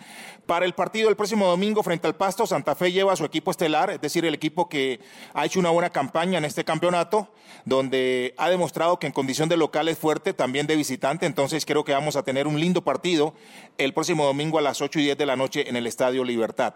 Para 0.47 0.67
el 0.67 0.75
partido 0.75 1.09
del 1.09 1.17
próximo 1.17 1.47
domingo 1.47 1.83
frente 1.83 2.07
al 2.07 2.17
Pasto, 2.17 2.47
Santa 2.47 2.75
Fe 2.75 2.93
lleva 2.93 3.13
a 3.13 3.17
su 3.17 3.25
equipo 3.25 3.51
estelar, 3.51 3.91
es 3.91 4.01
decir, 4.01 4.25
el 4.25 4.35
equipo 4.35 4.69
que 4.69 5.01
ha 5.33 5.47
hecho 5.47 5.59
una 5.59 5.71
buena 5.71 5.91
campaña 5.91 6.39
en 6.39 6.45
este 6.45 6.65
campeonato, 6.65 7.29
donde 7.65 8.35
ha 8.37 8.51
demostrado 8.51 8.99
que 8.99 9.07
en 9.07 9.13
condición 9.13 9.49
de 9.49 9.57
local 9.57 9.89
es 9.89 9.99
también 10.33 10.67
de 10.67 10.77
visitante, 10.77 11.27
entonces 11.27 11.67
creo 11.67 11.85
que 11.85 11.93
vamos 11.93 12.17
a 12.17 12.23
tener 12.23 12.47
un 12.47 12.59
lindo 12.59 12.83
partido 12.83 13.35
el 13.79 13.93
próximo 13.93 14.25
domingo 14.25 14.59
a 14.59 14.63
las 14.63 14.81
8 14.81 14.99
y 15.01 15.03
10 15.05 15.19
de 15.19 15.27
la 15.27 15.37
noche 15.37 15.69
en 15.69 15.77
el 15.77 15.87
Estadio 15.87 16.25
Libertad. 16.25 16.75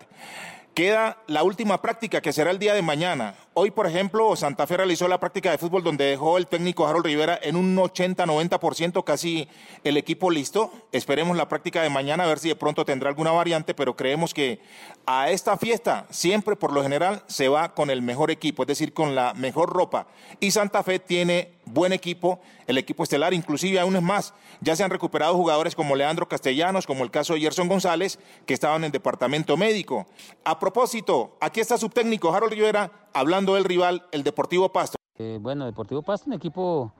Queda 0.79 1.19
la 1.27 1.43
última 1.43 1.83
práctica 1.83 2.21
que 2.21 2.33
será 2.33 2.53
el 2.53 2.61
día 2.61 2.73
de 2.73 2.83
mañana. 2.83 3.35
Hoy, 3.55 3.73
por 3.73 3.89
ejemplo, 3.89 4.37
Santa 4.37 4.65
Fe 4.65 4.77
realizó 4.77 5.09
la 5.09 5.19
práctica 5.19 5.51
de 5.51 5.59
fútbol 5.59 5.83
donde 5.83 6.05
dejó 6.05 6.39
el 6.39 6.47
técnico 6.47 6.87
Harold 6.87 7.05
Rivera 7.05 7.37
en 7.43 7.57
un 7.57 7.77
80-90% 7.77 9.03
casi 9.03 9.49
el 9.83 9.97
equipo 9.97 10.31
listo. 10.31 10.71
Esperemos 10.93 11.37
la 11.37 11.49
práctica 11.49 11.83
de 11.83 11.91
mañana 11.91 12.23
a 12.23 12.29
ver 12.29 12.39
si 12.39 12.51
de 12.51 12.55
pronto 12.55 12.85
tendrá 12.85 13.09
alguna 13.09 13.33
variante, 13.33 13.75
pero 13.75 13.97
creemos 13.97 14.33
que 14.33 14.61
a 15.05 15.31
esta 15.31 15.57
fiesta 15.57 16.07
siempre 16.11 16.55
por 16.55 16.73
lo 16.73 16.85
general 16.85 17.25
se 17.27 17.49
va 17.49 17.75
con 17.75 17.91
el 17.91 18.01
mejor 18.01 18.31
equipo, 18.31 18.63
es 18.63 18.69
decir, 18.69 18.93
con 18.93 19.17
la 19.17 19.35
mejor 19.35 19.71
ropa. 19.71 20.07
Y 20.39 20.53
Santa 20.53 20.85
Fe 20.85 21.01
tiene 21.01 21.58
buen 21.73 21.93
equipo, 21.93 22.41
el 22.67 22.79
equipo 22.79 23.03
estelar, 23.03 23.35
inclusive 23.35 23.81
aún 23.81 23.97
es 23.97 24.03
más, 24.03 24.35
ya 24.61 24.77
se 24.77 24.85
han 24.85 24.91
recuperado 24.91 25.35
jugadores 25.35 25.75
como 25.75 25.97
Leandro 25.97 26.29
Castellanos, 26.29 26.87
como 26.87 27.05
el 27.05 27.11
caso 27.11 27.35
de 27.35 27.41
Gerson 27.41 27.69
González, 27.69 28.19
que 28.47 28.55
estaban 28.55 28.85
en 28.85 28.93
departamento 28.93 29.57
médico. 29.57 30.07
A 30.45 30.59
propósito, 30.59 31.37
aquí 31.41 31.61
está 31.61 31.79
su 31.79 31.89
técnico 31.89 32.33
Harold 32.33 32.53
Rivera 32.53 33.09
hablando 33.13 33.55
del 33.55 33.65
rival, 33.65 34.07
el 34.13 34.23
Deportivo 34.23 34.71
Pasto. 34.73 34.97
Eh, 35.19 35.39
bueno, 35.41 35.67
Deportivo 35.67 36.03
Pasto, 36.03 36.27
un 36.29 36.35
equipo 36.35 36.93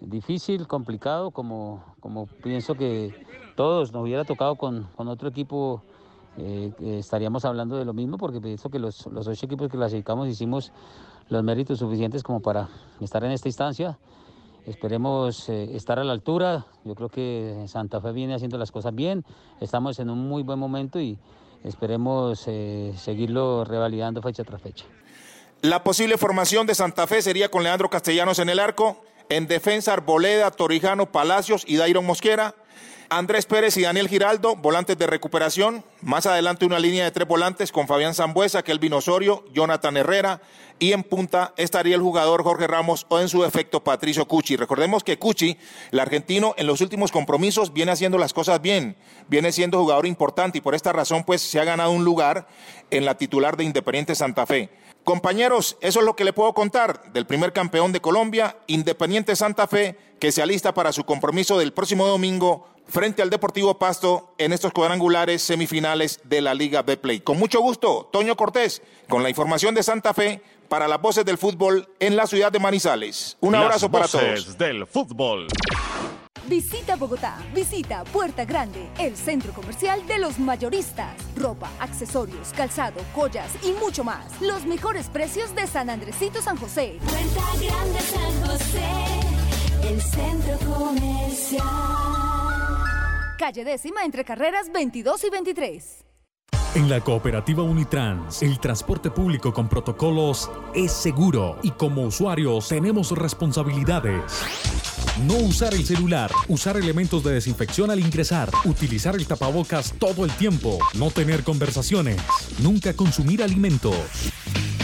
difícil, 0.00 0.66
complicado, 0.66 1.30
como, 1.30 1.84
como 2.00 2.26
pienso 2.26 2.74
que 2.74 3.14
todos 3.56 3.92
nos 3.92 4.02
hubiera 4.02 4.24
tocado 4.24 4.56
con, 4.56 4.88
otro 4.96 5.28
equipo, 5.28 5.82
eh, 6.36 6.72
estaríamos 6.80 7.44
hablando 7.44 7.76
de 7.76 7.84
lo 7.84 7.92
mismo, 7.92 8.18
porque 8.18 8.40
pienso 8.40 8.68
que 8.68 8.78
los, 8.78 9.06
los 9.06 9.26
ocho 9.26 9.46
equipos 9.46 9.68
que 9.68 9.76
clasificamos 9.76 10.28
hicimos 10.28 10.72
los 11.28 11.42
méritos 11.42 11.78
suficientes 11.78 12.22
como 12.22 12.40
para 12.40 12.68
estar 13.00 13.24
en 13.24 13.32
esta 13.32 13.48
instancia. 13.48 13.98
Esperemos 14.66 15.48
eh, 15.48 15.76
estar 15.76 15.98
a 15.98 16.04
la 16.04 16.12
altura. 16.12 16.66
Yo 16.84 16.94
creo 16.94 17.08
que 17.08 17.64
Santa 17.68 18.00
Fe 18.00 18.12
viene 18.12 18.34
haciendo 18.34 18.58
las 18.58 18.72
cosas 18.72 18.94
bien. 18.94 19.24
Estamos 19.60 19.98
en 19.98 20.10
un 20.10 20.28
muy 20.28 20.42
buen 20.42 20.58
momento 20.58 21.00
y 21.00 21.18
esperemos 21.62 22.40
seguirlo 22.40 23.64
revalidando 23.64 24.22
fecha 24.22 24.44
tras 24.44 24.60
fecha. 24.62 24.84
La 25.62 25.82
posible 25.82 26.18
formación 26.18 26.66
de 26.66 26.74
Santa 26.74 27.06
Fe 27.06 27.22
sería 27.22 27.48
con 27.48 27.62
Leandro 27.62 27.88
Castellanos 27.88 28.38
en 28.38 28.50
el 28.50 28.58
arco, 28.58 29.02
en 29.28 29.46
defensa 29.46 29.94
Arboleda, 29.94 30.50
Torijano, 30.50 31.10
Palacios 31.10 31.64
y 31.66 31.76
Dairon 31.76 32.04
Mosquera. 32.04 32.54
Andrés 33.08 33.46
Pérez 33.46 33.76
y 33.76 33.82
Daniel 33.82 34.08
Giraldo, 34.08 34.56
volantes 34.56 34.98
de 34.98 35.06
recuperación. 35.06 35.84
Más 36.02 36.26
adelante 36.26 36.66
una 36.66 36.80
línea 36.80 37.04
de 37.04 37.12
tres 37.12 37.28
volantes 37.28 37.70
con 37.70 37.86
Fabián 37.86 38.14
Zambuesa, 38.14 38.64
Kelvin 38.64 38.94
Osorio, 38.94 39.44
Jonathan 39.52 39.96
Herrera. 39.96 40.40
Y 40.80 40.92
en 40.92 41.04
punta 41.04 41.54
estaría 41.56 41.94
el 41.94 42.02
jugador 42.02 42.42
Jorge 42.42 42.66
Ramos 42.66 43.06
o 43.08 43.20
en 43.20 43.28
su 43.28 43.44
efecto 43.44 43.84
Patricio 43.84 44.26
Cuchi. 44.26 44.56
Recordemos 44.56 45.04
que 45.04 45.18
Cuchi, 45.18 45.56
el 45.92 46.00
argentino, 46.00 46.54
en 46.58 46.66
los 46.66 46.80
últimos 46.80 47.12
compromisos 47.12 47.72
viene 47.72 47.92
haciendo 47.92 48.18
las 48.18 48.32
cosas 48.32 48.60
bien. 48.60 48.96
Viene 49.28 49.52
siendo 49.52 49.78
jugador 49.78 50.06
importante 50.06 50.58
y 50.58 50.60
por 50.60 50.74
esta 50.74 50.92
razón 50.92 51.22
pues 51.24 51.40
se 51.42 51.60
ha 51.60 51.64
ganado 51.64 51.92
un 51.92 52.04
lugar 52.04 52.48
en 52.90 53.04
la 53.04 53.16
titular 53.16 53.56
de 53.56 53.64
Independiente 53.64 54.16
Santa 54.16 54.46
Fe. 54.46 54.68
Compañeros, 55.04 55.76
eso 55.80 56.00
es 56.00 56.04
lo 56.04 56.16
que 56.16 56.24
le 56.24 56.32
puedo 56.32 56.52
contar 56.52 57.12
del 57.12 57.26
primer 57.26 57.52
campeón 57.52 57.92
de 57.92 58.00
Colombia, 58.00 58.56
Independiente 58.66 59.36
Santa 59.36 59.68
Fe, 59.68 59.96
que 60.18 60.32
se 60.32 60.42
alista 60.42 60.74
para 60.74 60.92
su 60.92 61.04
compromiso 61.04 61.58
del 61.58 61.72
próximo 61.72 62.08
domingo 62.08 62.66
frente 62.88 63.22
al 63.22 63.30
Deportivo 63.30 63.78
Pasto 63.78 64.32
en 64.38 64.52
estos 64.52 64.72
cuadrangulares 64.72 65.42
semifinales 65.42 66.20
de 66.24 66.40
la 66.40 66.54
Liga 66.54 66.82
Betplay. 66.82 67.20
Con 67.20 67.38
mucho 67.38 67.60
gusto, 67.60 68.08
Toño 68.12 68.36
Cortés, 68.36 68.82
con 69.08 69.22
la 69.22 69.28
información 69.28 69.74
de 69.74 69.82
Santa 69.82 70.14
Fe 70.14 70.42
para 70.68 70.88
las 70.88 71.00
voces 71.00 71.24
del 71.24 71.38
fútbol 71.38 71.88
en 72.00 72.16
la 72.16 72.26
ciudad 72.26 72.50
de 72.52 72.58
Manizales. 72.58 73.36
Un 73.40 73.54
abrazo 73.54 73.90
para 73.90 74.08
todos. 74.08 74.58
del 74.58 74.86
fútbol. 74.86 75.46
Visita 76.48 76.94
Bogotá, 76.94 77.38
visita 77.52 78.04
Puerta 78.04 78.44
Grande, 78.44 78.88
el 79.00 79.16
centro 79.16 79.52
comercial 79.52 80.06
de 80.06 80.18
los 80.18 80.38
mayoristas. 80.38 81.16
Ropa, 81.34 81.68
accesorios, 81.80 82.52
calzado, 82.56 83.00
joyas 83.14 83.50
y 83.64 83.72
mucho 83.72 84.04
más. 84.04 84.40
Los 84.40 84.64
mejores 84.64 85.08
precios 85.08 85.52
de 85.56 85.66
San 85.66 85.90
Andresito 85.90 86.40
San 86.40 86.56
José. 86.56 86.98
Puerta 87.02 87.66
Grande 87.66 88.00
San 88.00 88.46
José, 88.46 89.88
el 89.88 90.00
centro 90.00 90.58
comercial. 90.72 92.55
Calle 93.38 93.64
décima 93.64 94.02
entre 94.04 94.24
carreras 94.24 94.72
22 94.72 95.24
y 95.24 95.30
23. 95.30 96.04
En 96.74 96.88
la 96.88 97.00
cooperativa 97.00 97.62
Unitrans, 97.62 98.42
el 98.42 98.58
transporte 98.58 99.10
público 99.10 99.52
con 99.52 99.68
protocolos 99.68 100.50
es 100.74 100.90
seguro 100.90 101.58
y 101.62 101.70
como 101.72 102.04
usuarios 102.04 102.68
tenemos 102.68 103.10
responsabilidades. 103.10 104.22
No 105.26 105.34
usar 105.34 105.74
el 105.74 105.84
celular, 105.84 106.30
usar 106.48 106.78
elementos 106.78 107.24
de 107.24 107.34
desinfección 107.34 107.90
al 107.90 108.00
ingresar, 108.00 108.50
utilizar 108.64 109.14
el 109.16 109.26
tapabocas 109.26 109.92
todo 109.98 110.24
el 110.24 110.30
tiempo, 110.32 110.78
no 110.94 111.10
tener 111.10 111.44
conversaciones, 111.44 112.18
nunca 112.62 112.94
consumir 112.94 113.42
alimentos. 113.42 113.96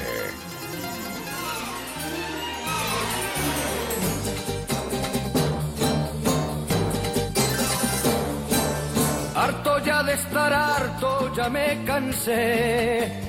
Harto 9.36 9.84
ya 9.84 10.04
de 10.04 10.14
estar 10.14 10.54
harto, 10.54 11.34
ya 11.36 11.50
me 11.50 11.84
cansé 11.86 13.29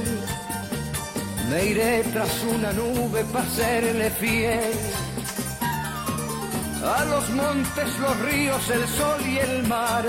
Me 1.51 1.65
iré 1.65 2.01
tras 2.13 2.45
una 2.45 2.71
nube 2.71 3.25
para 3.25 3.45
serle 3.45 4.09
fiel. 4.09 4.71
A 6.81 7.03
los 7.03 7.29
montes, 7.31 7.99
los 7.99 8.19
ríos, 8.21 8.69
el 8.69 8.87
sol 8.87 9.19
y 9.27 9.37
el 9.37 9.67
mar. 9.67 10.05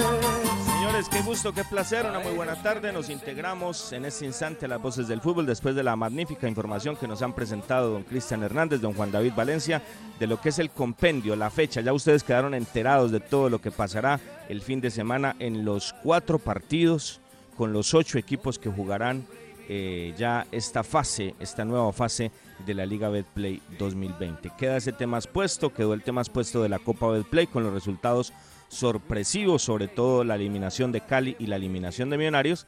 Señores, 0.66 1.08
qué 1.10 1.20
gusto, 1.22 1.52
qué 1.52 1.64
placer, 1.64 2.06
una 2.06 2.20
muy 2.20 2.32
buena 2.34 2.54
tarde. 2.62 2.92
Nos 2.92 3.10
integramos 3.10 3.92
en 3.92 4.04
este 4.04 4.24
instante 4.24 4.66
a 4.66 4.68
las 4.68 4.80
voces 4.80 5.08
del 5.08 5.20
fútbol 5.20 5.44
después 5.44 5.74
de 5.74 5.82
la 5.82 5.96
magnífica 5.96 6.46
información 6.46 6.94
que 6.94 7.08
nos 7.08 7.22
han 7.22 7.32
presentado 7.32 7.90
don 7.90 8.04
Cristian 8.04 8.44
Hernández, 8.44 8.80
don 8.80 8.94
Juan 8.94 9.10
David 9.10 9.32
Valencia, 9.34 9.82
de 10.20 10.28
lo 10.28 10.40
que 10.40 10.50
es 10.50 10.60
el 10.60 10.70
compendio, 10.70 11.34
la 11.34 11.50
fecha. 11.50 11.80
Ya 11.80 11.92
ustedes 11.92 12.22
quedaron 12.22 12.54
enterados 12.54 13.10
de 13.10 13.18
todo 13.18 13.50
lo 13.50 13.60
que 13.60 13.72
pasará 13.72 14.20
el 14.48 14.62
fin 14.62 14.80
de 14.80 14.92
semana 14.92 15.34
en 15.40 15.64
los 15.64 15.92
cuatro 16.04 16.38
partidos 16.38 17.20
con 17.56 17.72
los 17.72 17.94
ocho 17.94 18.16
equipos 18.16 18.60
que 18.60 18.70
jugarán 18.70 19.26
eh, 19.74 20.12
ya 20.18 20.46
esta 20.52 20.84
fase, 20.84 21.34
esta 21.40 21.64
nueva 21.64 21.94
fase 21.94 22.30
de 22.66 22.74
la 22.74 22.84
Liga 22.84 23.08
Betplay 23.08 23.62
2020. 23.78 24.50
Queda 24.58 24.76
ese 24.76 24.92
tema 24.92 25.16
expuesto, 25.16 25.72
quedó 25.72 25.94
el 25.94 26.02
tema 26.02 26.20
expuesto 26.20 26.62
de 26.62 26.68
la 26.68 26.78
Copa 26.78 27.08
Betplay 27.08 27.46
con 27.46 27.62
los 27.62 27.72
resultados 27.72 28.34
sorpresivos, 28.68 29.62
sobre 29.62 29.88
todo 29.88 30.24
la 30.24 30.34
eliminación 30.34 30.92
de 30.92 31.00
Cali 31.00 31.36
y 31.38 31.46
la 31.46 31.56
eliminación 31.56 32.10
de 32.10 32.18
Millonarios. 32.18 32.66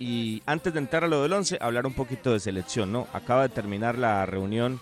Y 0.00 0.42
antes 0.44 0.72
de 0.72 0.80
entrar 0.80 1.04
a 1.04 1.06
lo 1.06 1.22
del 1.22 1.32
11, 1.32 1.58
hablar 1.60 1.86
un 1.86 1.94
poquito 1.94 2.32
de 2.32 2.40
selección, 2.40 2.90
¿no? 2.90 3.06
Acaba 3.12 3.42
de 3.42 3.54
terminar 3.54 3.96
la 3.96 4.26
reunión 4.26 4.80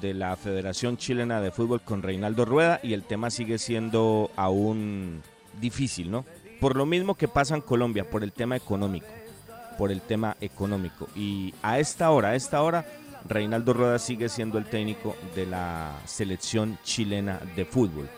de 0.00 0.14
la 0.14 0.34
Federación 0.36 0.96
Chilena 0.96 1.42
de 1.42 1.50
Fútbol 1.50 1.82
con 1.82 2.02
Reinaldo 2.02 2.46
Rueda 2.46 2.80
y 2.82 2.94
el 2.94 3.02
tema 3.02 3.28
sigue 3.28 3.58
siendo 3.58 4.30
aún 4.34 5.20
difícil, 5.60 6.10
¿no? 6.10 6.24
Por 6.58 6.74
lo 6.74 6.86
mismo 6.86 7.16
que 7.16 7.28
pasa 7.28 7.54
en 7.54 7.60
Colombia, 7.60 8.08
por 8.08 8.24
el 8.24 8.32
tema 8.32 8.56
económico, 8.56 9.08
por 9.76 9.92
el 9.92 10.00
tema 10.00 10.36
económico. 10.40 11.08
Y 11.14 11.54
a 11.62 11.78
esta 11.78 12.10
hora, 12.10 12.30
a 12.30 12.34
esta 12.34 12.62
hora, 12.62 12.86
Reinaldo 13.28 13.72
Rueda 13.72 13.98
sigue 13.98 14.28
siendo 14.28 14.58
el 14.58 14.66
técnico 14.66 15.16
de 15.34 15.46
la 15.46 15.92
selección 16.04 16.78
chilena 16.84 17.40
de 17.54 17.64
fútbol. 17.64 18.08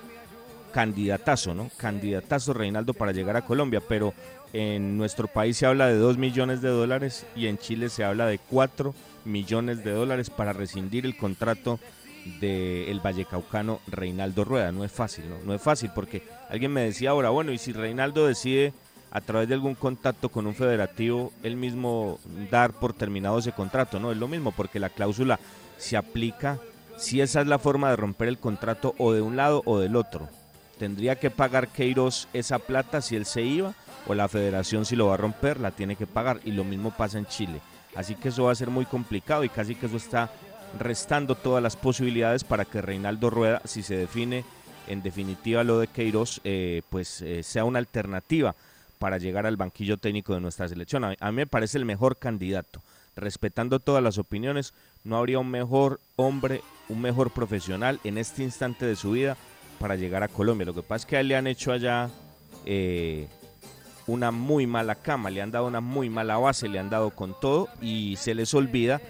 Candidatazo, 0.73 1.55
¿no? 1.55 1.71
Candidatazo 1.77 2.53
Reinaldo 2.53 2.95
para 2.95 3.13
llegar 3.13 3.37
a 3.37 3.45
Colombia, 3.45 3.81
pero 3.87 4.13
en 4.53 4.97
nuestro 4.97 5.27
país 5.29 5.57
se 5.57 5.67
habla 5.67 5.87
de 5.87 5.97
2 5.97 6.19
millones 6.19 6.61
de 6.61 6.69
dólares 6.69 7.27
y 7.35 7.47
en 7.47 7.59
Chile 7.59 7.89
se 7.89 8.05
habla 8.05 8.27
de 8.27 8.39
4 8.39 8.95
millones 9.25 9.85
de 9.85 9.93
dólares 9.93 10.31
para 10.31 10.53
rescindir 10.53 11.07
el 11.07 11.17
contrato 11.17 11.79
del 12.41 13.01
vallecaucano 13.01 13.81
Reinaldo 13.87 14.45
Rueda. 14.45 14.73
No 14.73 14.85
es 14.85 14.93
fácil, 14.93 15.29
¿no? 15.29 15.37
No 15.45 15.55
es 15.55 15.63
fácil 15.63 15.91
porque 15.95 16.23
alguien 16.51 16.73
me 16.73 16.83
decía 16.83 17.11
ahora, 17.11 17.31
bueno, 17.31 17.53
y 17.53 17.59
si 17.59 17.73
Reinaldo 17.73 18.27
decide 18.27 18.73
a 19.11 19.21
través 19.21 19.49
de 19.49 19.55
algún 19.55 19.75
contacto 19.75 20.29
con 20.29 20.47
un 20.47 20.55
federativo, 20.55 21.33
él 21.43 21.57
mismo 21.57 22.19
dar 22.51 22.73
por 22.73 22.93
terminado 22.93 23.39
ese 23.39 23.53
contrato, 23.53 23.99
no 23.99 24.13
es 24.13 24.19
lo 24.19 24.29
mismo 24.29 24.53
porque 24.53 24.81
la 24.81 24.91
cláusula 24.91 25.39
se 25.79 25.97
aplica 25.97 26.59
si 26.99 27.21
esa 27.21 27.41
es 27.41 27.47
la 27.47 27.59
forma 27.59 27.91
de 27.91 27.97
romper 27.97 28.29
el 28.29 28.39
contrato 28.39 28.95
o 28.99 29.13
de 29.13 29.21
un 29.21 29.37
lado 29.37 29.63
o 29.65 29.79
del 29.79 29.97
otro. 29.97 30.29
Tendría 30.79 31.17
que 31.17 31.31
pagar 31.31 31.69
Queiroz 31.69 32.29
esa 32.33 32.59
plata 32.59 33.01
si 33.01 33.17
él 33.17 33.25
se 33.25 33.43
iba 33.43 33.75
o 34.07 34.15
la 34.15 34.29
federación 34.29 34.85
si 34.85 34.97
lo 34.97 35.07
va 35.07 35.15
a 35.15 35.19
romper 35.19 35.61
la 35.61 35.71
tiene 35.71 35.97
que 35.97 36.07
pagar 36.07 36.41
y 36.45 36.53
lo 36.53 36.65
mismo 36.65 36.91
pasa 36.91 37.19
en 37.19 37.27
Chile. 37.27 37.61
Así 37.95 38.15
que 38.15 38.29
eso 38.29 38.45
va 38.45 38.53
a 38.53 38.57
ser 38.57 38.71
muy 38.71 38.85
complicado 38.85 39.45
y 39.45 39.49
casi 39.49 39.75
que 39.75 39.87
eso 39.87 39.97
está 39.97 40.31
restando 40.79 41.35
todas 41.35 41.63
las 41.63 41.77
posibilidades 41.77 42.45
para 42.45 42.65
que 42.65 42.83
Reinaldo 42.83 43.31
Rueda, 43.31 43.63
si 43.65 43.83
se 43.83 43.97
define 43.97 44.45
en 44.87 45.03
definitiva 45.03 45.65
lo 45.65 45.79
de 45.79 45.87
Queiroz, 45.87 46.41
eh, 46.45 46.83
pues 46.91 47.23
eh, 47.23 47.43
sea 47.43 47.65
una 47.65 47.79
alternativa 47.79 48.55
para 48.99 49.19
llegar 49.19 49.47
al 49.47 49.57
banquillo 49.57 49.97
técnico 49.97 50.35
de 50.35 50.41
nuestra 50.41 50.69
selección. 50.69 51.05
A 51.05 51.11
mí, 51.11 51.37
me 51.37 51.47
parece 51.47 51.79
el 51.79 51.85
mejor 51.85 52.19
candidato. 52.19 52.83
Respetando 53.17 53.81
todas 53.81 54.03
las 54.03 54.19
opiniones, 54.19 54.75
no 55.05 55.17
habría 55.17 55.39
un 55.39 55.51
mejor 55.51 56.01
hombre, 56.17 56.63
un 56.89 57.01
mejor 57.01 57.31
profesional 57.31 58.01
en 58.05 58.19
este 58.19 58.43
instante 58.43 58.87
de 58.87 58.97
su 58.97 59.13
vida 59.13 59.37
para 59.79 59.97
llegar 59.97 60.23
a 60.23 60.29
Colombia. 60.29 60.67
Lo 60.67 60.75
que 60.75 60.83
pasa 60.83 61.03
es 61.03 61.07
que 61.07 61.17
a 61.17 61.21
él 61.21 61.29
le 61.29 61.37
han 61.37 61.47
hecho 61.47 61.73
allá 61.73 62.11
eh, 62.65 63.29
una 64.07 64.31
muy 64.31 64.67
mala 64.67 64.95
cama, 64.95 65.31
le 65.31 65.43
han 65.43 65.51
dado 65.51 65.67
una 65.67 65.81
muy 65.81 66.11
mala 66.11 66.39
base, 66.39 66.69
le 66.69 66.79
han 66.79 66.91
dado 66.91 67.11
con 67.11 67.39
todo 67.41 67.69
y 67.81 68.17
se 68.17 68.35
les 68.35 68.55
olvida 68.55 69.01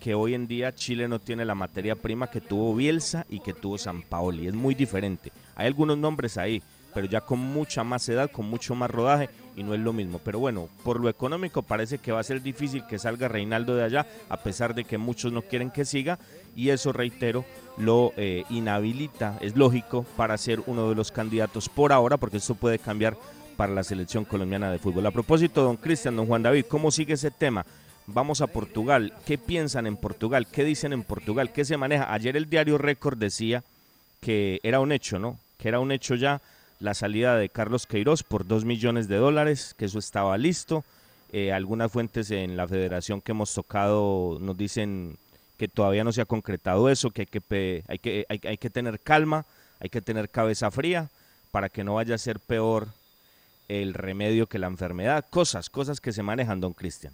que 0.00 0.14
hoy 0.14 0.34
en 0.34 0.46
día 0.46 0.74
Chile 0.74 1.08
no 1.08 1.18
tiene 1.18 1.44
la 1.44 1.54
materia 1.54 1.96
prima 1.96 2.30
que 2.30 2.40
tuvo 2.40 2.74
Bielsa 2.74 3.26
y 3.28 3.40
que 3.40 3.52
tuvo 3.52 3.78
San 3.78 4.02
Paoli. 4.02 4.46
Es 4.46 4.54
muy 4.54 4.74
diferente. 4.74 5.32
Hay 5.56 5.66
algunos 5.66 5.98
nombres 5.98 6.38
ahí, 6.38 6.62
pero 6.94 7.06
ya 7.06 7.20
con 7.20 7.38
mucha 7.38 7.84
más 7.84 8.08
edad, 8.08 8.30
con 8.30 8.48
mucho 8.48 8.74
más 8.74 8.90
rodaje 8.90 9.28
y 9.56 9.62
no 9.62 9.74
es 9.74 9.80
lo 9.80 9.92
mismo. 9.92 10.20
Pero 10.24 10.38
bueno, 10.38 10.68
por 10.84 11.00
lo 11.00 11.08
económico 11.08 11.62
parece 11.62 11.98
que 11.98 12.12
va 12.12 12.20
a 12.20 12.24
ser 12.24 12.42
difícil 12.42 12.86
que 12.86 12.98
salga 12.98 13.28
Reinaldo 13.28 13.74
de 13.74 13.84
allá, 13.84 14.06
a 14.28 14.36
pesar 14.38 14.74
de 14.74 14.84
que 14.84 14.98
muchos 14.98 15.32
no 15.32 15.42
quieren 15.42 15.70
que 15.70 15.84
siga 15.84 16.18
y 16.54 16.70
eso, 16.70 16.92
reitero, 16.92 17.44
lo 17.76 18.12
eh, 18.16 18.44
inhabilita, 18.50 19.38
es 19.40 19.56
lógico, 19.56 20.04
para 20.16 20.36
ser 20.38 20.60
uno 20.66 20.88
de 20.88 20.94
los 20.94 21.12
candidatos 21.12 21.68
por 21.68 21.92
ahora, 21.92 22.16
porque 22.16 22.38
esto 22.38 22.54
puede 22.54 22.78
cambiar 22.78 23.16
para 23.56 23.72
la 23.72 23.82
selección 23.82 24.24
colombiana 24.24 24.70
de 24.70 24.78
fútbol. 24.78 25.06
A 25.06 25.10
propósito, 25.10 25.62
don 25.62 25.76
Cristian, 25.76 26.16
don 26.16 26.26
Juan 26.26 26.42
David, 26.42 26.66
¿cómo 26.68 26.90
sigue 26.90 27.14
ese 27.14 27.30
tema? 27.30 27.66
Vamos 28.06 28.40
a 28.40 28.46
Portugal. 28.46 29.12
¿Qué 29.26 29.36
piensan 29.36 29.86
en 29.86 29.96
Portugal? 29.96 30.46
¿Qué 30.46 30.64
dicen 30.64 30.92
en 30.92 31.02
Portugal? 31.02 31.52
¿Qué 31.52 31.64
se 31.64 31.76
maneja? 31.76 32.12
Ayer 32.12 32.36
el 32.36 32.48
diario 32.48 32.78
Récord 32.78 33.18
decía 33.18 33.62
que 34.20 34.60
era 34.62 34.80
un 34.80 34.92
hecho, 34.92 35.18
¿no? 35.18 35.38
Que 35.58 35.68
era 35.68 35.78
un 35.78 35.92
hecho 35.92 36.14
ya 36.14 36.40
la 36.80 36.94
salida 36.94 37.36
de 37.36 37.48
Carlos 37.48 37.86
Queiroz 37.86 38.22
por 38.22 38.46
dos 38.46 38.64
millones 38.64 39.08
de 39.08 39.16
dólares, 39.16 39.74
que 39.76 39.86
eso 39.86 39.98
estaba 39.98 40.38
listo. 40.38 40.84
Eh, 41.32 41.52
algunas 41.52 41.92
fuentes 41.92 42.30
en 42.30 42.56
la 42.56 42.66
federación 42.66 43.20
que 43.20 43.32
hemos 43.32 43.52
tocado 43.52 44.38
nos 44.40 44.56
dicen 44.56 45.16
que 45.58 45.68
todavía 45.68 46.04
no 46.04 46.12
se 46.12 46.20
ha 46.20 46.24
concretado 46.24 46.88
eso, 46.88 47.10
que 47.10 47.22
hay 47.22 47.26
que, 47.26 47.84
hay 47.88 47.98
que, 47.98 48.26
hay, 48.28 48.56
que 48.56 48.70
tener 48.70 49.00
calma, 49.00 49.44
hay 49.80 49.88
que 49.88 50.00
tener 50.00 50.30
cabeza 50.30 50.70
fría 50.70 51.10
para 51.50 51.68
que 51.68 51.84
no 51.84 51.94
vaya 51.94 52.14
a 52.14 52.18
ser 52.18 52.38
peor 52.38 52.88
el 53.66 53.92
remedio 53.92 54.46
que 54.46 54.58
la 54.58 54.68
enfermedad. 54.68 55.26
Cosas, 55.28 55.68
cosas 55.68 56.00
que 56.00 56.12
se 56.12 56.22
manejan, 56.22 56.60
don 56.60 56.72
Cristian. 56.72 57.12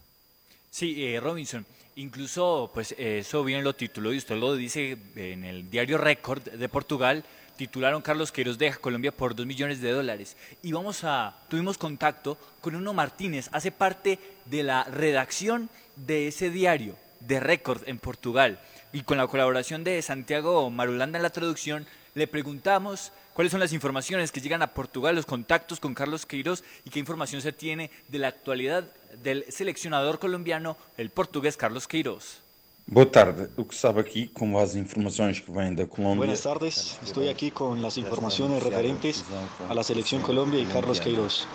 Sí, 0.70 1.04
eh, 1.04 1.20
Robinson, 1.20 1.64
incluso 1.96 2.70
pues 2.74 2.94
eso 2.98 3.42
bien 3.44 3.64
lo 3.64 3.74
tituló 3.74 4.12
y 4.12 4.18
usted 4.18 4.36
lo 4.36 4.54
dice 4.54 4.98
en 5.16 5.44
el 5.44 5.70
diario 5.70 5.98
Record 5.98 6.42
de 6.42 6.68
Portugal, 6.68 7.24
titularon 7.56 8.02
Carlos 8.02 8.32
Queiroz 8.32 8.58
deja 8.58 8.78
Colombia 8.78 9.12
por 9.12 9.34
2 9.34 9.46
millones 9.46 9.80
de 9.80 9.92
dólares. 9.92 10.36
Y 10.62 10.72
vamos 10.72 11.04
a, 11.04 11.36
tuvimos 11.48 11.78
contacto 11.78 12.36
con 12.60 12.74
Uno 12.74 12.92
Martínez, 12.92 13.48
hace 13.52 13.70
parte 13.70 14.18
de 14.44 14.62
la 14.62 14.84
redacción 14.84 15.70
de 15.96 16.28
ese 16.28 16.50
diario 16.50 16.96
de 17.20 17.40
Record 17.40 17.82
en 17.86 17.98
Portugal. 17.98 18.60
Y 18.92 19.02
con 19.02 19.18
la 19.18 19.26
colaboración 19.26 19.84
de 19.84 20.00
Santiago 20.02 20.70
Marulanda 20.70 21.18
en 21.18 21.22
la 21.22 21.30
traducción, 21.30 21.86
le 22.14 22.28
preguntamos 22.28 23.12
cuáles 23.32 23.50
son 23.50 23.60
las 23.60 23.72
informaciones 23.72 24.30
que 24.30 24.40
llegan 24.40 24.62
a 24.62 24.72
Portugal, 24.72 25.16
los 25.16 25.26
contactos 25.26 25.80
con 25.80 25.94
Carlos 25.94 26.26
Queiroz 26.26 26.62
y 26.84 26.90
qué 26.90 27.00
información 27.00 27.42
se 27.42 27.52
tiene 27.52 27.90
de 28.08 28.18
la 28.18 28.28
actualidad 28.28 28.84
del 29.22 29.44
seleccionador 29.48 30.18
colombiano, 30.18 30.76
el 30.96 31.10
portugués 31.10 31.56
Carlos 31.56 31.88
Queiroz. 31.88 32.43
Boa 32.86 33.06
tarde. 33.06 33.48
O 33.56 33.64
que 33.64 33.74
sabe 33.74 33.98
aqui, 33.98 34.28
com 34.28 34.58
as 34.58 34.74
informações 34.74 35.40
que 35.40 35.50
vêm 35.50 35.74
da 35.74 35.86
Colômbia. 35.86 36.18
Buenas 36.18 36.42
tardes. 36.42 36.98
Estoy 37.02 37.28
aquí 37.28 37.50
con 37.50 37.80
las 37.80 37.96
informaciones 37.96 38.62
referentes 38.62 39.24
a 39.68 39.74
la 39.74 39.82
selección 39.82 40.20
Colombia 40.20 40.60
y 40.60 40.66
Carlos 40.66 41.00
Queiroz. 41.00 41.46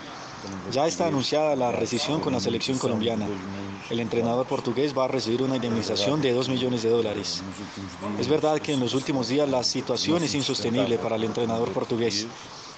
Ya 0.72 0.88
está 0.88 1.06
anunciada 1.06 1.54
la 1.54 1.70
rescisión 1.70 2.20
con 2.20 2.32
la 2.32 2.40
selección 2.40 2.78
colombiana. 2.78 3.28
El 3.90 4.00
entrenador 4.00 4.46
portugués 4.46 4.92
va 4.96 5.04
a 5.04 5.08
recibir 5.08 5.42
una 5.42 5.56
indemnización 5.56 6.20
de 6.20 6.32
2 6.32 6.48
millones 6.48 6.82
de 6.82 6.90
dólares. 6.90 7.42
Es 8.18 8.26
verdad 8.26 8.58
que 8.58 8.72
en 8.72 8.80
los 8.80 8.94
últimos 8.94 9.28
días 9.28 9.48
la 9.48 9.62
situación 9.62 10.24
es 10.24 10.34
insostenible 10.34 10.98
para 10.98 11.14
el 11.14 11.24
entrenador 11.24 11.72
portugués. 11.72 12.26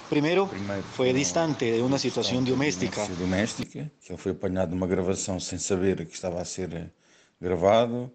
Primero, 0.09 0.47
fue 0.95 1.11
distante 1.11 1.71
de 1.71 1.81
una 1.81 1.97
situación 1.97 2.45
doméstica. 2.45 3.07
Doméstica, 3.17 3.89
que 4.05 4.15
foi 4.15 4.33
apanhado 4.33 4.75
numa 4.75 4.85
gravação 4.85 5.39
sem 5.39 5.57
saber 5.57 6.05
que 6.05 6.13
estava 6.13 6.39
a 6.39 6.45
ser 6.45 6.91
gravado. 7.41 8.11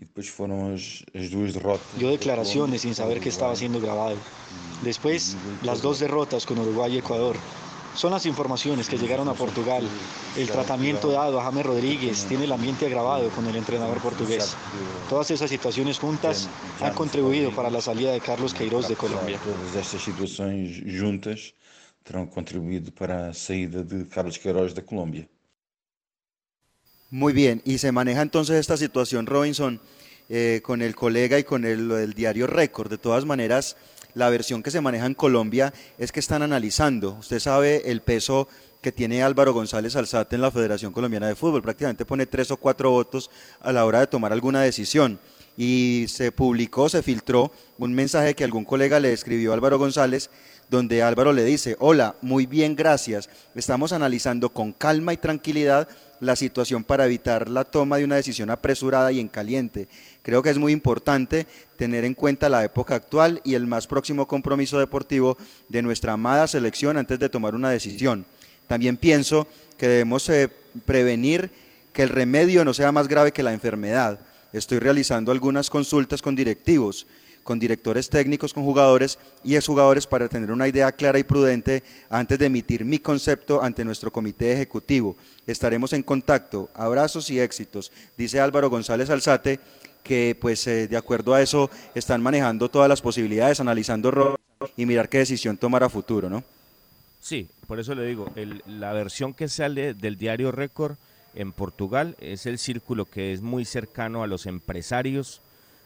Y 0.00 0.04
después 0.04 0.30
fueron 0.30 0.74
as, 0.74 1.04
as 1.14 1.30
duas 1.30 1.52
derrotas. 1.52 1.86
Dio 1.98 2.08
declaraciones 2.08 2.80
sin 2.80 2.94
saber 2.94 3.20
que 3.20 3.28
estaba 3.28 3.54
siendo 3.54 3.80
grabado. 3.80 4.16
Después, 4.82 5.36
las 5.62 5.82
dos 5.82 6.00
derrotas 6.00 6.46
con 6.46 6.58
Uruguay 6.58 6.94
y 6.94 6.98
Ecuador. 6.98 7.36
Son 7.94 8.10
las 8.10 8.24
informaciones 8.24 8.88
que 8.88 8.96
llegaron 8.96 9.28
a 9.28 9.34
Portugal. 9.34 9.86
El 10.38 10.48
tratamiento 10.48 11.10
dado 11.10 11.38
a 11.38 11.44
James 11.44 11.66
Rodríguez 11.66 12.24
tiene 12.24 12.44
el 12.44 12.52
ambiente 12.52 12.86
agravado 12.86 13.28
con 13.30 13.46
el 13.46 13.56
entrenador 13.56 14.00
portugués. 14.00 14.56
Todas 15.10 15.30
esas 15.32 15.50
situaciones 15.50 15.98
juntas 15.98 16.48
han 16.80 16.94
contribuido 16.94 17.50
para 17.54 17.68
la 17.68 17.82
salida 17.82 18.12
de 18.12 18.20
Carlos 18.20 18.54
Queiroz 18.54 18.88
de 18.88 18.96
Colombia. 18.96 19.38
Todas 19.44 19.84
estas 19.84 20.02
situações 20.02 20.82
juntas 20.86 21.52
terão 22.04 22.26
contribuído 22.26 22.90
para 22.90 23.28
a 23.28 23.32
saída 23.34 23.84
de 23.84 24.04
Carlos 24.06 24.38
Queiroz 24.38 24.72
de 24.72 24.82
Colombia. 24.82 25.28
Muy 27.12 27.32
bien, 27.32 27.60
y 27.64 27.78
se 27.78 27.90
maneja 27.90 28.22
entonces 28.22 28.54
esta 28.60 28.76
situación, 28.76 29.26
Robinson, 29.26 29.80
eh, 30.28 30.60
con 30.62 30.80
el 30.80 30.94
colega 30.94 31.40
y 31.40 31.42
con 31.42 31.64
el, 31.64 32.14
diario 32.14 32.46
Récord. 32.46 32.88
De 32.88 32.98
todas 32.98 33.24
maneras, 33.24 33.76
la 34.14 34.30
versión 34.30 34.62
que 34.62 34.70
se 34.70 34.80
maneja 34.80 35.06
en 35.06 35.14
Colombia 35.14 35.74
es 35.98 36.12
que 36.12 36.20
están 36.20 36.42
analizando. 36.42 37.14
Usted 37.18 37.40
sabe 37.40 37.90
el 37.90 38.00
peso 38.00 38.46
que 38.80 38.92
tiene 38.92 39.24
Álvaro 39.24 39.52
González 39.52 39.96
Alzate 39.96 40.36
en 40.36 40.42
la 40.42 40.52
Federación 40.52 40.92
Colombiana 40.92 41.26
de 41.26 41.34
Fútbol. 41.34 41.62
Prácticamente 41.62 42.04
pone 42.04 42.26
tres 42.26 42.52
o 42.52 42.56
cuatro 42.58 42.92
votos 42.92 43.28
a 43.58 43.72
la 43.72 43.84
hora 43.84 43.98
de 43.98 44.06
tomar 44.06 44.32
alguna 44.32 44.62
decisión. 44.62 45.18
Y 45.56 46.06
se 46.08 46.30
publicó, 46.30 46.88
se 46.88 47.02
filtró 47.02 47.50
un 47.76 47.92
mensaje 47.92 48.36
que 48.36 48.44
algún 48.44 48.64
colega 48.64 49.00
le 49.00 49.12
escribió 49.12 49.50
a 49.50 49.54
Álvaro 49.54 49.80
González, 49.80 50.30
donde 50.70 51.02
Álvaro 51.02 51.32
le 51.32 51.42
dice, 51.44 51.74
hola, 51.80 52.14
muy 52.22 52.46
bien, 52.46 52.76
gracias. 52.76 53.28
Estamos 53.56 53.92
analizando 53.92 54.50
con 54.50 54.72
calma 54.72 55.12
y 55.12 55.16
tranquilidad 55.16 55.88
la 56.20 56.36
situación 56.36 56.84
para 56.84 57.06
evitar 57.06 57.48
la 57.48 57.64
toma 57.64 57.96
de 57.96 58.04
una 58.04 58.16
decisión 58.16 58.50
apresurada 58.50 59.10
y 59.10 59.20
en 59.20 59.28
caliente. 59.28 59.88
Creo 60.22 60.42
que 60.42 60.50
es 60.50 60.58
muy 60.58 60.72
importante 60.72 61.46
tener 61.76 62.04
en 62.04 62.14
cuenta 62.14 62.48
la 62.48 62.64
época 62.64 62.94
actual 62.94 63.40
y 63.42 63.54
el 63.54 63.66
más 63.66 63.86
próximo 63.86 64.26
compromiso 64.26 64.78
deportivo 64.78 65.36
de 65.68 65.82
nuestra 65.82 66.12
amada 66.12 66.46
selección 66.46 66.96
antes 66.96 67.18
de 67.18 67.28
tomar 67.28 67.54
una 67.54 67.70
decisión. 67.70 68.26
También 68.66 68.96
pienso 68.96 69.48
que 69.78 69.88
debemos 69.88 70.28
eh, 70.28 70.48
prevenir 70.84 71.50
que 71.92 72.02
el 72.02 72.10
remedio 72.10 72.64
no 72.64 72.74
sea 72.74 72.92
más 72.92 73.08
grave 73.08 73.32
que 73.32 73.42
la 73.42 73.52
enfermedad. 73.52 74.20
Estoy 74.52 74.78
realizando 74.78 75.32
algunas 75.32 75.70
consultas 75.70 76.22
con 76.22 76.36
directivos 76.36 77.06
con 77.42 77.58
directores 77.58 78.08
técnicos, 78.08 78.52
con 78.52 78.64
jugadores 78.64 79.18
y 79.42 79.56
exjugadores 79.56 80.06
para 80.06 80.28
tener 80.28 80.50
una 80.50 80.68
idea 80.68 80.92
clara 80.92 81.18
y 81.18 81.24
prudente 81.24 81.82
antes 82.08 82.38
de 82.38 82.46
emitir 82.46 82.84
mi 82.84 82.98
concepto 82.98 83.62
ante 83.62 83.84
nuestro 83.84 84.12
comité 84.12 84.52
ejecutivo. 84.52 85.16
Estaremos 85.46 85.92
en 85.92 86.02
contacto. 86.02 86.68
Abrazos 86.74 87.30
y 87.30 87.40
éxitos, 87.40 87.92
dice 88.16 88.40
Álvaro 88.40 88.70
González 88.70 89.10
Alzate, 89.10 89.60
que 90.02 90.36
pues 90.40 90.66
eh, 90.66 90.88
de 90.88 90.96
acuerdo 90.96 91.34
a 91.34 91.42
eso 91.42 91.70
están 91.94 92.22
manejando 92.22 92.68
todas 92.68 92.88
las 92.88 93.00
posibilidades, 93.00 93.60
analizando 93.60 94.38
y 94.76 94.86
mirar 94.86 95.08
qué 95.08 95.18
decisión 95.18 95.56
tomar 95.56 95.82
a 95.82 95.88
futuro, 95.88 96.28
¿no? 96.28 96.44
Sí, 97.20 97.48
por 97.66 97.78
eso 97.78 97.94
le 97.94 98.06
digo, 98.06 98.32
la 98.66 98.92
versión 98.92 99.34
que 99.34 99.48
sale 99.48 99.94
del 99.94 100.16
diario 100.16 100.52
Récord 100.52 100.96
en 101.34 101.52
Portugal 101.52 102.16
es 102.20 102.46
el 102.46 102.58
círculo 102.58 103.04
que 103.04 103.32
es 103.32 103.42
muy 103.42 103.64
cercano 103.64 104.22
a 104.22 104.26
los 104.26 104.46
empresarios 104.46 105.42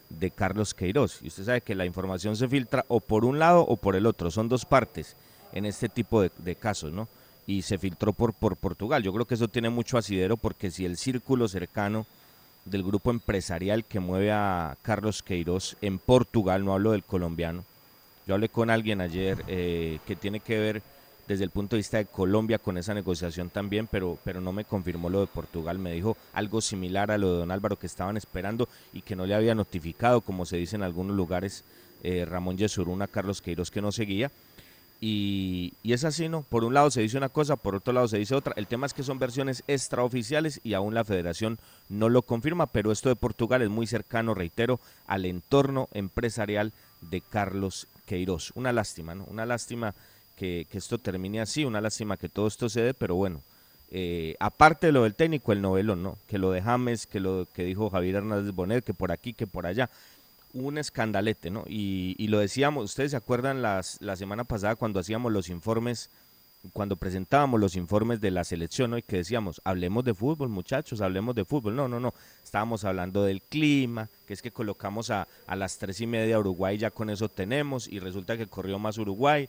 de 0.09 0.31
Carlos 0.31 0.73
Queiroz. 0.73 1.19
Y 1.21 1.27
usted 1.27 1.45
sabe 1.45 1.61
que 1.61 1.75
la 1.75 1.85
información 1.85 2.35
se 2.35 2.47
filtra 2.47 2.85
o 2.87 2.99
por 2.99 3.25
un 3.25 3.39
lado 3.39 3.61
o 3.61 3.77
por 3.77 3.95
el 3.95 4.05
otro. 4.05 4.31
Son 4.31 4.49
dos 4.49 4.65
partes 4.65 5.15
en 5.53 5.65
este 5.65 5.89
tipo 5.89 6.21
de, 6.21 6.31
de 6.37 6.55
casos, 6.55 6.91
¿no? 6.91 7.07
Y 7.47 7.61
se 7.61 7.77
filtró 7.77 8.13
por, 8.13 8.33
por 8.33 8.55
Portugal. 8.57 9.03
Yo 9.03 9.13
creo 9.13 9.25
que 9.25 9.35
eso 9.35 9.47
tiene 9.47 9.69
mucho 9.69 9.97
asidero 9.97 10.37
porque 10.37 10.71
si 10.71 10.85
el 10.85 10.97
círculo 10.97 11.47
cercano 11.47 12.05
del 12.65 12.83
grupo 12.83 13.11
empresarial 13.11 13.85
que 13.85 13.99
mueve 13.99 14.31
a 14.31 14.75
Carlos 14.81 15.21
Queiroz 15.21 15.77
en 15.81 15.99
Portugal, 15.99 16.65
no 16.65 16.73
hablo 16.73 16.91
del 16.91 17.03
colombiano, 17.03 17.63
yo 18.25 18.33
hablé 18.33 18.49
con 18.49 18.71
alguien 18.71 19.01
ayer 19.01 19.43
eh, 19.47 19.99
que 20.07 20.15
tiene 20.15 20.39
que 20.39 20.57
ver 20.57 20.81
desde 21.27 21.43
el 21.43 21.49
punto 21.49 21.75
de 21.75 21.79
vista 21.79 21.97
de 21.97 22.05
Colombia 22.05 22.59
con 22.59 22.77
esa 22.77 22.93
negociación 22.93 23.49
también, 23.49 23.87
pero, 23.87 24.17
pero 24.23 24.41
no 24.41 24.51
me 24.51 24.65
confirmó 24.65 25.09
lo 25.09 25.21
de 25.21 25.27
Portugal. 25.27 25.79
Me 25.79 25.93
dijo 25.93 26.17
algo 26.33 26.61
similar 26.61 27.11
a 27.11 27.17
lo 27.17 27.33
de 27.33 27.39
Don 27.39 27.51
Álvaro 27.51 27.77
que 27.77 27.87
estaban 27.87 28.17
esperando 28.17 28.69
y 28.93 29.01
que 29.01 29.15
no 29.15 29.25
le 29.25 29.35
había 29.35 29.55
notificado, 29.55 30.21
como 30.21 30.45
se 30.45 30.57
dice 30.57 30.75
en 30.75 30.83
algunos 30.83 31.15
lugares, 31.15 31.63
eh, 32.03 32.25
Ramón 32.25 32.57
Yesuruna, 32.57 33.07
Carlos 33.07 33.41
Queiroz, 33.41 33.71
que 33.71 33.81
no 33.81 33.91
seguía. 33.91 34.31
Y, 35.01 35.73
y 35.83 35.93
es 35.93 36.03
así, 36.03 36.29
¿no? 36.29 36.43
Por 36.43 36.63
un 36.63 36.73
lado 36.73 36.89
se 36.89 37.01
dice 37.01 37.17
una 37.17 37.29
cosa, 37.29 37.57
por 37.57 37.75
otro 37.75 37.93
lado 37.93 38.07
se 38.07 38.17
dice 38.17 38.33
otra. 38.33 38.53
El 38.55 38.67
tema 38.67 38.85
es 38.85 38.93
que 38.93 39.03
son 39.03 39.19
versiones 39.19 39.63
extraoficiales 39.67 40.61
y 40.63 40.73
aún 40.73 40.93
la 40.93 41.03
federación 41.03 41.59
no 41.89 42.09
lo 42.09 42.21
confirma, 42.21 42.67
pero 42.67 42.91
esto 42.91 43.09
de 43.09 43.15
Portugal 43.15 43.61
es 43.61 43.69
muy 43.69 43.87
cercano, 43.87 44.33
reitero, 44.33 44.79
al 45.05 45.25
entorno 45.25 45.89
empresarial 45.91 46.71
de 47.01 47.21
Carlos 47.21 47.87
Queiroz. 48.05 48.51
Una 48.55 48.71
lástima, 48.71 49.15
¿no? 49.15 49.25
Una 49.25 49.45
lástima 49.45 49.93
que, 50.35 50.67
que 50.69 50.77
esto 50.77 50.97
termine 50.97 51.41
así, 51.41 51.65
una 51.65 51.81
lástima 51.81 52.17
que 52.17 52.29
todo 52.29 52.47
esto 52.47 52.69
se 52.69 52.81
dé, 52.81 52.93
pero 52.93 53.15
bueno, 53.15 53.41
eh, 53.91 54.35
aparte 54.39 54.87
de 54.87 54.93
lo 54.93 55.03
del 55.03 55.15
técnico, 55.15 55.51
el 55.51 55.61
novelón, 55.61 56.03
¿no? 56.03 56.17
Que 56.27 56.37
lo 56.37 56.51
de 56.51 56.61
James, 56.61 57.05
que 57.07 57.19
lo 57.19 57.47
que 57.53 57.63
dijo 57.63 57.89
Javier 57.89 58.15
Hernández 58.15 58.53
Bonet, 58.53 58.83
que 58.83 58.93
por 58.93 59.11
aquí, 59.11 59.33
que 59.33 59.47
por 59.47 59.65
allá. 59.65 59.89
Un 60.53 60.77
escandalete, 60.77 61.49
¿no? 61.49 61.63
Y, 61.67 62.15
y 62.17 62.27
lo 62.27 62.39
decíamos, 62.39 62.85
ustedes 62.85 63.11
se 63.11 63.17
acuerdan 63.17 63.61
las, 63.61 64.01
la 64.01 64.15
semana 64.15 64.43
pasada 64.43 64.75
cuando 64.75 64.99
hacíamos 64.99 65.31
los 65.31 65.49
informes, 65.49 66.09
cuando 66.73 66.95
presentábamos 66.95 67.59
los 67.59 67.75
informes 67.75 68.21
de 68.21 68.31
la 68.31 68.43
selección, 68.43 68.91
¿no? 68.91 68.97
Y 68.97 69.01
que 69.03 69.17
decíamos, 69.17 69.61
hablemos 69.63 70.03
de 70.03 70.13
fútbol, 70.13 70.49
muchachos, 70.49 71.01
hablemos 71.01 71.35
de 71.35 71.45
fútbol. 71.45 71.75
No, 71.75 71.87
no, 71.87 71.99
no. 71.99 72.13
Estábamos 72.43 72.85
hablando 72.85 73.23
del 73.23 73.41
clima, 73.41 74.09
que 74.25 74.33
es 74.33 74.41
que 74.41 74.51
colocamos 74.51 75.09
a, 75.11 75.27
a 75.45 75.55
las 75.55 75.77
tres 75.77 76.01
y 76.01 76.07
media 76.07 76.39
Uruguay, 76.39 76.77
ya 76.77 76.89
con 76.89 77.09
eso 77.09 77.29
tenemos, 77.29 77.87
y 77.87 77.99
resulta 77.99 78.37
que 78.37 78.47
corrió 78.47 78.79
más 78.79 78.97
Uruguay 78.97 79.47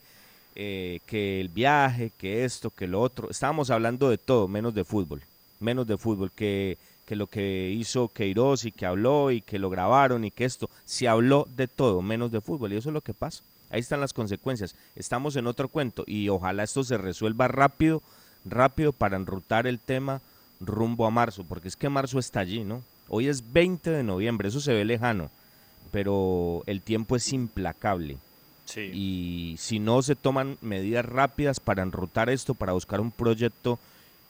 eh, 0.56 1.00
que 1.06 1.40
el 1.40 1.48
viaje, 1.48 2.10
que 2.18 2.44
esto, 2.44 2.70
que 2.70 2.88
lo 2.88 3.00
otro. 3.00 3.30
Estábamos 3.30 3.70
hablando 3.70 4.10
de 4.10 4.18
todo, 4.18 4.48
menos 4.48 4.74
de 4.74 4.84
fútbol. 4.84 5.22
Menos 5.60 5.86
de 5.86 5.96
fútbol, 5.96 6.32
que, 6.32 6.78
que 7.06 7.14
lo 7.16 7.26
que 7.26 7.70
hizo 7.70 8.08
Queiroz 8.08 8.64
y 8.64 8.72
que 8.72 8.86
habló 8.86 9.30
y 9.30 9.40
que 9.40 9.58
lo 9.58 9.70
grabaron 9.70 10.24
y 10.24 10.30
que 10.30 10.44
esto. 10.44 10.68
Se 10.84 11.06
habló 11.06 11.46
de 11.56 11.68
todo, 11.68 12.02
menos 12.02 12.32
de 12.32 12.40
fútbol. 12.40 12.72
Y 12.72 12.76
eso 12.76 12.88
es 12.88 12.94
lo 12.94 13.00
que 13.00 13.14
pasa. 13.14 13.42
Ahí 13.70 13.80
están 13.80 14.00
las 14.00 14.12
consecuencias. 14.12 14.74
Estamos 14.94 15.36
en 15.36 15.46
otro 15.46 15.68
cuento 15.68 16.04
y 16.06 16.28
ojalá 16.28 16.62
esto 16.62 16.84
se 16.84 16.98
resuelva 16.98 17.48
rápido, 17.48 18.02
rápido 18.44 18.92
para 18.92 19.16
enrutar 19.16 19.66
el 19.66 19.78
tema 19.78 20.20
rumbo 20.60 21.06
a 21.06 21.10
marzo, 21.10 21.44
porque 21.44 21.68
es 21.68 21.76
que 21.76 21.88
marzo 21.88 22.18
está 22.18 22.40
allí, 22.40 22.64
¿no? 22.64 22.82
Hoy 23.08 23.28
es 23.28 23.52
20 23.52 23.90
de 23.90 24.02
noviembre, 24.02 24.48
eso 24.48 24.60
se 24.60 24.72
ve 24.72 24.84
lejano, 24.84 25.30
pero 25.92 26.62
el 26.66 26.82
tiempo 26.82 27.16
es 27.16 27.32
implacable. 27.32 28.18
Y 28.74 29.56
si 29.58 29.78
no 29.78 30.02
se 30.02 30.16
toman 30.16 30.58
medidas 30.60 31.04
rápidas 31.04 31.60
para 31.60 31.82
enrutar 31.82 32.30
esto, 32.30 32.54
para 32.54 32.72
buscar 32.72 33.00
un 33.00 33.10
proyecto 33.10 33.78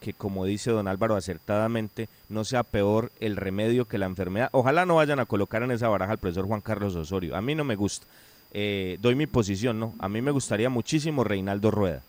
que 0.01 0.12
como 0.12 0.45
dice 0.45 0.70
don 0.70 0.89
Álvaro 0.89 1.16
acertadamente, 1.16 2.09
no 2.28 2.45
sea 2.45 2.62
peor 2.62 3.11
el 3.18 3.37
remedio 3.37 3.87
que 3.87 3.99
la 3.99 4.07
enfermedad. 4.07 4.51
Ojalá 4.53 4.87
no 4.87 4.97
vayan 4.97 5.20
a 5.20 5.26
colocar 5.26 5.62
en 5.62 5.70
esa 5.70 5.89
baraja 5.89 6.12
al 6.12 6.18
profesor 6.18 6.47
Juan 6.47 6.61
Carlos 6.61 6.95
Osorio. 6.95 7.34
A 7.34 7.41
mí 7.41 7.55
no 7.55 7.64
me 7.64 7.76
gusta. 7.76 8.07
Eh, 8.53 8.99
doy 9.01 9.14
mi 9.14 9.26
posición, 9.26 9.80
¿no? 9.80 9.95
A 9.99 10.09
mí 10.09 10.22
me 10.22 10.30
gustaría 10.30 10.70
muchísimo 10.70 11.24
Reinaldo 11.24 11.70
Rueda. 11.70 12.03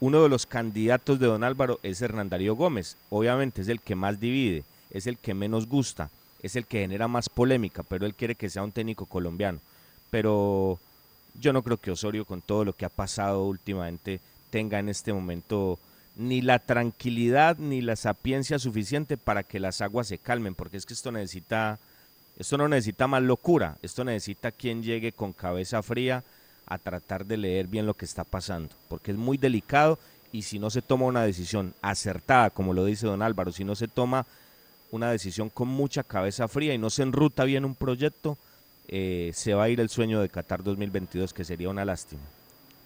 Uno 0.00 0.22
de 0.22 0.28
los 0.28 0.46
candidatos 0.46 1.18
de 1.18 1.26
don 1.26 1.42
Álvaro 1.42 1.80
es 1.82 2.02
Hernandario 2.02 2.54
Gómez. 2.54 2.96
Obviamente 3.10 3.62
es 3.62 3.68
el 3.68 3.80
que 3.80 3.94
más 3.94 4.20
divide, 4.20 4.64
es 4.90 5.06
el 5.06 5.18
que 5.18 5.34
menos 5.34 5.66
gusta, 5.66 6.10
es 6.42 6.54
el 6.54 6.66
que 6.66 6.80
genera 6.80 7.08
más 7.08 7.28
polémica, 7.28 7.82
pero 7.82 8.06
él 8.06 8.14
quiere 8.14 8.36
que 8.36 8.48
sea 8.48 8.62
un 8.62 8.72
técnico 8.72 9.06
colombiano. 9.06 9.58
Pero 10.10 10.78
yo 11.40 11.52
no 11.52 11.62
creo 11.62 11.76
que 11.76 11.90
Osorio, 11.90 12.24
con 12.24 12.42
todo 12.42 12.64
lo 12.64 12.72
que 12.72 12.84
ha 12.84 12.90
pasado 12.90 13.44
últimamente, 13.44 14.20
tenga 14.50 14.78
en 14.78 14.88
este 14.88 15.12
momento 15.12 15.78
ni 16.16 16.40
la 16.42 16.58
tranquilidad 16.58 17.58
ni 17.58 17.80
la 17.80 17.94
sapiencia 17.94 18.58
suficiente 18.58 19.16
para 19.16 19.44
que 19.44 19.60
las 19.60 19.80
aguas 19.80 20.08
se 20.08 20.18
calmen, 20.18 20.54
porque 20.54 20.76
es 20.76 20.84
que 20.84 20.94
esto 20.94 21.12
necesita, 21.12 21.78
esto 22.38 22.58
no 22.58 22.66
necesita 22.68 23.06
más 23.06 23.22
locura, 23.22 23.76
esto 23.82 24.04
necesita 24.04 24.50
quien 24.50 24.82
llegue 24.82 25.12
con 25.12 25.32
cabeza 25.32 25.82
fría 25.82 26.24
a 26.66 26.78
tratar 26.78 27.24
de 27.24 27.36
leer 27.36 27.66
bien 27.66 27.86
lo 27.86 27.94
que 27.94 28.04
está 28.04 28.24
pasando, 28.24 28.74
porque 28.88 29.12
es 29.12 29.16
muy 29.16 29.38
delicado 29.38 29.98
y 30.32 30.42
si 30.42 30.58
no 30.58 30.70
se 30.70 30.82
toma 30.82 31.06
una 31.06 31.22
decisión 31.22 31.72
acertada, 31.80 32.50
como 32.50 32.74
lo 32.74 32.84
dice 32.84 33.06
don 33.06 33.22
Álvaro, 33.22 33.52
si 33.52 33.64
no 33.64 33.74
se 33.74 33.88
toma 33.88 34.26
una 34.90 35.10
decisión 35.10 35.50
con 35.50 35.68
mucha 35.68 36.02
cabeza 36.02 36.48
fría 36.48 36.74
y 36.74 36.78
no 36.78 36.90
se 36.90 37.02
enruta 37.02 37.44
bien 37.44 37.64
un 37.64 37.74
proyecto, 37.74 38.36
eh, 38.88 39.30
se 39.34 39.54
va 39.54 39.64
a 39.64 39.68
ir 39.68 39.80
el 39.80 39.88
sueño 39.90 40.20
de 40.20 40.28
Qatar 40.28 40.62
2022, 40.62 41.32
que 41.32 41.44
sería 41.44 41.68
una 41.68 41.84
lástima 41.84 42.22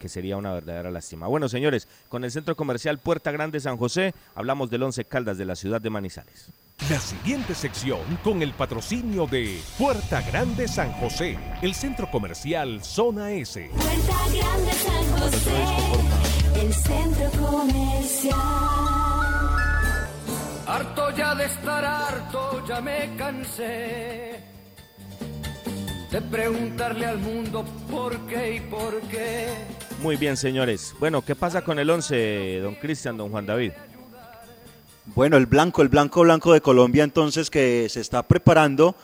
que 0.02 0.08
sería 0.08 0.36
una 0.36 0.52
verdadera 0.52 0.90
lástima. 0.90 1.28
Bueno, 1.28 1.48
señores, 1.48 1.86
con 2.08 2.24
el 2.24 2.32
Centro 2.32 2.56
Comercial 2.56 2.98
Puerta 2.98 3.30
Grande 3.30 3.60
San 3.60 3.76
José, 3.76 4.12
hablamos 4.34 4.68
del 4.68 4.82
Once 4.82 5.04
Caldas 5.04 5.38
de 5.38 5.44
la 5.44 5.54
ciudad 5.54 5.80
de 5.80 5.90
Manizales. 5.90 6.50
La 6.90 6.98
siguiente 6.98 7.54
sección 7.54 8.00
con 8.24 8.42
el 8.42 8.52
patrocinio 8.52 9.28
de 9.28 9.60
Puerta 9.78 10.20
Grande 10.22 10.66
San 10.66 10.90
José, 10.94 11.38
el 11.62 11.74
centro 11.74 12.10
comercial 12.10 12.82
Zona 12.82 13.30
S. 13.30 13.70
Puerta 13.72 14.18
Grande 14.34 14.72
San 14.72 15.04
José, 15.20 16.60
el 16.60 16.74
centro 16.74 17.30
comercial. 17.40 18.38
Harto 20.66 21.16
ya 21.16 21.34
de 21.36 21.44
estar 21.44 21.84
harto, 21.84 22.66
ya 22.66 22.80
me 22.80 23.14
cansé 23.16 24.31
de 26.12 26.20
preguntarle 26.20 27.06
al 27.06 27.18
mundo 27.18 27.64
por 27.90 28.18
qué 28.26 28.56
y 28.56 28.60
por 28.60 29.00
qué. 29.02 29.46
Muy 30.02 30.16
bien, 30.16 30.36
señores. 30.36 30.94
Bueno, 31.00 31.24
¿qué 31.24 31.34
pasa 31.34 31.62
con 31.62 31.78
el 31.78 31.88
11, 31.88 32.60
don 32.60 32.74
Cristian, 32.74 33.16
don 33.16 33.30
Juan 33.30 33.46
David? 33.46 33.72
Bueno, 35.06 35.38
el 35.38 35.46
blanco, 35.46 35.80
el 35.80 35.88
blanco 35.88 36.20
blanco 36.20 36.52
de 36.52 36.60
Colombia 36.60 37.02
entonces 37.02 37.48
que 37.48 37.88
se 37.88 38.02
está 38.02 38.22
preparando 38.22 38.94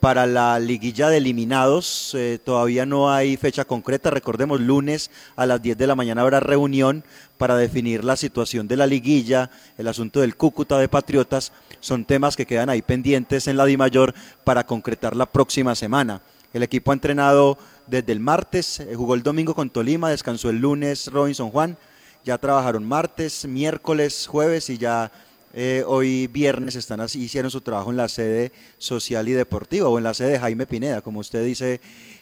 para 0.00 0.26
la 0.26 0.58
liguilla 0.58 1.08
de 1.08 1.18
eliminados. 1.18 2.12
Eh, 2.14 2.40
todavía 2.44 2.84
no 2.84 3.12
hay 3.12 3.36
fecha 3.36 3.64
concreta. 3.64 4.10
Recordemos, 4.10 4.60
lunes 4.60 5.12
a 5.36 5.46
las 5.46 5.62
10 5.62 5.78
de 5.78 5.86
la 5.86 5.94
mañana 5.94 6.22
habrá 6.22 6.40
reunión 6.40 7.04
para 7.38 7.56
definir 7.56 8.02
la 8.02 8.16
situación 8.16 8.66
de 8.66 8.76
la 8.76 8.88
liguilla, 8.88 9.50
el 9.78 9.86
asunto 9.86 10.20
del 10.20 10.36
Cúcuta 10.36 10.78
de 10.78 10.88
Patriotas. 10.88 11.52
Son 11.78 12.04
temas 12.04 12.34
que 12.34 12.44
quedan 12.44 12.70
ahí 12.70 12.82
pendientes 12.82 13.46
en 13.46 13.56
la 13.56 13.66
DIMAYOR 13.66 14.14
para 14.42 14.66
concretar 14.66 15.14
la 15.14 15.26
próxima 15.26 15.76
semana. 15.76 16.22
El 16.56 16.62
equipo 16.62 16.90
ha 16.90 16.94
entrenado 16.94 17.58
desde 17.86 18.12
el 18.12 18.20
martes, 18.20 18.80
eh, 18.80 18.94
jugó 18.94 19.14
el 19.14 19.22
domingo 19.22 19.54
con 19.54 19.68
Tolima, 19.68 20.08
descansó 20.08 20.48
el 20.48 20.56
lunes 20.56 21.08
Robinson 21.08 21.50
Juan, 21.50 21.76
ya 22.24 22.38
trabajaron 22.38 22.82
martes, 22.82 23.44
miércoles, 23.44 24.26
jueves 24.26 24.70
y 24.70 24.78
ya 24.78 25.12
eh, 25.52 25.84
hoy 25.86 26.28
viernes 26.28 26.74
están 26.74 27.02
así, 27.02 27.22
hicieron 27.22 27.50
su 27.50 27.60
trabajo 27.60 27.90
en 27.90 27.98
la 27.98 28.08
sede 28.08 28.52
social 28.78 29.28
y 29.28 29.32
deportiva 29.32 29.90
o 29.90 29.98
en 29.98 30.04
la 30.04 30.14
sede 30.14 30.30
de 30.30 30.38
Jaime 30.38 30.64
Pineda, 30.64 31.02
como 31.02 31.20
usted 31.20 31.44
dice, 31.44 31.78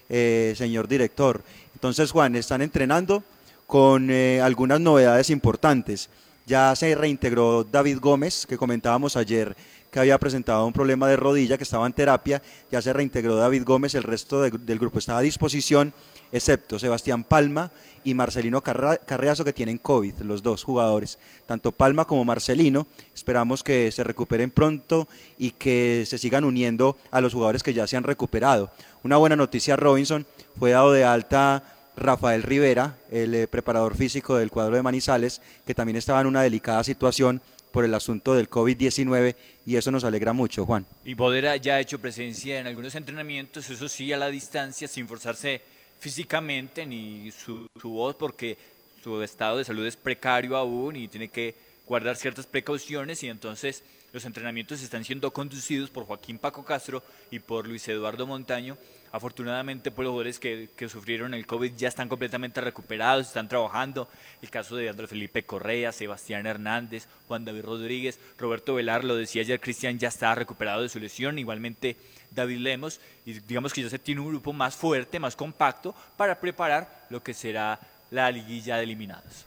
eh, 0.08 0.52
señor 0.56 0.88
director. 0.88 1.44
Entonces, 1.72 2.10
Juan, 2.10 2.34
están 2.34 2.60
entrenando 2.60 3.22
con 3.68 4.10
algunas 4.10 4.80
novedades 4.80 5.30
importantes. 5.30 6.10
Ya 6.44 6.74
se 6.74 6.92
reintegró 6.96 7.62
David 7.62 7.98
Gómez, 8.00 8.46
que 8.46 8.58
comentábamos 8.58 9.16
ayer 9.16 9.56
que 9.94 10.00
había 10.00 10.18
presentado 10.18 10.66
un 10.66 10.72
problema 10.72 11.06
de 11.06 11.14
rodilla, 11.14 11.56
que 11.56 11.62
estaba 11.62 11.86
en 11.86 11.92
terapia, 11.92 12.42
ya 12.68 12.82
se 12.82 12.92
reintegró 12.92 13.36
David 13.36 13.62
Gómez, 13.64 13.94
el 13.94 14.02
resto 14.02 14.42
del 14.42 14.78
grupo 14.80 14.98
estaba 14.98 15.20
a 15.20 15.22
disposición, 15.22 15.94
excepto 16.32 16.80
Sebastián 16.80 17.22
Palma 17.22 17.70
y 18.02 18.12
Marcelino 18.12 18.60
Carreazo, 18.60 19.44
que 19.44 19.52
tienen 19.52 19.78
COVID, 19.78 20.22
los 20.22 20.42
dos 20.42 20.64
jugadores, 20.64 21.20
tanto 21.46 21.70
Palma 21.70 22.06
como 22.06 22.24
Marcelino, 22.24 22.88
esperamos 23.14 23.62
que 23.62 23.92
se 23.92 24.02
recuperen 24.02 24.50
pronto 24.50 25.06
y 25.38 25.52
que 25.52 26.02
se 26.08 26.18
sigan 26.18 26.42
uniendo 26.42 26.96
a 27.12 27.20
los 27.20 27.32
jugadores 27.32 27.62
que 27.62 27.72
ya 27.72 27.86
se 27.86 27.96
han 27.96 28.02
recuperado. 28.02 28.72
Una 29.04 29.16
buena 29.18 29.36
noticia, 29.36 29.76
Robinson, 29.76 30.26
fue 30.58 30.72
dado 30.72 30.90
de 30.90 31.04
alta 31.04 31.62
Rafael 31.96 32.42
Rivera, 32.42 32.96
el 33.12 33.32
eh, 33.32 33.46
preparador 33.46 33.94
físico 33.94 34.34
del 34.34 34.50
cuadro 34.50 34.74
de 34.74 34.82
Manizales, 34.82 35.40
que 35.64 35.74
también 35.74 35.96
estaba 35.96 36.20
en 36.20 36.26
una 36.26 36.42
delicada 36.42 36.82
situación 36.82 37.40
por 37.74 37.84
el 37.84 37.92
asunto 37.92 38.34
del 38.34 38.48
COVID-19 38.48 39.34
y 39.66 39.74
eso 39.74 39.90
nos 39.90 40.04
alegra 40.04 40.32
mucho, 40.32 40.64
Juan. 40.64 40.86
Y 41.04 41.14
Bodera 41.14 41.56
ya 41.56 41.74
ha 41.74 41.80
hecho 41.80 41.98
presencia 41.98 42.60
en 42.60 42.68
algunos 42.68 42.94
entrenamientos, 42.94 43.68
eso 43.68 43.88
sí, 43.88 44.12
a 44.12 44.16
la 44.16 44.28
distancia, 44.28 44.86
sin 44.86 45.08
forzarse 45.08 45.60
físicamente 45.98 46.86
ni 46.86 47.32
su, 47.32 47.66
su 47.80 47.90
voz, 47.90 48.14
porque 48.14 48.56
su 49.02 49.20
estado 49.24 49.58
de 49.58 49.64
salud 49.64 49.84
es 49.84 49.96
precario 49.96 50.56
aún 50.56 50.94
y 50.94 51.08
tiene 51.08 51.26
que 51.26 51.56
guardar 51.84 52.14
ciertas 52.14 52.46
precauciones 52.46 53.24
y 53.24 53.28
entonces 53.28 53.82
los 54.12 54.24
entrenamientos 54.24 54.80
están 54.80 55.04
siendo 55.04 55.32
conducidos 55.32 55.90
por 55.90 56.06
Joaquín 56.06 56.38
Paco 56.38 56.64
Castro 56.64 57.02
y 57.32 57.40
por 57.40 57.66
Luis 57.66 57.88
Eduardo 57.88 58.24
Montaño. 58.24 58.78
Afortunadamente, 59.14 59.90
los 59.90 59.96
jugadores 59.96 60.40
que, 60.40 60.70
que, 60.74 60.88
sufrieron 60.88 61.34
el 61.34 61.46
COVID 61.46 61.76
ya 61.76 61.86
están 61.86 62.08
completamente 62.08 62.60
recuperados, 62.60 63.28
están 63.28 63.46
trabajando. 63.46 64.08
El 64.42 64.50
caso 64.50 64.74
de 64.74 64.88
Andrés 64.88 65.08
Felipe 65.08 65.44
Correa, 65.44 65.92
Sebastián 65.92 66.46
Hernández, 66.46 67.06
Juan 67.28 67.44
David 67.44 67.62
Rodríguez, 67.62 68.18
Roberto 68.36 68.74
Velar, 68.74 69.04
lo 69.04 69.14
decía 69.14 69.42
ayer 69.42 69.60
Cristian, 69.60 70.00
ya 70.00 70.08
está 70.08 70.34
recuperado 70.34 70.82
de 70.82 70.88
su 70.88 70.98
lesión. 70.98 71.38
Igualmente 71.38 71.96
David 72.32 72.58
Lemos, 72.58 73.00
y 73.24 73.34
digamos 73.34 73.72
que 73.72 73.84
ya 73.84 73.88
se 73.88 74.00
tiene 74.00 74.20
un 74.20 74.30
grupo 74.30 74.52
más 74.52 74.74
fuerte, 74.74 75.20
más 75.20 75.36
compacto, 75.36 75.94
para 76.16 76.40
preparar 76.40 77.06
lo 77.08 77.22
que 77.22 77.34
será 77.34 77.78
la 78.10 78.28
liguilla 78.32 78.78
de 78.78 78.82
eliminados. 78.82 79.46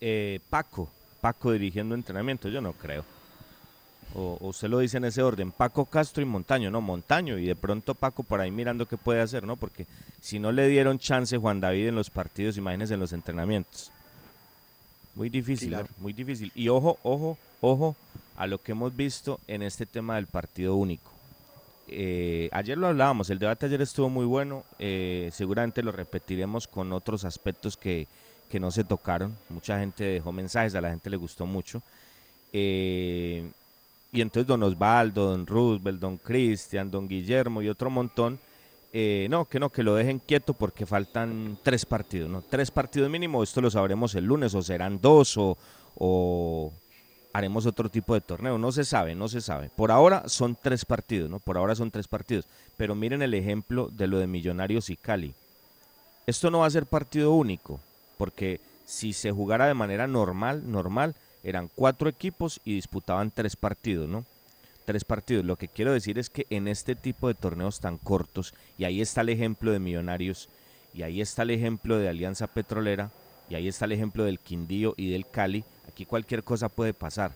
Eh, 0.00 0.40
Paco, 0.50 0.90
Paco 1.20 1.52
dirigiendo 1.52 1.94
entrenamiento, 1.94 2.48
yo 2.48 2.60
no 2.60 2.72
creo. 2.72 3.04
O, 4.14 4.38
usted 4.40 4.68
lo 4.68 4.78
dice 4.78 4.96
en 4.96 5.04
ese 5.04 5.22
orden, 5.22 5.52
Paco 5.52 5.84
Castro 5.84 6.22
y 6.22 6.26
Montaño, 6.26 6.70
no, 6.70 6.80
Montaño, 6.80 7.38
y 7.38 7.46
de 7.46 7.56
pronto 7.56 7.94
Paco 7.94 8.22
por 8.22 8.40
ahí 8.40 8.50
mirando 8.50 8.86
qué 8.86 8.96
puede 8.96 9.20
hacer, 9.20 9.44
¿no? 9.44 9.56
Porque 9.56 9.86
si 10.20 10.38
no 10.38 10.52
le 10.52 10.66
dieron 10.68 10.98
chance 10.98 11.36
Juan 11.36 11.60
David 11.60 11.88
en 11.88 11.94
los 11.94 12.10
partidos, 12.10 12.56
imagínense 12.56 12.94
en 12.94 13.00
los 13.00 13.12
entrenamientos. 13.12 13.92
Muy 15.14 15.28
difícil, 15.28 15.76
muy 15.98 16.12
difícil. 16.12 16.52
Y 16.54 16.68
ojo, 16.68 16.98
ojo, 17.02 17.36
ojo 17.60 17.96
a 18.36 18.46
lo 18.46 18.62
que 18.62 18.72
hemos 18.72 18.96
visto 18.96 19.40
en 19.48 19.62
este 19.62 19.84
tema 19.84 20.16
del 20.16 20.26
partido 20.26 20.76
único. 20.76 21.10
Eh, 21.88 22.48
ayer 22.52 22.76
lo 22.78 22.86
hablábamos, 22.86 23.30
el 23.30 23.38
debate 23.38 23.66
ayer 23.66 23.80
estuvo 23.80 24.08
muy 24.08 24.26
bueno, 24.26 24.64
eh, 24.78 25.30
seguramente 25.32 25.82
lo 25.82 25.90
repetiremos 25.90 26.68
con 26.68 26.92
otros 26.92 27.24
aspectos 27.24 27.76
que, 27.76 28.06
que 28.48 28.60
no 28.60 28.70
se 28.70 28.84
tocaron. 28.84 29.36
Mucha 29.48 29.78
gente 29.78 30.04
dejó 30.04 30.32
mensajes, 30.32 30.74
a 30.74 30.80
la 30.80 30.90
gente 30.90 31.10
le 31.10 31.16
gustó 31.16 31.46
mucho. 31.46 31.82
Eh, 32.52 33.50
y 34.12 34.20
entonces 34.20 34.46
don 34.46 34.62
Osvaldo, 34.62 35.30
don 35.30 35.46
Roosevelt, 35.46 36.00
don 36.00 36.16
Cristian, 36.16 36.90
don 36.90 37.08
Guillermo 37.08 37.62
y 37.62 37.68
otro 37.68 37.90
montón, 37.90 38.38
eh, 38.92 39.26
no, 39.28 39.44
que 39.44 39.60
no, 39.60 39.70
que 39.70 39.82
lo 39.82 39.94
dejen 39.94 40.18
quieto 40.18 40.54
porque 40.54 40.86
faltan 40.86 41.58
tres 41.62 41.84
partidos, 41.84 42.30
¿no? 42.30 42.42
Tres 42.42 42.70
partidos 42.70 43.10
mínimo, 43.10 43.42
esto 43.42 43.60
lo 43.60 43.70
sabremos 43.70 44.14
el 44.14 44.24
lunes, 44.24 44.54
o 44.54 44.62
serán 44.62 44.98
dos, 45.00 45.36
o, 45.36 45.58
o 45.94 46.72
haremos 47.34 47.66
otro 47.66 47.90
tipo 47.90 48.14
de 48.14 48.22
torneo, 48.22 48.56
no 48.56 48.72
se 48.72 48.84
sabe, 48.84 49.14
no 49.14 49.28
se 49.28 49.42
sabe. 49.42 49.70
Por 49.76 49.90
ahora 49.90 50.28
son 50.28 50.56
tres 50.60 50.86
partidos, 50.86 51.28
¿no? 51.28 51.38
Por 51.38 51.58
ahora 51.58 51.74
son 51.74 51.90
tres 51.90 52.08
partidos, 52.08 52.46
pero 52.78 52.94
miren 52.94 53.20
el 53.20 53.34
ejemplo 53.34 53.88
de 53.92 54.06
lo 54.06 54.18
de 54.18 54.26
Millonarios 54.26 54.88
y 54.88 54.96
Cali. 54.96 55.34
Esto 56.26 56.50
no 56.50 56.60
va 56.60 56.66
a 56.66 56.70
ser 56.70 56.86
partido 56.86 57.32
único, 57.32 57.80
porque 58.16 58.60
si 58.86 59.12
se 59.12 59.30
jugara 59.32 59.66
de 59.66 59.74
manera 59.74 60.06
normal, 60.06 60.70
normal, 60.70 61.14
eran 61.48 61.70
cuatro 61.74 62.08
equipos 62.08 62.60
y 62.64 62.74
disputaban 62.74 63.30
tres 63.30 63.56
partidos, 63.56 64.08
¿no? 64.08 64.24
Tres 64.84 65.04
partidos. 65.04 65.44
Lo 65.44 65.56
que 65.56 65.68
quiero 65.68 65.92
decir 65.92 66.18
es 66.18 66.30
que 66.30 66.46
en 66.50 66.68
este 66.68 66.94
tipo 66.94 67.28
de 67.28 67.34
torneos 67.34 67.80
tan 67.80 67.98
cortos, 67.98 68.54
y 68.76 68.84
ahí 68.84 69.00
está 69.00 69.22
el 69.22 69.30
ejemplo 69.30 69.72
de 69.72 69.78
Millonarios, 69.78 70.48
y 70.94 71.02
ahí 71.02 71.20
está 71.20 71.42
el 71.42 71.50
ejemplo 71.50 71.98
de 71.98 72.08
Alianza 72.08 72.46
Petrolera, 72.46 73.10
y 73.48 73.54
ahí 73.54 73.68
está 73.68 73.86
el 73.86 73.92
ejemplo 73.92 74.24
del 74.24 74.38
Quindío 74.38 74.94
y 74.96 75.10
del 75.10 75.26
Cali, 75.26 75.64
aquí 75.88 76.04
cualquier 76.04 76.44
cosa 76.44 76.68
puede 76.68 76.92
pasar. 76.92 77.32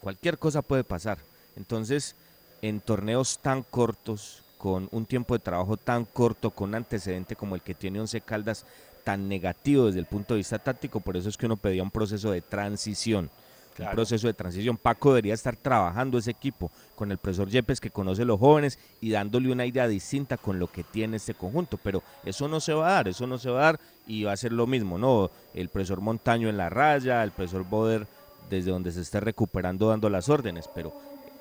Cualquier 0.00 0.38
cosa 0.38 0.62
puede 0.62 0.84
pasar. 0.84 1.18
Entonces, 1.56 2.14
en 2.62 2.80
torneos 2.80 3.38
tan 3.38 3.62
cortos, 3.62 4.42
con 4.58 4.88
un 4.90 5.06
tiempo 5.06 5.34
de 5.34 5.44
trabajo 5.44 5.76
tan 5.76 6.04
corto, 6.04 6.50
con 6.50 6.70
un 6.70 6.74
antecedente 6.74 7.36
como 7.36 7.54
el 7.54 7.62
que 7.62 7.74
tiene 7.74 8.00
Once 8.00 8.20
Caldas, 8.20 8.66
tan 9.08 9.26
negativo 9.26 9.86
desde 9.86 10.00
el 10.00 10.04
punto 10.04 10.34
de 10.34 10.38
vista 10.38 10.58
táctico, 10.58 11.00
por 11.00 11.16
eso 11.16 11.30
es 11.30 11.38
que 11.38 11.46
uno 11.46 11.56
pedía 11.56 11.82
un 11.82 11.90
proceso 11.90 12.30
de 12.30 12.42
transición. 12.42 13.30
un 13.78 13.90
proceso 13.92 14.26
de 14.26 14.34
transición. 14.34 14.76
Paco 14.76 15.14
debería 15.14 15.32
estar 15.32 15.56
trabajando 15.56 16.18
ese 16.18 16.32
equipo 16.32 16.70
con 16.94 17.10
el 17.10 17.16
profesor 17.16 17.48
Yepes 17.48 17.80
que 17.80 17.88
conoce 17.88 18.20
a 18.20 18.24
los 18.26 18.38
jóvenes 18.38 18.78
y 19.00 19.08
dándole 19.08 19.50
una 19.50 19.64
idea 19.64 19.88
distinta 19.88 20.36
con 20.36 20.58
lo 20.58 20.66
que 20.66 20.84
tiene 20.84 21.16
este 21.16 21.32
conjunto, 21.32 21.78
pero 21.82 22.02
eso 22.22 22.48
no 22.48 22.60
se 22.60 22.74
va 22.74 22.88
a 22.88 22.92
dar, 22.92 23.08
eso 23.08 23.26
no 23.26 23.38
se 23.38 23.48
va 23.48 23.60
a 23.60 23.64
dar 23.64 23.80
y 24.06 24.24
va 24.24 24.32
a 24.32 24.36
ser 24.36 24.52
lo 24.52 24.66
mismo, 24.66 24.98
¿no? 24.98 25.30
El 25.54 25.70
profesor 25.70 26.02
Montaño 26.02 26.50
en 26.50 26.58
la 26.58 26.68
raya, 26.68 27.24
el 27.24 27.30
profesor 27.30 27.64
Boder 27.64 28.06
desde 28.50 28.72
donde 28.72 28.92
se 28.92 29.00
esté 29.00 29.20
recuperando 29.20 29.88
dando 29.88 30.10
las 30.10 30.28
órdenes, 30.28 30.68
pero 30.74 30.92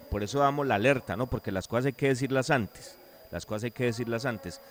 por 0.10 0.24
eso 0.24 0.40
damos 0.40 0.66
la 0.66 0.76
alerta, 0.76 1.18
¿no? 1.18 1.28
Porque 1.28 1.52
las 1.52 1.68
cosas 1.68 1.88
hay 1.88 1.94
que 1.94 2.08
decirlas 2.08 2.50
antes, 2.50 2.96
las 3.30 3.46
cosas 3.46 3.66
hay 3.66 3.72
que 3.72 3.84
decirlas 3.84 4.24
antes. 4.24 4.62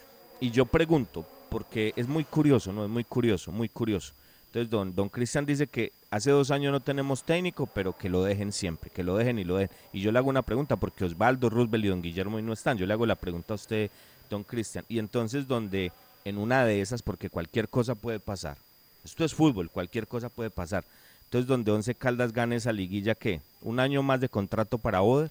Y 0.41 0.51
yo 0.51 0.65
pregunto, 0.65 1.27
porque 1.57 1.95
es 1.97 2.07
muy 2.07 2.23
curioso, 2.25 2.71
¿no? 2.71 2.85
Es 2.85 2.91
muy 2.91 3.03
curioso, 3.03 3.51
muy 3.51 3.71
curioso. 3.71 4.13
Entonces, 4.49 4.69
don, 4.69 4.95
don 4.95 5.09
Cristian 5.09 5.47
dice 5.47 5.67
que 5.67 5.91
hace 6.11 6.31
dos 6.31 6.51
años 6.51 6.71
no 6.71 6.81
tenemos 6.81 7.23
técnico, 7.23 7.67
pero 7.67 7.97
que 7.97 8.11
lo 8.11 8.23
dejen 8.23 8.53
siempre, 8.53 8.91
que 8.91 9.03
lo 9.03 9.17
dejen 9.17 9.39
y 9.39 9.45
lo 9.45 9.57
dejen. 9.57 9.75
Y 9.91 10.03
yo 10.03 10.13
le 10.13 10.19
hago 10.19 10.29
una 10.29 10.43
pregunta, 10.43 10.77
porque 10.77 11.07
Osvaldo, 11.07 11.49
Roosevelt 11.49 11.87
y 11.87 11.89
don 11.89 12.03
Guillermo 12.03 12.39
no 12.43 12.53
están. 12.53 12.77
Yo 12.77 12.85
le 12.85 12.93
hago 12.93 13.07
la 13.07 13.15
pregunta 13.15 13.55
a 13.55 13.57
usted, 13.57 13.91
don 14.29 14.45
Cristian. 14.45 14.85
Y 14.91 14.99
entonces, 14.99 15.49
donde 15.49 15.93
en 16.27 16.37
una 16.37 16.67
de 16.67 16.83
esas, 16.83 17.01
porque 17.01 17.31
cualquier 17.31 17.71
cosa 17.71 17.95
puede 17.95 18.21
pasar. 18.21 18.59
Esto 19.03 19.25
es 19.25 19.33
fútbol, 19.33 19.71
cualquier 19.71 20.07
cosa 20.07 20.29
puede 20.29 20.51
pasar. 20.51 20.85
Entonces, 21.25 21.49
donde 21.49 21.73
Once 21.73 21.95
Caldas 21.95 22.35
gane 22.35 22.57
esa 22.57 22.71
liguilla, 22.71 23.15
¿qué? 23.15 23.41
¿Un 23.63 23.81
año 23.81 24.03
más 24.03 24.21
de 24.21 24.29
contrato 24.29 24.77
para 24.77 25.01
Oder? 25.01 25.31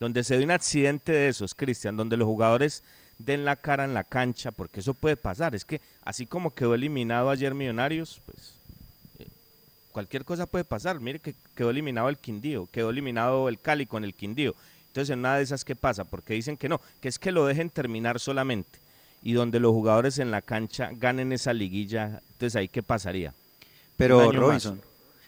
Donde 0.00 0.24
se 0.24 0.38
dé 0.38 0.44
un 0.44 0.52
accidente 0.52 1.12
de 1.12 1.28
esos, 1.28 1.54
Cristian, 1.54 1.98
donde 1.98 2.16
los 2.16 2.24
jugadores 2.24 2.82
den 3.18 3.44
la 3.44 3.56
cara 3.56 3.84
en 3.84 3.94
la 3.94 4.04
cancha, 4.04 4.50
porque 4.52 4.80
eso 4.80 4.94
puede 4.94 5.16
pasar. 5.16 5.54
Es 5.54 5.64
que 5.64 5.80
así 6.04 6.26
como 6.26 6.54
quedó 6.54 6.74
eliminado 6.74 7.30
ayer 7.30 7.54
Millonarios, 7.54 8.20
pues 8.24 8.54
eh, 9.18 9.26
cualquier 9.92 10.24
cosa 10.24 10.46
puede 10.46 10.64
pasar. 10.64 11.00
Mire 11.00 11.18
que 11.18 11.34
quedó 11.54 11.70
eliminado 11.70 12.08
el 12.08 12.16
Quindío, 12.16 12.68
quedó 12.72 12.90
eliminado 12.90 13.48
el 13.48 13.58
Cali 13.58 13.86
con 13.86 14.04
el 14.04 14.14
Quindío. 14.14 14.54
Entonces, 14.88 15.12
en 15.12 15.20
una 15.20 15.36
de 15.36 15.42
esas, 15.42 15.64
¿qué 15.64 15.76
pasa? 15.76 16.04
Porque 16.04 16.34
dicen 16.34 16.56
que 16.56 16.68
no, 16.68 16.80
que 17.00 17.08
es 17.08 17.18
que 17.18 17.32
lo 17.32 17.44
dejen 17.46 17.70
terminar 17.70 18.18
solamente. 18.20 18.78
Y 19.22 19.32
donde 19.32 19.60
los 19.60 19.72
jugadores 19.72 20.18
en 20.18 20.30
la 20.30 20.42
cancha 20.42 20.90
ganen 20.92 21.32
esa 21.32 21.52
liguilla, 21.52 22.22
entonces 22.32 22.56
ahí, 22.56 22.68
¿qué 22.68 22.82
pasaría? 22.82 23.34
Pero, 23.96 24.30
Robinson, 24.30 24.80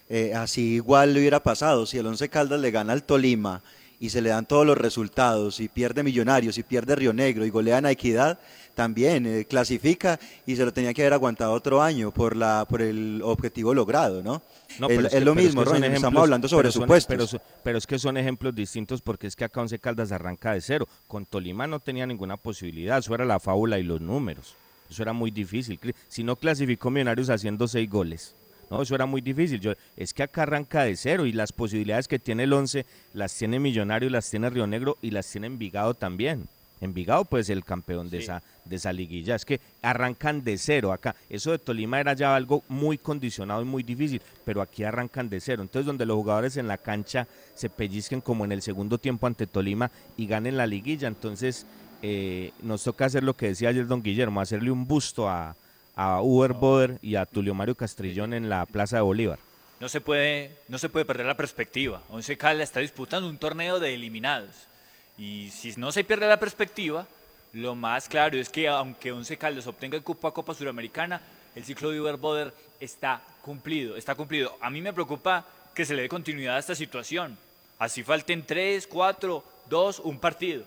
eh, 0.09 0.33
así 0.35 0.75
igual 0.75 1.13
le 1.13 1.21
hubiera 1.21 1.43
pasado 1.43 1.87
si 1.87 1.99
el 1.99 2.07
Once 2.07 2.29
Caldas 2.29 2.61
le 2.61 2.71
gana 2.71 2.93
al 2.93 3.03
Tolima 3.03 3.63
y 4.01 4.09
se 4.09 4.23
le 4.23 4.31
dan 4.31 4.47
todos 4.47 4.67
los 4.67 4.79
resultados 4.79 5.61
y 5.61 5.69
pierde 5.69 6.03
Millonarios 6.03 6.57
y 6.57 6.63
pierde 6.63 6.97
Río 6.97 7.13
Negro 7.13 7.45
y 7.45 7.51
golean 7.51 7.85
a 7.85 7.91
Equidad, 7.91 8.39
también 8.75 9.27
eh, 9.27 9.45
clasifica 9.45 10.19
y 10.47 10.57
se 10.57 10.65
lo 10.65 10.73
tenía 10.73 10.95
que 10.95 11.03
haber 11.03 11.13
aguantado 11.13 11.53
otro 11.53 11.83
año 11.83 12.11
por 12.11 12.35
la 12.35 12.65
por 12.69 12.81
el 12.81 13.21
objetivo 13.23 13.75
logrado, 13.75 14.23
¿no? 14.23 14.43
no 14.79 14.89
es, 14.89 15.23
lo 15.23 15.35
mismo, 15.35 15.63
estamos 15.63 16.23
hablando 16.23 16.49
sobre 16.49 16.73
supuestos. 16.73 17.37
pero, 17.63 17.79
es 17.79 17.87
que 17.87 17.99
son 17.99 18.17
ejemplos 18.17 18.55
distintos 18.55 19.03
porque 19.03 19.27
es 19.27 19.37
que 19.37 19.45
acá 19.45 19.61
Once 19.61 19.79
Caldas 19.79 20.13
arranca 20.13 20.55
de 20.55 20.63
cero. 20.63 20.89
Con 21.07 21.27
Tolima 21.27 21.67
no 21.67 21.81
tenía 21.81 22.07
ninguna 22.07 22.37
posibilidad, 22.39 22.99
eso 22.99 23.15
era 23.15 23.27
la 23.27 23.39
fábula 23.39 23.79
y 23.79 23.83
los 23.83 24.01
números. 24.01 24.55
Eso 24.89 25.03
era 25.03 25.13
muy 25.13 25.31
difícil. 25.31 25.79
Si 26.09 26.25
no 26.25 26.37
clasificó 26.37 26.91
Millonarios 26.91 27.31
haciendo 27.31 27.69
seis 27.69 27.89
goles. 27.89 28.35
No, 28.71 28.81
eso 28.81 28.95
era 28.95 29.05
muy 29.05 29.21
difícil. 29.21 29.61
Yo, 29.61 29.73
es 29.97 30.15
que 30.15 30.23
acá 30.23 30.43
arranca 30.43 30.85
de 30.85 30.97
cero 30.97 31.27
y 31.27 31.33
las 31.33 31.53
posibilidades 31.53 32.07
que 32.07 32.21
tiene 32.21 32.45
el 32.45 32.53
11 32.53 32.87
las 33.15 33.37
tiene 33.37 33.59
Millonario, 33.59 34.09
las 34.09 34.31
tiene 34.31 34.49
Río 34.49 34.67
Negro 34.67 34.97
y 35.03 35.11
las 35.11 35.29
tiene 35.31 35.49
Envigado 35.49 35.95
también. 35.95 36.47
Envigado 36.81 37.27
pues 37.27 37.51
el 37.51 37.65
campeón 37.65 38.09
de, 38.09 38.19
esa, 38.19 38.43
de 38.65 38.77
esa 38.77 38.93
liguilla. 38.93 39.35
Es 39.35 39.45
que 39.45 39.61
arrancan 39.83 40.43
de 40.45 40.57
cero 40.57 40.93
acá. 40.93 41.15
Eso 41.29 41.51
de 41.51 41.59
Tolima 41.59 42.01
era 42.01 42.15
ya 42.15 42.35
algo 42.35 42.63
muy 42.69 42.97
condicionado 42.97 43.61
y 43.61 43.67
muy 43.67 43.83
difícil, 43.83 44.23
pero 44.45 44.63
aquí 44.63 44.85
arrancan 44.85 45.29
de 45.29 45.41
cero. 45.41 45.63
Entonces 45.63 45.85
donde 45.85 46.07
los 46.07 46.17
jugadores 46.17 46.57
en 46.57 46.69
la 46.69 46.79
cancha 46.79 47.27
se 47.55 47.69
pellizquen 47.69 48.21
como 48.21 48.45
en 48.45 48.53
el 48.53 48.63
segundo 48.63 48.97
tiempo 48.99 49.27
ante 49.27 49.47
Tolima 49.47 49.91
y 50.17 50.27
ganen 50.27 50.57
la 50.57 50.67
liguilla. 50.67 51.09
Entonces 51.09 51.67
eh, 52.03 52.53
nos 52.63 52.85
toca 52.85 53.05
hacer 53.05 53.25
lo 53.25 53.35
que 53.35 53.49
decía 53.49 53.69
ayer 53.69 53.87
don 53.87 54.03
Guillermo, 54.03 54.41
hacerle 54.41 54.71
un 54.71 54.87
busto 54.87 55.29
a, 55.29 55.55
a 55.97 56.21
Uber 56.23 56.53
Boder 56.53 56.99
y 57.03 57.17
a 57.17 57.27
Tulio 57.27 57.55
Mario 57.55 57.75
Castrillón 57.75 58.35
en 58.35 58.49
la 58.49 58.67
Plaza 58.67 58.97
de 58.97 59.03
Bolívar. 59.03 59.39
No 59.81 59.89
se 59.89 60.01
puede, 60.01 60.57
no 60.69 60.79
se 60.79 60.89
puede 60.89 61.07
perder 61.07 61.27
la 61.27 61.37
perspectiva. 61.37 62.03
Once 62.11 62.37
Caldas 62.37 62.69
está 62.69 62.81
disputando 62.81 63.29
un 63.29 63.39
torneo 63.39 63.81
de 63.81 63.95
eliminados. 63.95 64.51
Y 65.17 65.51
si 65.51 65.73
no 65.77 65.91
se 65.91 66.05
pierde 66.05 66.29
la 66.29 66.39
perspectiva, 66.39 67.07
lo 67.55 67.75
más 67.75 68.09
claro 68.09 68.39
es 68.39 68.49
que 68.49 68.69
aunque 68.69 69.11
Once 69.11 69.37
Caldas 69.37 69.67
obtenga 69.67 69.97
el 69.97 70.03
cupo 70.03 70.29
a 70.29 70.35
Copa 70.35 70.55
Suramericana, 70.55 71.23
el 71.55 71.65
ciclo 71.65 71.91
de 71.91 72.01
Uber 72.01 72.17
Boder 72.17 72.55
está 72.79 73.23
cumplido, 73.43 73.97
está 73.97 74.15
cumplido. 74.15 74.57
A 74.61 74.71
mí 74.71 74.81
me 74.81 74.93
preocupa 74.93 75.47
que 75.75 75.85
se 75.85 75.95
le 75.95 76.03
dé 76.03 76.09
continuidad 76.09 76.57
a 76.57 76.61
esta 76.61 76.75
situación. 76.75 77.39
Así 77.79 78.03
falten 78.03 78.45
tres, 78.45 78.87
cuatro, 78.87 79.43
dos, 79.69 79.99
un 79.99 80.19
partido. 80.19 80.65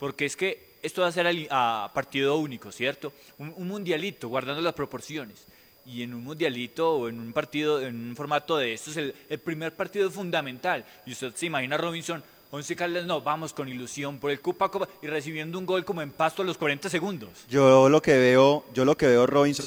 Porque 0.00 0.26
es 0.26 0.36
que 0.36 0.67
esto 0.82 1.02
va 1.02 1.08
a 1.08 1.12
ser 1.12 1.26
a, 1.50 1.90
partido 1.92 2.36
único, 2.36 2.72
¿cierto? 2.72 3.12
Un, 3.38 3.66
mundialito, 3.66 4.28
guardando 4.28 4.62
las 4.62 4.74
proporciones. 4.74 5.44
Y 5.86 6.02
en 6.02 6.14
un 6.14 6.22
mundialito 6.22 6.96
o 6.96 7.08
en 7.08 7.18
un 7.18 7.32
partido, 7.32 7.80
en 7.80 8.10
un 8.10 8.16
formato 8.16 8.56
de 8.58 8.74
esto, 8.74 8.90
es 8.90 8.96
el, 8.96 9.38
primer 9.38 9.74
partido 9.74 10.10
fundamental. 10.10 10.84
Y 11.06 11.12
usted 11.12 11.34
se 11.34 11.46
imagina, 11.46 11.76
Robinson, 11.76 12.22
Once 12.50 12.74
Caldas, 12.76 13.06
no, 13.06 13.20
vamos 13.20 13.52
con 13.52 13.68
ilusión 13.68 14.18
por 14.18 14.30
el 14.30 14.40
Copa 14.40 14.70
y 15.02 15.06
recibiendo 15.06 15.58
un 15.58 15.66
gol 15.66 15.84
como 15.84 16.02
en 16.02 16.10
pasto 16.10 16.42
a 16.42 16.44
los 16.44 16.58
40 16.58 16.88
segundos. 16.88 17.30
Yo 17.48 17.88
lo 17.88 18.02
que 18.02 18.16
veo, 18.18 18.64
yo 18.74 18.84
lo 18.84 18.96
que 18.96 19.06
veo, 19.06 19.26
Robinson, 19.26 19.66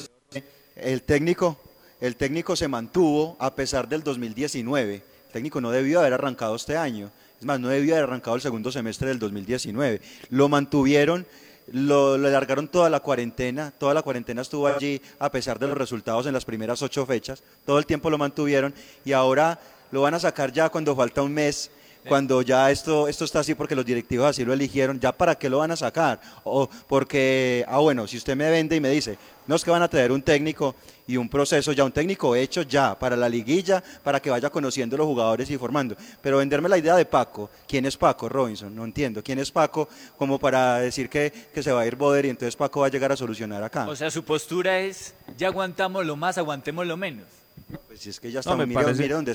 el 0.76 1.02
técnico, 1.04 1.60
el 2.00 2.16
técnico 2.16 2.56
se 2.56 2.68
mantuvo 2.68 3.36
a 3.40 3.54
pesar 3.56 3.88
del 3.88 4.04
2019. 4.04 4.96
El 4.96 5.32
técnico 5.32 5.62
no 5.62 5.72
debió 5.72 6.00
haber 6.00 6.14
arrancado 6.14 6.56
este 6.56 6.78
año. 6.78 7.12
Es 7.42 7.46
más, 7.48 7.60
no 7.60 7.70
debió 7.70 7.96
haber 7.96 8.04
arrancado 8.04 8.36
el 8.36 8.42
segundo 8.44 8.72
semestre 8.72 9.08
del 9.08 9.18
2019. 9.18 10.00
Lo 10.30 10.48
mantuvieron, 10.48 11.26
lo, 11.72 12.16
le 12.16 12.30
largaron 12.30 12.68
toda 12.68 12.88
la 12.92 13.00
cuarentena, 13.00 13.72
toda 13.72 13.96
la 13.96 14.04
cuarentena 14.04 14.44
estuvo 14.44 14.68
allí 14.68 15.02
a 15.18 15.32
pesar 15.32 15.58
de 15.58 15.66
los 15.66 15.76
resultados 15.76 16.28
en 16.28 16.34
las 16.34 16.46
primeras 16.46 16.84
ocho 16.84 17.04
fechas, 17.04 17.42
todo 17.66 17.80
el 17.80 17.88
tiempo 17.88 18.12
lo 18.12 18.20
mantuvieron 18.20 18.76
y 19.06 19.14
ahora 19.14 19.60
lo 19.90 20.04
van 20.04 20.14
a 20.14 20.20
sacar 20.20 20.52
ya 20.52 20.70
cuando 20.70 20.96
falta 20.96 21.24
un 21.24 21.34
mes 21.34 21.72
cuando 22.08 22.42
ya 22.42 22.72
esto, 22.72 23.08
esto 23.08 23.26
está 23.26 23.40
así 23.40 23.56
porque 23.56 23.76
los 23.76 23.86
directivos 23.86 24.28
así 24.28 24.44
lo 24.44 24.54
eligieron, 24.54 25.00
¿ya 25.00 25.12
para 25.12 25.36
qué 25.36 25.50
lo 25.50 25.60
van 25.60 25.72
a 25.72 25.76
sacar? 25.76 26.20
O 26.44 26.70
porque, 26.88 27.66
ah 27.68 27.80
bueno, 27.80 28.08
si 28.08 28.18
usted 28.18 28.36
me 28.36 28.50
vende 28.50 28.76
y 28.76 28.80
me 28.80 28.90
dice, 28.90 29.18
no 29.48 29.56
es 29.56 29.64
que 29.64 29.72
van 29.72 29.82
a 29.82 29.88
tener 29.88 30.12
un 30.12 30.22
técnico 30.22 30.76
y 31.08 31.18
un 31.18 31.28
proceso 31.28 31.74
ya, 31.74 31.84
un 31.84 31.92
técnico 31.92 32.36
hecho 32.36 32.62
ya 32.62 32.98
para 32.98 33.16
la 33.16 33.28
liguilla, 33.28 33.84
para 34.04 34.20
que 34.20 34.30
vaya 34.30 34.50
conociendo 34.50 34.98
los 34.98 35.08
jugadores 35.08 35.50
y 35.50 35.58
formando. 35.58 35.96
Pero 36.22 36.38
venderme 36.38 36.70
la 36.70 36.78
idea 36.78 36.96
de 36.96 37.06
Paco, 37.06 37.50
¿quién 37.68 37.86
es 37.86 37.98
Paco 37.98 38.30
Robinson? 38.30 38.74
No 38.76 38.86
entiendo, 38.86 39.24
¿quién 39.24 39.40
es 39.40 39.52
Paco 39.52 39.90
como 40.18 40.40
para 40.40 40.80
decir 40.80 41.10
que, 41.10 41.32
que 41.54 41.64
se 41.64 41.72
va 41.72 41.82
a 41.82 41.86
ir 41.86 41.96
Boder 41.96 42.26
y 42.26 42.30
entonces 42.30 42.56
Paco 42.56 42.82
va 42.82 42.88
a 42.88 42.90
llegar 42.90 43.12
a 43.12 43.18
solucionar 43.18 43.64
acá? 43.64 43.88
O 43.88 43.96
sea, 43.96 44.10
su 44.10 44.24
postura 44.24 44.80
es, 44.80 45.14
ya 45.38 45.48
aguantamos 45.48 46.06
lo 46.06 46.16
más, 46.16 46.38
aguantemos 46.38 46.88
lo 46.88 46.98
menos. 46.98 47.41
Pues 47.88 48.08
es 48.08 48.20
que 48.20 48.32
ya 48.32 48.40
estamos, 48.40 48.68
me, 48.68 48.74
parece, 48.74 49.08
dónde 49.08 49.34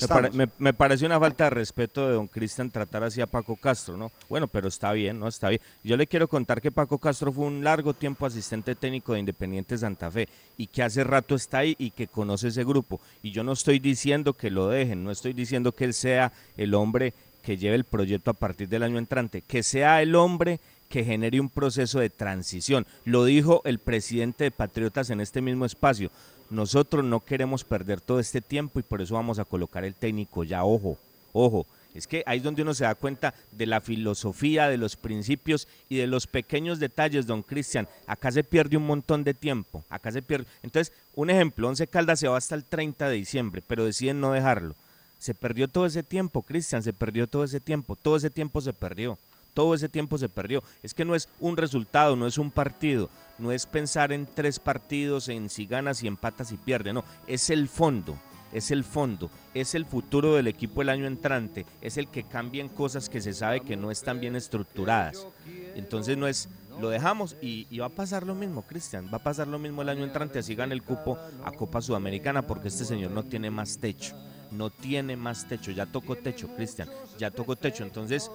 me, 0.57 0.73
parece 0.73 1.05
una 1.05 1.19
falta 1.19 1.45
de 1.45 1.49
respeto 1.51 2.07
de 2.07 2.13
don 2.13 2.27
Cristian 2.27 2.69
tratar 2.69 3.03
así 3.03 3.21
a 3.21 3.27
Paco 3.27 3.55
Castro, 3.55 3.97
¿no? 3.97 4.11
Bueno, 4.29 4.47
pero 4.47 4.67
está 4.67 4.91
bien, 4.91 5.19
¿no? 5.19 5.27
Está 5.27 5.49
bien. 5.49 5.61
Yo 5.83 5.97
le 5.97 6.07
quiero 6.07 6.27
contar 6.27 6.61
que 6.61 6.71
Paco 6.71 6.97
Castro 6.97 7.31
fue 7.31 7.45
un 7.45 7.63
largo 7.63 7.93
tiempo 7.93 8.25
asistente 8.25 8.75
técnico 8.75 9.13
de 9.13 9.19
Independiente 9.19 9.77
Santa 9.77 10.11
Fe 10.11 10.27
y 10.57 10.67
que 10.67 10.83
hace 10.83 11.03
rato 11.03 11.35
está 11.35 11.59
ahí 11.59 11.75
y 11.77 11.91
que 11.91 12.07
conoce 12.07 12.49
ese 12.49 12.63
grupo. 12.63 12.99
Y 13.21 13.31
yo 13.31 13.43
no 13.43 13.53
estoy 13.53 13.79
diciendo 13.79 14.33
que 14.33 14.49
lo 14.49 14.67
dejen, 14.67 15.03
no 15.03 15.11
estoy 15.11 15.33
diciendo 15.33 15.71
que 15.71 15.85
él 15.85 15.93
sea 15.93 16.31
el 16.57 16.73
hombre 16.73 17.13
que 17.43 17.57
lleve 17.57 17.75
el 17.75 17.85
proyecto 17.85 18.31
a 18.31 18.33
partir 18.33 18.67
del 18.67 18.83
año 18.83 18.97
entrante, 18.97 19.41
que 19.41 19.63
sea 19.63 20.01
el 20.01 20.15
hombre 20.15 20.59
que 20.89 21.03
genere 21.03 21.39
un 21.39 21.49
proceso 21.49 21.99
de 21.99 22.09
transición. 22.09 22.85
Lo 23.05 23.25
dijo 23.25 23.61
el 23.65 23.79
presidente 23.79 24.45
de 24.45 24.51
Patriotas 24.51 25.09
en 25.09 25.21
este 25.21 25.41
mismo 25.41 25.65
espacio. 25.65 26.11
Nosotros 26.49 27.03
no 27.03 27.19
queremos 27.19 27.63
perder 27.63 27.99
todo 27.99 28.19
este 28.19 28.41
tiempo 28.41 28.79
y 28.79 28.83
por 28.83 29.01
eso 29.01 29.15
vamos 29.15 29.39
a 29.39 29.45
colocar 29.45 29.83
el 29.83 29.93
técnico 29.93 30.43
ya, 30.43 30.63
ojo, 30.63 30.97
ojo. 31.33 31.65
Es 31.93 32.05
que 32.05 32.23
ahí 32.27 32.37
es 32.37 32.43
donde 32.43 32.61
uno 32.61 32.75
se 32.75 32.83
da 32.83 32.93
cuenta 32.93 33.33
de 33.51 33.65
la 33.65 33.81
filosofía, 33.81 34.69
de 34.69 34.77
los 34.77 34.95
principios 34.95 35.67
y 35.89 35.97
de 35.97 36.05
los 36.05 36.27
pequeños 36.27 36.79
detalles, 36.79 37.25
don 37.25 37.41
Cristian. 37.41 37.87
Acá 38.05 38.31
se 38.31 38.43
pierde 38.43 38.77
un 38.77 38.85
montón 38.85 39.23
de 39.23 39.33
tiempo, 39.33 39.83
acá 39.89 40.11
se 40.11 40.21
pierde. 40.21 40.45
Entonces, 40.61 40.93
un 41.15 41.31
ejemplo, 41.31 41.67
Once 41.67 41.87
Caldas 41.87 42.19
se 42.19 42.27
va 42.27 42.37
hasta 42.37 42.53
el 42.53 42.63
30 42.65 43.09
de 43.09 43.15
diciembre, 43.15 43.63
pero 43.65 43.83
deciden 43.83 44.21
no 44.21 44.31
dejarlo. 44.31 44.75
Se 45.17 45.33
perdió 45.33 45.67
todo 45.67 45.87
ese 45.87 46.03
tiempo, 46.03 46.43
Cristian, 46.43 46.83
se 46.83 46.93
perdió 46.93 47.25
todo 47.25 47.43
ese 47.43 47.59
tiempo, 47.59 47.95
todo 47.95 48.15
ese 48.15 48.29
tiempo 48.29 48.61
se 48.61 48.73
perdió 48.73 49.17
todo 49.57 49.73
ese 49.73 49.89
tiempo 49.89 50.19
se 50.19 50.29
perdió. 50.29 50.61
Es 50.83 50.93
que 50.93 51.03
no 51.03 51.15
es 51.15 51.29
un 51.39 51.57
resultado, 51.57 52.15
no 52.15 52.27
es 52.27 52.37
un 52.37 52.51
partido, 52.51 53.09
no 53.39 53.51
es 53.51 53.65
pensar 53.65 54.11
en 54.11 54.27
tres 54.27 54.59
partidos, 54.59 55.29
en 55.29 55.49
si 55.49 55.65
ganas 55.65 56.03
y 56.03 56.07
empatas 56.07 56.51
y 56.51 56.57
pierdes, 56.57 56.93
no, 56.93 57.03
es 57.25 57.49
el 57.49 57.67
fondo, 57.67 58.15
es 58.53 58.69
el 58.69 58.83
fondo, 58.83 59.31
es 59.55 59.73
el 59.73 59.87
futuro 59.87 60.35
del 60.35 60.45
equipo 60.45 60.83
el 60.83 60.89
año 60.89 61.07
entrante, 61.07 61.65
es 61.81 61.97
el 61.97 62.07
que 62.07 62.21
cambien 62.21 62.69
cosas 62.69 63.09
que 63.09 63.19
se 63.19 63.33
sabe 63.33 63.61
que 63.61 63.75
no 63.75 63.89
están 63.89 64.19
bien 64.19 64.35
estructuradas. 64.35 65.25
Entonces 65.73 66.19
no 66.19 66.27
es, 66.27 66.49
lo 66.79 66.89
dejamos 66.89 67.35
y, 67.41 67.65
va 67.79 67.87
a 67.87 67.89
pasar 67.89 68.27
lo 68.27 68.35
mismo, 68.35 68.61
Cristian, 68.61 69.09
va 69.11 69.17
a 69.17 69.23
pasar 69.23 69.47
lo 69.47 69.57
mismo 69.57 69.81
el 69.81 69.89
año 69.89 70.03
entrante, 70.03 70.37
así 70.37 70.53
gana 70.53 70.75
el 70.75 70.83
cupo 70.83 71.17
a 71.43 71.51
Copa 71.51 71.81
Sudamericana 71.81 72.45
porque 72.45 72.67
este 72.67 72.85
señor 72.85 73.09
no 73.09 73.23
tiene 73.23 73.49
más 73.49 73.79
techo 73.79 74.15
no 74.51 74.69
tiene 74.69 75.15
más 75.17 75.47
techo, 75.47 75.71
ya 75.71 75.85
tocó 75.85 76.15
techo, 76.15 76.47
Cristian, 76.55 76.89
ya 77.17 77.31
tocó 77.31 77.55
techo. 77.55 77.83
Entonces, 77.83 78.31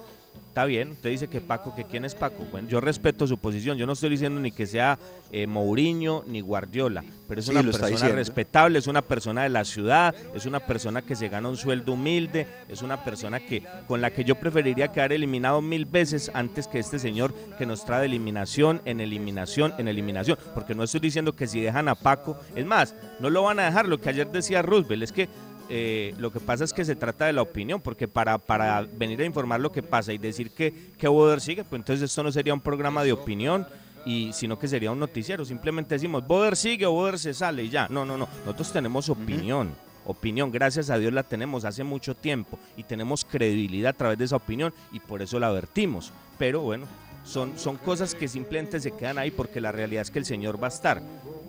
está 0.53 0.65
bien, 0.65 0.91
usted 0.91 1.09
dice 1.09 1.27
que 1.27 1.41
Paco, 1.41 1.73
que 1.75 1.83
quién 1.83 2.05
es 2.05 2.13
Paco. 2.13 2.45
Bueno, 2.51 2.67
yo 2.69 2.79
respeto 2.79 3.25
su 3.25 3.39
posición, 3.39 3.75
yo 3.77 3.87
no 3.87 3.93
estoy 3.93 4.11
diciendo 4.11 4.39
ni 4.39 4.51
que 4.51 4.67
sea 4.67 4.99
eh, 5.31 5.47
Mourinho 5.47 6.23
ni 6.27 6.41
Guardiola, 6.41 7.03
pero 7.27 7.39
es 7.39 7.47
Sí, 7.47 7.51
una 7.51 7.63
persona 7.63 8.09
respetable, 8.09 8.77
es 8.77 8.85
una 8.85 9.01
persona 9.01 9.41
de 9.41 9.49
la 9.49 9.65
ciudad, 9.65 10.13
es 10.35 10.45
una 10.45 10.59
persona 10.59 11.01
que 11.01 11.15
se 11.15 11.27
gana 11.27 11.49
un 11.49 11.57
sueldo 11.57 11.93
humilde, 11.93 12.45
es 12.69 12.83
una 12.83 13.03
persona 13.03 13.39
que 13.39 13.63
con 13.87 13.99
la 13.99 14.11
que 14.11 14.23
yo 14.23 14.35
preferiría 14.35 14.89
quedar 14.89 15.11
eliminado 15.11 15.59
mil 15.61 15.85
veces 15.85 16.29
antes 16.35 16.67
que 16.67 16.77
este 16.77 16.99
señor 16.99 17.33
que 17.57 17.65
nos 17.65 17.83
trae 17.83 18.01
de 18.01 18.05
eliminación 18.05 18.79
en 18.85 18.99
eliminación 18.99 19.73
en 19.79 19.87
eliminación, 19.87 20.37
porque 20.53 20.75
no 20.75 20.83
estoy 20.83 20.99
diciendo 20.99 21.33
que 21.33 21.47
si 21.47 21.61
dejan 21.61 21.87
a 21.87 21.95
Paco, 21.95 22.37
es 22.55 22.65
más, 22.65 22.93
no 23.19 23.31
lo 23.31 23.41
van 23.41 23.59
a 23.59 23.65
dejar, 23.65 23.87
lo 23.87 23.99
que 23.99 24.09
ayer 24.09 24.31
decía 24.31 24.61
Roosevelt 24.61 25.01
es 25.01 25.11
que 25.11 25.29
eh, 25.69 26.13
lo 26.17 26.31
que 26.31 26.39
pasa 26.39 26.63
es 26.63 26.73
que 26.73 26.85
se 26.85 26.95
trata 26.95 27.25
de 27.25 27.33
la 27.33 27.41
opinión, 27.41 27.81
porque 27.81 28.07
para, 28.07 28.37
para 28.37 28.81
venir 28.81 29.21
a 29.21 29.25
informar 29.25 29.59
lo 29.59 29.71
que 29.71 29.83
pasa 29.83 30.13
y 30.13 30.17
decir 30.17 30.51
que, 30.51 30.91
que 30.97 31.07
Boder 31.07 31.41
sigue, 31.41 31.63
pues 31.63 31.79
entonces 31.79 32.09
esto 32.09 32.23
no 32.23 32.31
sería 32.31 32.53
un 32.53 32.61
programa 32.61 33.03
de 33.03 33.13
opinión, 33.13 33.65
y 34.05 34.31
sino 34.33 34.59
que 34.59 34.67
sería 34.67 34.91
un 34.91 34.99
noticiero. 34.99 35.45
Simplemente 35.45 35.95
decimos, 35.95 36.25
Boder 36.25 36.55
sigue 36.55 36.85
o 36.85 36.91
Boder 36.91 37.19
se 37.19 37.33
sale 37.33 37.63
y 37.63 37.69
ya. 37.69 37.87
No, 37.89 38.05
no, 38.05 38.17
no. 38.17 38.27
Nosotros 38.45 38.71
tenemos 38.71 39.09
opinión. 39.09 39.73
Opinión, 40.05 40.51
gracias 40.51 40.89
a 40.89 40.97
Dios 40.97 41.13
la 41.13 41.23
tenemos 41.23 41.63
hace 41.63 41.83
mucho 41.83 42.13
tiempo 42.13 42.59
y 42.75 42.83
tenemos 42.83 43.23
credibilidad 43.23 43.91
a 43.91 43.97
través 43.97 44.17
de 44.17 44.25
esa 44.25 44.35
opinión 44.35 44.73
y 44.91 44.99
por 44.99 45.21
eso 45.21 45.39
la 45.39 45.49
vertimos. 45.49 46.11
Pero 46.37 46.59
bueno, 46.59 46.85
son, 47.23 47.57
son 47.57 47.77
cosas 47.77 48.13
que 48.13 48.27
simplemente 48.27 48.81
se 48.81 48.91
quedan 48.91 49.17
ahí 49.17 49.31
porque 49.31 49.61
la 49.61 49.71
realidad 49.71 50.01
es 50.01 50.11
que 50.11 50.19
el 50.19 50.25
Señor 50.25 50.61
va 50.61 50.67
a 50.67 50.71
estar. 50.71 51.01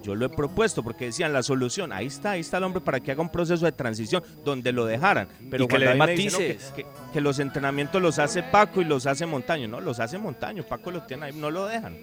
Yo 0.04 0.14
lo 0.14 0.26
he 0.26 0.28
propuesto 0.28 0.82
porque 0.82 1.06
decían 1.06 1.32
la 1.32 1.42
solución, 1.42 1.90
ahí 1.92 2.06
está, 2.06 2.32
ahí 2.32 2.40
está 2.40 2.58
el 2.58 2.64
hombre 2.64 2.80
para 2.82 3.00
que 3.00 3.10
haga 3.10 3.22
un 3.22 3.30
proceso 3.30 3.64
de 3.64 3.72
transición 3.72 4.22
donde 4.44 4.70
lo 4.70 4.84
dejaran. 4.84 5.28
Pero 5.50 5.64
Y 5.64 5.66
que 5.68 5.78
le 5.78 5.86
dicen, 5.94 5.98
no, 5.98 6.04
matices. 6.06 6.72
que, 6.76 6.82
que- 6.82 6.88
que 7.14 7.20
los 7.22 7.38
entrenamientos 7.38 8.02
los 8.02 8.18
hace 8.18 8.42
Paco 8.42 8.82
y 8.82 8.84
los 8.84 9.06
hace 9.06 9.24
Montaño, 9.24 9.66
no, 9.66 9.80
los 9.80 9.98
hace 10.00 10.18
Montaño, 10.18 10.62
Paco 10.62 10.90
los 10.90 11.06
tiene 11.06 11.26
ahí, 11.26 11.32
no 11.32 11.50
lo 11.50 11.66
dejan, 11.66 11.96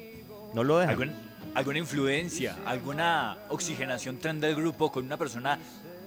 no 0.55 0.63
lo 0.63 0.79
dejan. 0.79 0.95
¿Algún- 0.99 1.31
alguna 1.53 1.77
influencia, 1.79 2.55
alguna 2.65 3.37
oxigenación 3.49 4.17
tren 4.17 4.39
del 4.39 4.55
grupo 4.55 4.91
con 4.91 5.05
una 5.05 5.17
persona 5.17 5.59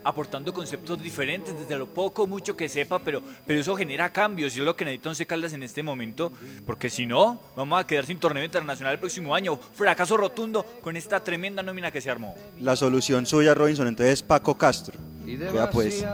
aportando 0.05 0.53
conceptos 0.53 1.03
diferentes 1.03 1.59
desde 1.59 1.79
lo 1.79 1.87
poco 1.87 2.27
mucho 2.27 2.57
que 2.57 2.69
sepa, 2.69 2.99
pero, 2.99 3.23
pero 3.47 3.61
eso 3.61 3.75
genera 3.75 4.13
cambios 4.13 4.57
y 4.57 4.61
es 4.61 4.65
lo 4.65 4.77
que 4.77 4.85
necesita 4.85 5.09
Once 5.09 5.27
Caldas 5.27 5.53
en 5.55 5.63
este 5.63 5.83
momento, 5.83 6.33
porque 6.67 6.91
si 6.91 7.07
no, 7.07 7.41
vamos 7.57 7.81
a 7.81 7.87
quedar 7.87 8.07
sin 8.07 8.19
torneo 8.19 8.45
internacional 8.45 8.93
el 8.93 9.01
próximo 9.01 9.35
año. 9.35 9.57
Fracaso 9.57 10.17
rotundo 10.17 10.65
con 10.83 10.97
esta 10.97 11.21
tremenda 11.21 11.63
nómina 11.63 11.91
que 11.91 12.01
se 12.01 12.11
armó. 12.11 12.35
La 12.61 12.77
solución 12.77 13.27
suya, 13.27 13.55
Robinson, 13.55 13.89
entonces 13.89 14.15
es 14.15 14.23
Paco 14.23 14.57
Castro. 14.57 14.99
Vea 15.25 15.71
pues. 15.71 16.05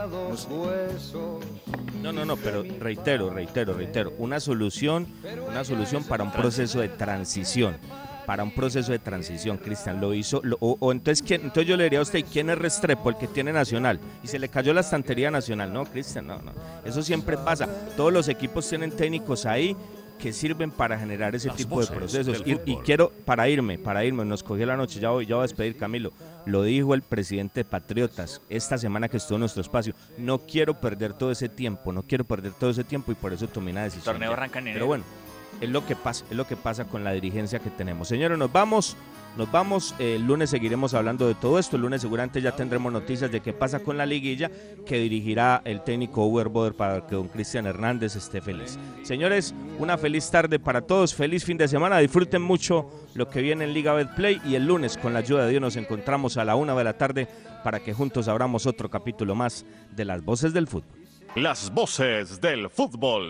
No, 2.01 2.11
no, 2.11 2.25
no, 2.25 2.37
pero 2.37 2.63
reitero, 2.79 3.29
reitero, 3.29 3.73
reitero, 3.73 4.13
una 4.17 4.39
solución, 4.39 5.07
una 5.47 5.63
solución 5.63 6.03
para 6.03 6.23
un 6.23 6.31
proceso 6.31 6.79
de 6.79 6.89
transición, 6.89 7.77
para 8.25 8.43
un 8.43 8.51
proceso 8.51 8.91
de 8.91 8.99
transición, 8.99 9.57
Cristian, 9.57 9.99
lo 10.01 10.13
hizo, 10.13 10.41
lo- 10.43 10.57
o, 10.59 10.77
o 10.79 10.91
entonces, 10.91 11.23
¿quién, 11.25 11.41
entonces 11.41 11.67
yo 11.67 11.77
le 11.77 11.85
diría 11.85 11.99
a 11.99 12.03
usted, 12.03 12.23
¿quién 12.31 12.49
es 12.49 12.57
Restrepo, 12.57 13.09
el 13.09 13.17
que 13.17 13.27
tiene 13.27 13.51
Nacional? 13.53 13.99
Y 14.23 14.27
se 14.27 14.39
le 14.39 14.49
cayó 14.49 14.73
la 14.73 14.81
estantería 14.81 15.31
Nacional, 15.31 15.71
no, 15.73 15.85
Cristian, 15.85 16.27
no, 16.27 16.39
no, 16.41 16.51
eso 16.85 17.01
siempre 17.01 17.37
pasa, 17.37 17.67
todos 17.97 18.11
los 18.13 18.27
equipos 18.27 18.67
tienen 18.69 18.91
técnicos 18.91 19.45
ahí 19.45 19.75
que 20.19 20.31
sirven 20.33 20.69
para 20.69 20.99
generar 20.99 21.33
ese 21.35 21.47
Las 21.47 21.57
tipo 21.57 21.81
de 21.81 21.87
procesos. 21.87 22.43
Y, 22.45 22.75
quiero, 22.77 23.11
para 23.25 23.49
irme, 23.49 23.79
para 23.79 24.05
irme, 24.05 24.23
nos 24.23 24.43
cogió 24.43 24.67
la 24.67 24.77
noche, 24.77 24.99
ya 24.99 25.09
voy, 25.09 25.25
ya 25.25 25.33
voy 25.33 25.41
a 25.41 25.47
despedir, 25.47 25.75
Camilo. 25.77 26.11
Lo 26.45 26.61
dijo 26.61 26.93
el 26.93 27.01
presidente 27.01 27.61
de 27.61 27.65
Patriotas 27.65 28.39
esta 28.47 28.77
semana 28.77 29.09
que 29.09 29.17
estuvo 29.17 29.37
en 29.37 29.41
nuestro 29.41 29.61
espacio. 29.63 29.95
No 30.19 30.37
quiero 30.39 30.79
perder 30.79 31.13
todo 31.13 31.31
ese 31.31 31.49
tiempo, 31.49 31.91
no 31.91 32.03
quiero 32.03 32.23
perder 32.23 32.51
todo 32.53 32.69
ese 32.69 32.83
tiempo 32.83 33.11
y 33.11 33.15
por 33.15 33.33
eso 33.33 33.47
tomé 33.47 33.71
una 33.71 33.83
decisión. 33.83 34.13
torneo 34.13 34.31
arranca 34.33 34.59
en 34.59 34.65
enero. 34.67 34.75
Pero 34.77 34.87
bueno, 34.87 35.03
es 35.61 35.69
lo 35.69 35.85
que 35.85 35.95
pasa, 35.95 36.25
es 36.29 36.35
lo 36.35 36.45
que 36.45 36.55
pasa 36.55 36.85
con 36.85 37.03
la 37.03 37.11
dirigencia 37.11 37.59
que 37.59 37.69
tenemos. 37.69 38.07
Señores, 38.07 38.37
nos 38.37 38.51
vamos. 38.51 38.97
Nos 39.37 39.49
vamos, 39.49 39.95
eh, 39.97 40.15
el 40.15 40.27
lunes 40.27 40.49
seguiremos 40.49 40.93
hablando 40.93 41.25
de 41.25 41.35
todo 41.35 41.57
esto, 41.57 41.77
el 41.77 41.83
lunes 41.83 42.01
seguramente 42.01 42.41
ya 42.41 42.51
tendremos 42.51 42.91
noticias 42.91 43.31
de 43.31 43.39
qué 43.39 43.53
pasa 43.53 43.79
con 43.79 43.97
la 43.97 44.05
liguilla 44.05 44.51
que 44.85 44.97
dirigirá 44.97 45.61
el 45.63 45.85
técnico 45.85 46.25
Uber 46.25 46.73
para 46.73 47.07
que 47.07 47.15
don 47.15 47.29
Cristian 47.29 47.65
Hernández 47.65 48.17
esté 48.17 48.41
feliz. 48.41 48.77
Señores, 49.03 49.55
una 49.79 49.97
feliz 49.97 50.29
tarde 50.29 50.59
para 50.59 50.81
todos, 50.81 51.15
feliz 51.15 51.45
fin 51.45 51.57
de 51.57 51.69
semana, 51.69 51.99
disfruten 51.99 52.41
mucho 52.41 52.91
lo 53.15 53.29
que 53.29 53.41
viene 53.41 53.63
en 53.63 53.73
Liga 53.73 53.93
Betplay 53.93 54.41
y 54.45 54.55
el 54.55 54.65
lunes 54.65 54.97
con 54.97 55.13
la 55.13 55.19
ayuda 55.19 55.45
de 55.45 55.51
Dios 55.51 55.61
nos 55.61 55.77
encontramos 55.77 56.35
a 56.35 56.43
la 56.43 56.55
una 56.55 56.75
de 56.75 56.83
la 56.83 56.97
tarde 56.97 57.29
para 57.63 57.79
que 57.79 57.93
juntos 57.93 58.27
abramos 58.27 58.65
otro 58.65 58.89
capítulo 58.89 59.33
más 59.33 59.65
de 59.95 60.03
las 60.03 60.25
voces 60.25 60.51
del 60.51 60.67
fútbol. 60.67 60.91
Las 61.35 61.73
voces 61.73 62.41
del 62.41 62.69
fútbol. 62.69 63.29